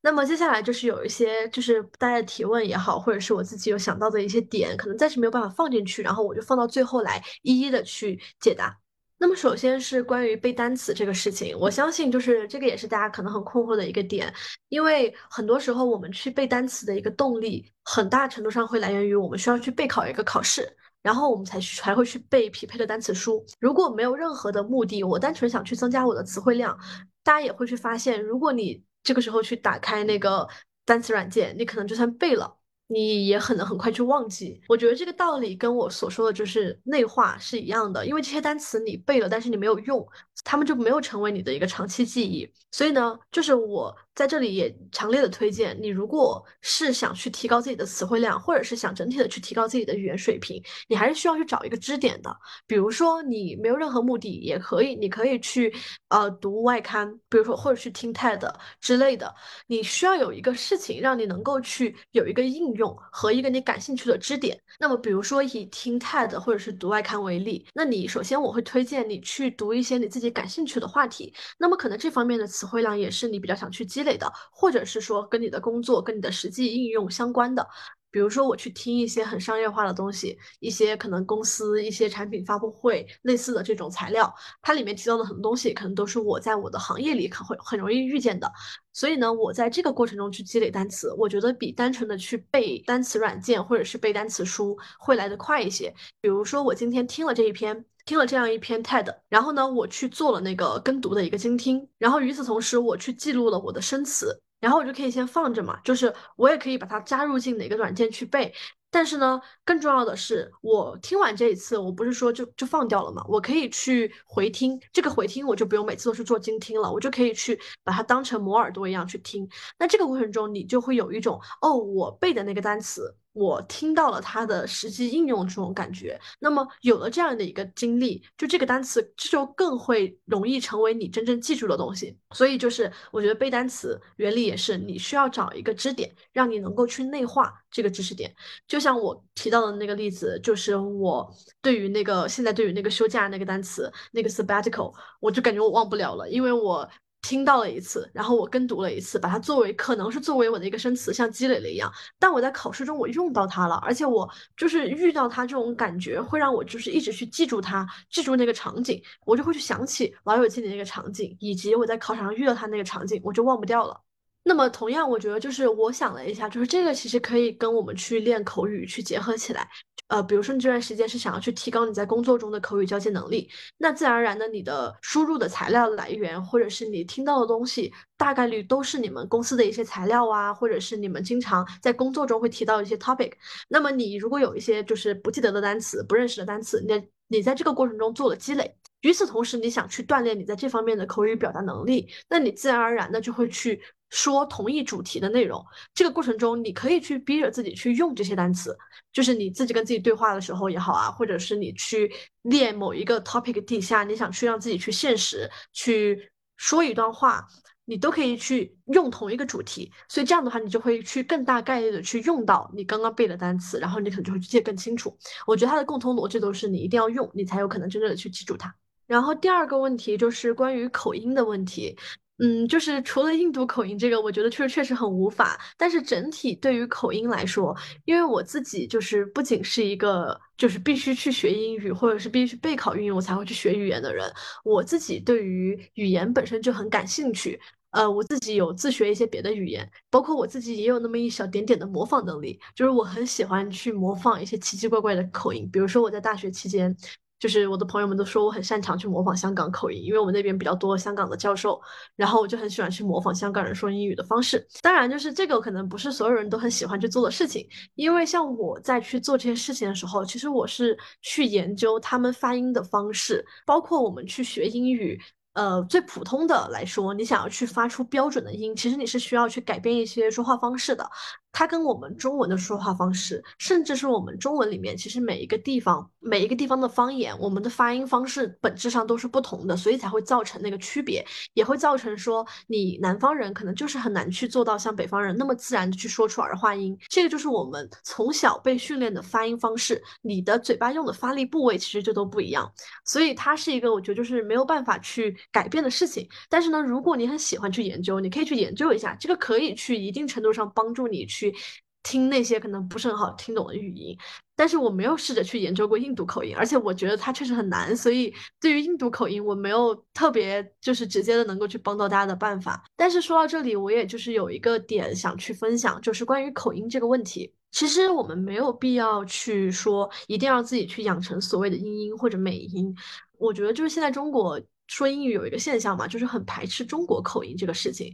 [0.00, 8.78] 那么接下来就是有一些就是大家提问也好，或者是我自己有想到的一些点，可能暂时没有办法放进去，然后我就放到最后来一一的去解答。
[9.20, 14.32] 那么首先是关于背单词这个事情，我相信就是这个也是大家可能很困惑的一个点，
[14.68, 20.72] 因为很多时候我们去背单词的一个动力，很大程度上会来源于我们需要去备考一个考试，
[21.02, 23.44] 然后我们才去才会去背匹配的单词书。
[23.58, 26.78] 如果没有任何的目的，我单纯想去增加我的词汇量，
[27.24, 30.48] 大家也会去发现，如果你这个时候去打开那个
[30.84, 32.57] 单词软件，你可能就算背了。
[32.88, 40.06] 你也很能很快去忘记，我觉得这个道理跟我所说的就是内化是一样的，因为这些单词你背了，但是你没有用，
[40.42, 42.50] 他们就没有成为你的一个长期记忆。
[42.72, 52.34] 所以呢，就是我在这里也强烈的推荐你，如果是想去提高自己的词汇量，或者是想整体的去提高自己的语言水平，你还是需要去找一个支点的。
[52.66, 55.72] 比如说你没有任何目的也可以，你可以去
[56.08, 58.50] 呃读外刊，比如说或者去听 TED
[58.80, 59.32] 之类的，
[59.66, 62.68] 你需要有一个事情让你能够去有一个应。
[62.78, 77.68] 用和一个你感兴趣的支点，那么比如说以听 TED 或者是读外刊为例，那你首先我会推荐你去读一些你自己感兴趣的话题，那么可能这方面的词汇量也是你比较想去积累累的，或者是说跟你的工作跟你的实际应用相关的。
[78.10, 88.50] 比如说，我去听一些很商业化的东西，一些可能公司一些产品发布会类似的这种材料，它里面提到的很多东西，可能都是我在我的行业里可会很容易遇见的。
[88.94, 95.94] 所以呢，我在这个过程中去积累单词，我觉得比单纯的去背单词软件或者是背单词书会来得快一些。
[96.22, 104.40] 比如说，我今天听了这一篇，听了这样一篇 TED，然后呢，我去做了那个跟读的一个精听，然后与此同时，我去记录了我的生词。
[104.60, 108.52] 然后我就可以先放着嘛，就是我也可以把它加入进哪个软件去背。
[108.90, 114.80] 但是呢，更重要的是，我听完这一次，我不是说就就放掉了嘛，我可以去回听。
[114.90, 119.46] 这个回听我就不用每次都是做精听了，我就可以去把它当成磨耳朵一样去听。
[119.78, 123.14] 那这个过程中，你就会有一种哦，我背的那个单词。
[123.38, 126.18] 我听到了它的实际应用这种感觉。
[126.40, 132.18] 那么有了这样的一个经历，就这个单词这就更会容易成为你真正记住的东西。
[132.32, 138.34] 所以就是我觉得背单词原理也是，你需要找一个支点，让你能够去内化这个知识点。
[138.66, 141.32] 就像我提到的那个例子，就是我
[141.62, 146.88] 对于那个现在对于那个休假那个单词那个 sabbatical，我就感觉我忘不了了，因为我。
[147.20, 151.92] 听到了一次，然后我跟读了一次，把它作为可能是作为我的一个生词，像积累了一样。
[152.18, 164.00] 但我在考试中我用到它了，而且我就是遇到它这种感觉，会让我就是一直去记住它，记住那个场景，我就会去想起《老友记》的那个场景，以及我在考场上遇到它那个场景，我就忘不掉了。
[164.48, 169.68] 那么同样，我觉得就是我想了一下，就是这个其实可以跟我们去练口语去结合起来。
[170.06, 173.46] 呃，比如说你这段时间是想要去提高你在工作中的口语交接能力，
[173.76, 183.32] 那自然而然的你的输入的材料来源，或者是你听到的东西，大概率都是你们公司的一些材料啊，或者是你们经常在工作中会提到一些 topic。
[183.68, 187.02] 那么你如果有一些就是不记得的单词、不认识的单词，你
[187.36, 193.82] 你在这个过程中做了积累，与此同时你想去锻炼你在这方面的口语表达能力，那你自然而然的就会去。
[194.10, 195.64] 说同一主题的内容，
[195.94, 198.76] 这个过程中你可以去逼着自己去用这些单词，
[199.12, 202.10] 就是你自己跟自己对话的时候也好啊，或者是你去
[202.42, 207.46] 练某一个 topic 底下，你想去让自己去现实去说一段话，
[207.84, 215.16] 你都可以去用同一个主题，所以这样的话，你就会去更大概率的去用到你刚刚背的单词，然后你可能就会记得更清楚。
[215.46, 218.74] 我觉得它的共同逻辑都是你一定要用，你才有可能真正的去记住它。
[219.06, 221.96] 然后第二个问题就是关于口音的问题。
[222.40, 225.58] 嗯，就是除了印度口音这个，我觉得确实确实很无法。
[225.76, 234.32] 但是整体对于口音来说，因为我自己就是不仅是一个就是必须去学英语，或者是必须备考英语我才会去学语言的人，
[234.64, 237.60] 我自己对于语言本身就很感兴趣。
[237.90, 246.94] 呃，我自己有自学一些别的语言，包括我自己也有那么一小点点的模仿能力，就是我很喜欢去模仿一些奇奇怪怪的口音，比如说我在大学期间。
[247.38, 251.80] 就是我的朋友们都说我很擅长去模仿香港口音，因为我们那边比较多香港的教授，
[252.16, 254.66] 然后我就很喜欢去模仿香港人说英语的方式。
[254.82, 265.20] 当然，就是这个可能不是所有人都很喜欢去做的事情，因为像我在去做这些事情的时候，其实我是去研究他们发音的方式，包括我们去学英语。
[265.54, 271.04] 呃，最普通的来说，你想要去发出标准的音，其实你是需要去改变一些说话方式的。
[271.52, 286.96] 它跟我们中文的说话方式，甚至是我们中文里面，其实每一个地方、每一个地方的方言，我们的发音方式本质上都是不同的，所以才会造成那个区别，也会造成说你南方人可能就是很难去做到像北方人那么自然的去说出儿化音。
[287.08, 292.70] 这个就是我们从小被训练的发音方式，你的嘴巴用的发力部位其实就都不一样，
[293.04, 296.28] 所以它是一个我觉得就是没有办法去改变的事情。
[296.48, 301.37] 但是呢，如果你很喜欢去研究，你可以去研究一下，这个可以去一定程度上帮助你去。
[301.38, 301.54] 去
[302.02, 304.16] 听那些可能不是很好听懂的语音，
[304.56, 312.82] 但是我没有试着去研究过印度口音，而且我觉得它确实很难，所以对于印度口音，我没有特别就是直接的能够去帮到大家的办法。
[312.96, 317.52] 但是说到这里，我也就是有一个点想去分享，就是关于口音这个问题。
[317.72, 322.94] 其实我们没有必要去说一定要自己去养成所谓的英音或者美音。
[323.36, 328.10] 我觉得就是现在中国说英语有一个现象嘛，就是很排斥中国口音这个事情。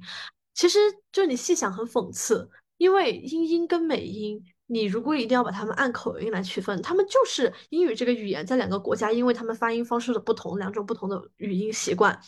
[0.55, 0.79] 其实
[1.13, 2.51] 就你细想，很讽刺。
[2.85, 12.21] 因为英音跟美音，你如果一定要把它们按口音来区分，它们就是英语这个语言在两个国家，因为他们发音方式的不同，两种不同的语音习惯。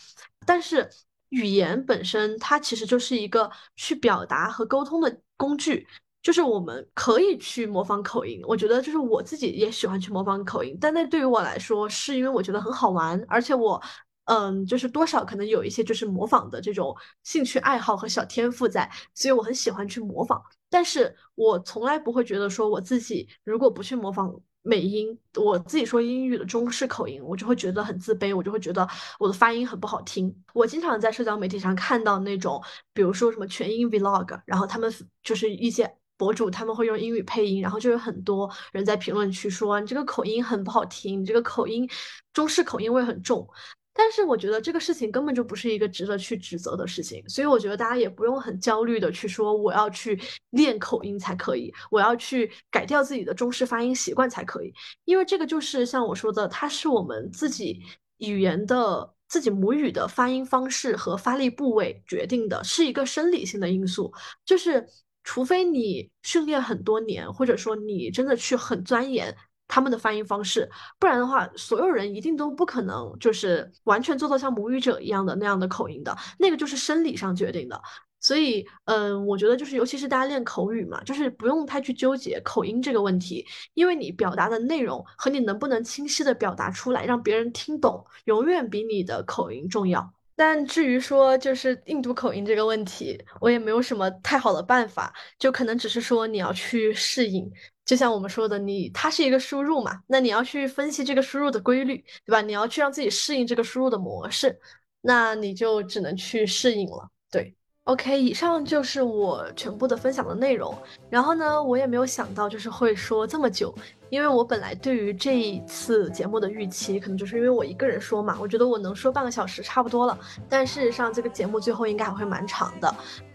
[0.47, 0.89] 但是
[1.29, 5.87] 语言本身它其实就是一个去表达和沟通的工具，
[6.23, 8.41] 就是我们可以去模仿口音。
[8.45, 13.83] 我觉得就是我自己也喜欢去模仿口音，但那对于我来说，是因为我觉得很好玩，而且我。
[14.27, 16.95] 嗯，就是多少可能有一些就是模仿的这种
[17.25, 20.41] 兴趣爱好和小天赋在，所以我很喜欢去模仿。
[20.69, 28.87] 但是我从来不会觉得说我自己如果不去模仿美音，我自己说英语的中式口音，我就会觉得很自卑，我就会觉得
[29.21, 30.35] 我的发音很不好听。
[30.53, 32.61] 我经常在社交媒体上看到那种，
[32.93, 34.93] 比如说什么全英 vlog，然后他们
[35.23, 41.89] 就是一些博主，他们会用英语配音，然后就有很多人在评论区说你这个口音很不好听，你这个口音
[42.33, 43.49] 中式口音味很重。
[43.97, 50.21] 但是我觉得这个事情根本就不是一个值得去指责的事情，所以我觉得大家也不用很焦虑的去说我要去
[50.51, 54.73] 练口音才可以，我要去改掉自己的中式发音习惯才可以，
[55.07, 57.81] 因为这个就是像我说的，它是我们自己
[58.19, 64.13] 语言的自己母语的发音方式和发力部位决定的，是一个生理性的因素，
[64.45, 64.87] 就是
[65.25, 69.35] 除非你训练很多年，或者说你真的去很钻研。
[69.69, 70.69] 他们的发音方式，
[70.99, 77.81] 不然的话，所有人一定都不可能就是完全做到像母语者一样的那样的口音的，那个就是生理上决定的。
[78.19, 90.13] 所以，嗯，我觉得就是，尤其是大家练口语嘛，就是不用太去纠结口音这个问题，因为你表达的内容和你能不能清晰的表达出来，让别人听懂，永远比你的口音重要。
[90.37, 97.51] 但至于说就是印度口音这个问题，我也没有什么太好的办法，就可能只是说你要去适应。
[97.87, 102.43] 就像我们说的，你它是一个输入嘛，那你要去分析这个输入的规律，对吧？
[102.43, 104.59] 你要去让自己适应这个输入的模式，
[105.01, 107.09] 那你就只能去适应了。
[107.31, 107.55] 对
[107.85, 110.77] ，OK，以上就是我全部的分享的内容。
[111.09, 113.73] 然后呢，我也没有想到就是会说这么久。
[114.09, 120.19] 因为我本来对于这一次节目的预期，可能就是因为我一个人说嘛，我觉得我能说半个小时差不多了。
[120.49, 122.95] 但事实上，这个节目最后应该还会蛮长的。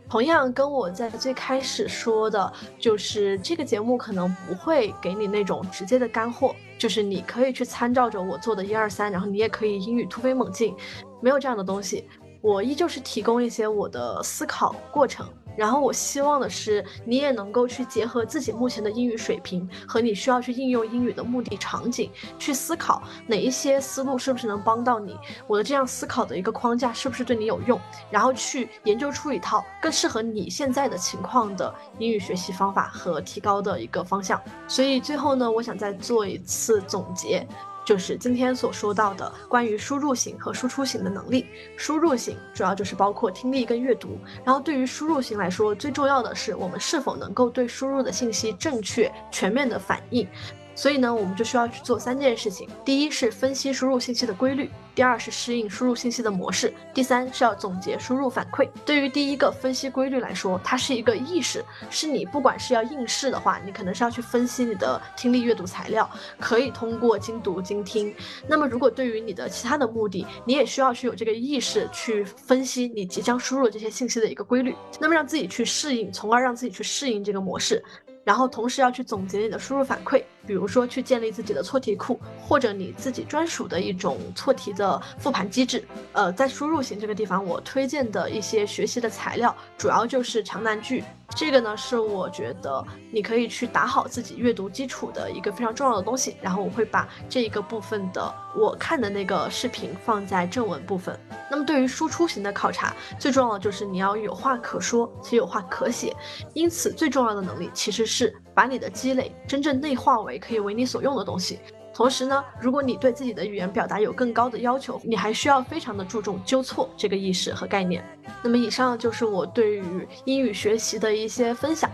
[0.09, 10.75] 同样，跟我在最开始说的，就是这个节目可能不会给你那种直接的干货，就是你可以去参照着我做的一二三，然后你也可以英语突飞猛进，
[11.21, 12.09] 没有这样的东西。
[12.41, 15.25] 我依旧是提供一些我的思考过程。
[15.55, 22.09] 然后我希望的是，你也能够去结合自己目前的英语水平和你需要去应用英语的目的场景，
[22.39, 25.17] 去思考哪一些思路是不是能帮到你，
[25.47, 27.79] 我的这样思考的一个框架是不是对你有用，
[28.09, 34.41] 然后去研究出一套更适合你现在的情况的英语学习方法和提高的一个方向。
[34.67, 37.47] 所以最后呢，我想再做一次总结。
[37.83, 41.45] 就是今天所说到的关于输入型和输出型的能力。
[41.77, 50.27] 输入型主要就是包括听力跟阅读，然后对于输入型来说，最重要的是我们是否能够对输入的信息正确、全面的反应。
[50.73, 58.67] 所以呢，我们就需要去做三件事情：第一是分析输入信息的规律；第二是适应输入信息的模式；第三是要总结输入反馈。
[58.85, 68.13] 对于第一个分析规律来说，它是一个意识，是你不管是要应试的话，你可能是要去分析你的听力阅读材料，可以通过精读精听。
[68.47, 77.83] 那么如果对于你的其他的目的，你也需要去有这个意识去分析你即将输入这些信息的一个规律，那么让自己去适应，从而让自己去适应这个模式。
[78.23, 85.83] 然后同时要去总结你的输入反馈，比如说去建立自己的错题库，或者你自己专属的一种错题的复盘机制。
[86.13, 91.03] 呃，在输入型这个地方，我推荐的一些学习的材料，主要就是长难句。
[91.33, 96.35] 这个呢，是我觉得你可以去打好自己阅读基础的一个非常重要的东西。
[96.41, 101.17] 然后我会把这一个部分的我看的那个视频放在正文部分。
[101.49, 106.13] 那么对于输出型的考察，最重要的就是你要有话可说且有话可写。
[106.53, 111.59] 因此，最重要的能力其实是把你的积累真正内化为也可以为你所用的东西。
[111.93, 118.03] 同时呢，如果你对自己的语言表达有更高的要求，你还需要非常的注重纠错这个意识和概念。
[118.41, 121.91] 那么以上就是我对于英语学习的一些分享。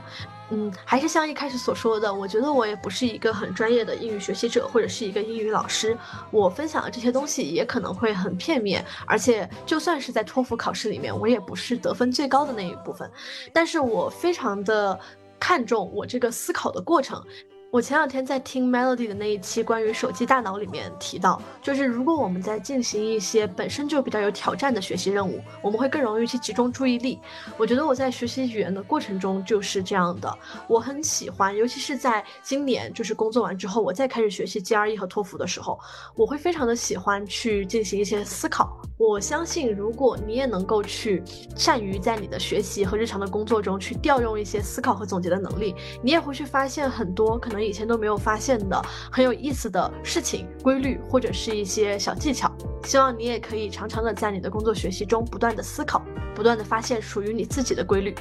[0.49, 5.97] 嗯，还是像一开始所说的，我觉得我也不是一个很专业的英语学习者，或者是一个英语老师。
[6.31, 13.11] 我分享的这些东西也可能会很片面，而且就算是在托福考试里面，我也不是得分最高的那一部分。
[13.51, 14.97] 但是我非常的
[15.37, 17.21] 看重我这个思考的过程。
[17.69, 27.19] 我前两天在听 Melody 的那一期关于手机大脑里面提到，就是如果我们在进行一些本身就比较有挑战的学习任务，我们会更容易去集中注意力。
[27.57, 30.33] 我觉得我在学习语言的过程中就是这样的，
[30.69, 35.77] 我很喜欢，尤其是在今年就是工作完之后，我再开始学习 GRE 和托福的时候，
[36.15, 38.81] 我会非常的喜欢去进行一些思考。
[38.97, 41.21] 我相信，如果你也能够去
[41.55, 47.56] 善于在你的学习和日常的工作中去调用一些思考和总结的能力，你也会去发现很多可能。
[47.65, 48.81] 以前都没有发现的
[49.11, 52.51] 很有意思的事情、规律或者是一些小技巧，
[52.83, 56.01] 希望你也可以常常的在你的工作学习中不断的思考，
[56.35, 58.15] 不断的发现属于你自己的规律。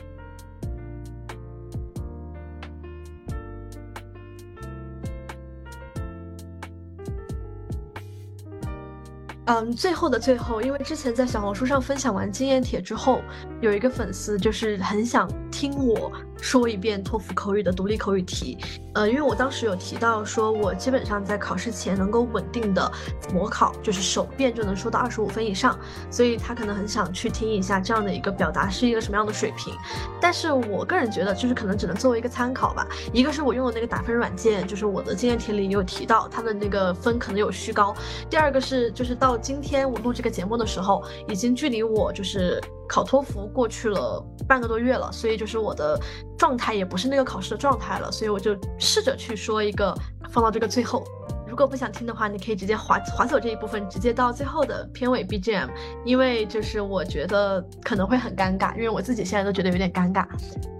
[9.48, 13.22] 嗯，最后的最后，因为之前在小红书上分享完经验帖之后，
[13.60, 16.10] 有一个粉丝就是很想听我。
[16.38, 18.58] 说一遍托福口语的独立口语题，
[18.92, 22.92] 呃，因为我当时有提到说，我基本上在考试前能够稳定的
[23.32, 25.78] 模考，就是首遍就能说到二十五分以上，
[26.10, 29.74] 所以他可能很想去听一下这样的一个表达是一个什么样的水平。
[30.20, 32.86] 但是我个人觉得，就是可能只能作为一个参考吧。
[33.14, 37.96] 一个是我用的那个打分软件，就是我的经验帖里有提到它的那个分可能有虚高。
[38.28, 42.62] 第二个是，就是到今天我录这个节目的时候，已经距离我就是。
[42.88, 45.98] 考托福过去了半个多月了，所以就是我的
[46.38, 49.94] 状态也不是那个考试的状态了，所以我就试着去说一个
[50.30, 51.04] 放到这个最后。
[51.48, 55.68] 如果不想听的话，你可以直接划划走这一部分，直接到最后的片尾 BGM，
[56.04, 60.26] 因为就是我觉得可能会很尴尬，因为我自己现在都觉得有点尴尬。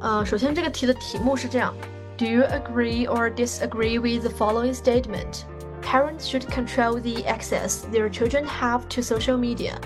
[0.02, 1.72] 呃，首先这个题的题目是这样
[2.18, 5.44] ：Do you agree or disagree with the following statement?
[5.80, 9.76] Parents should control the access their children have to social media.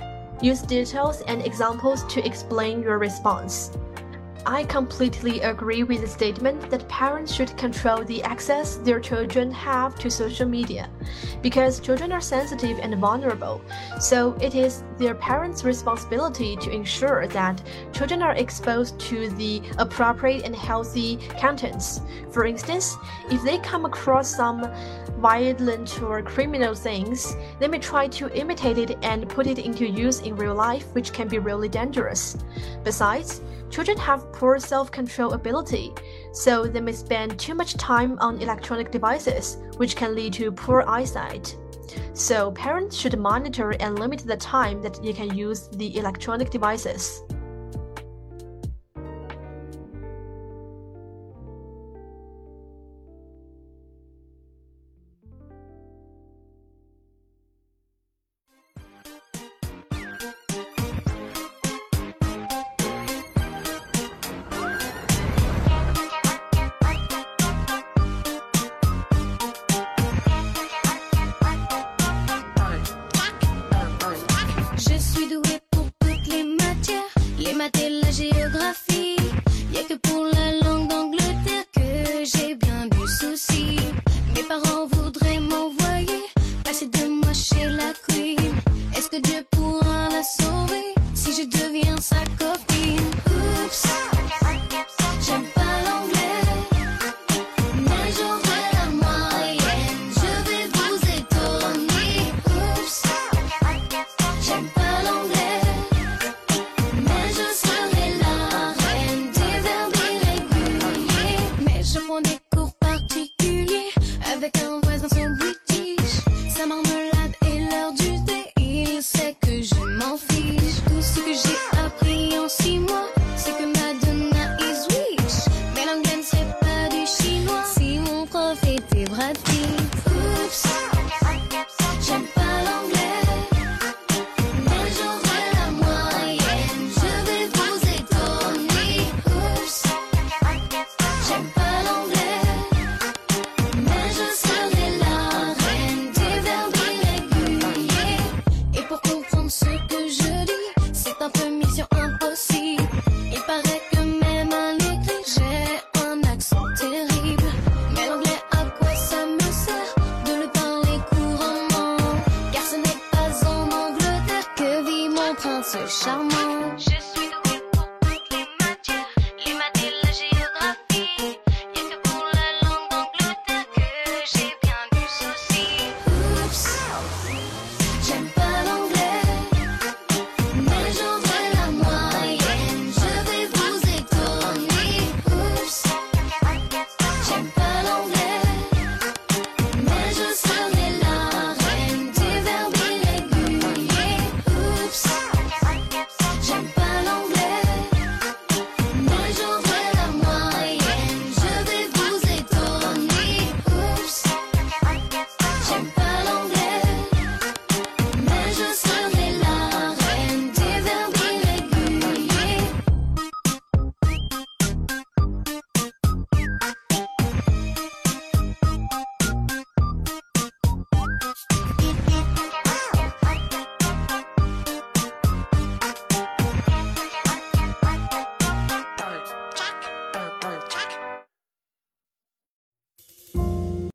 [0.42, 3.76] Use details and examples to explain your response.
[4.46, 9.98] I completely agree with the statement that parents should control the access their children have
[9.98, 10.88] to social media
[11.42, 13.60] because children are sensitive and vulnerable.
[14.00, 17.62] So it is their parents' responsibility to ensure that
[17.92, 22.00] children are exposed to the appropriate and healthy contents.
[22.30, 22.96] For instance,
[23.30, 24.62] if they come across some
[25.20, 30.20] violent or criminal things, they may try to imitate it and put it into use
[30.20, 32.36] in real life, which can be really dangerous.
[32.82, 35.92] Besides, children have poor self control ability,
[36.32, 40.84] so they may spend too much time on electronic devices, which can lead to poor
[40.86, 41.56] eyesight.
[42.14, 47.22] So, parents should monitor and limit the time that they can use the electronic devices.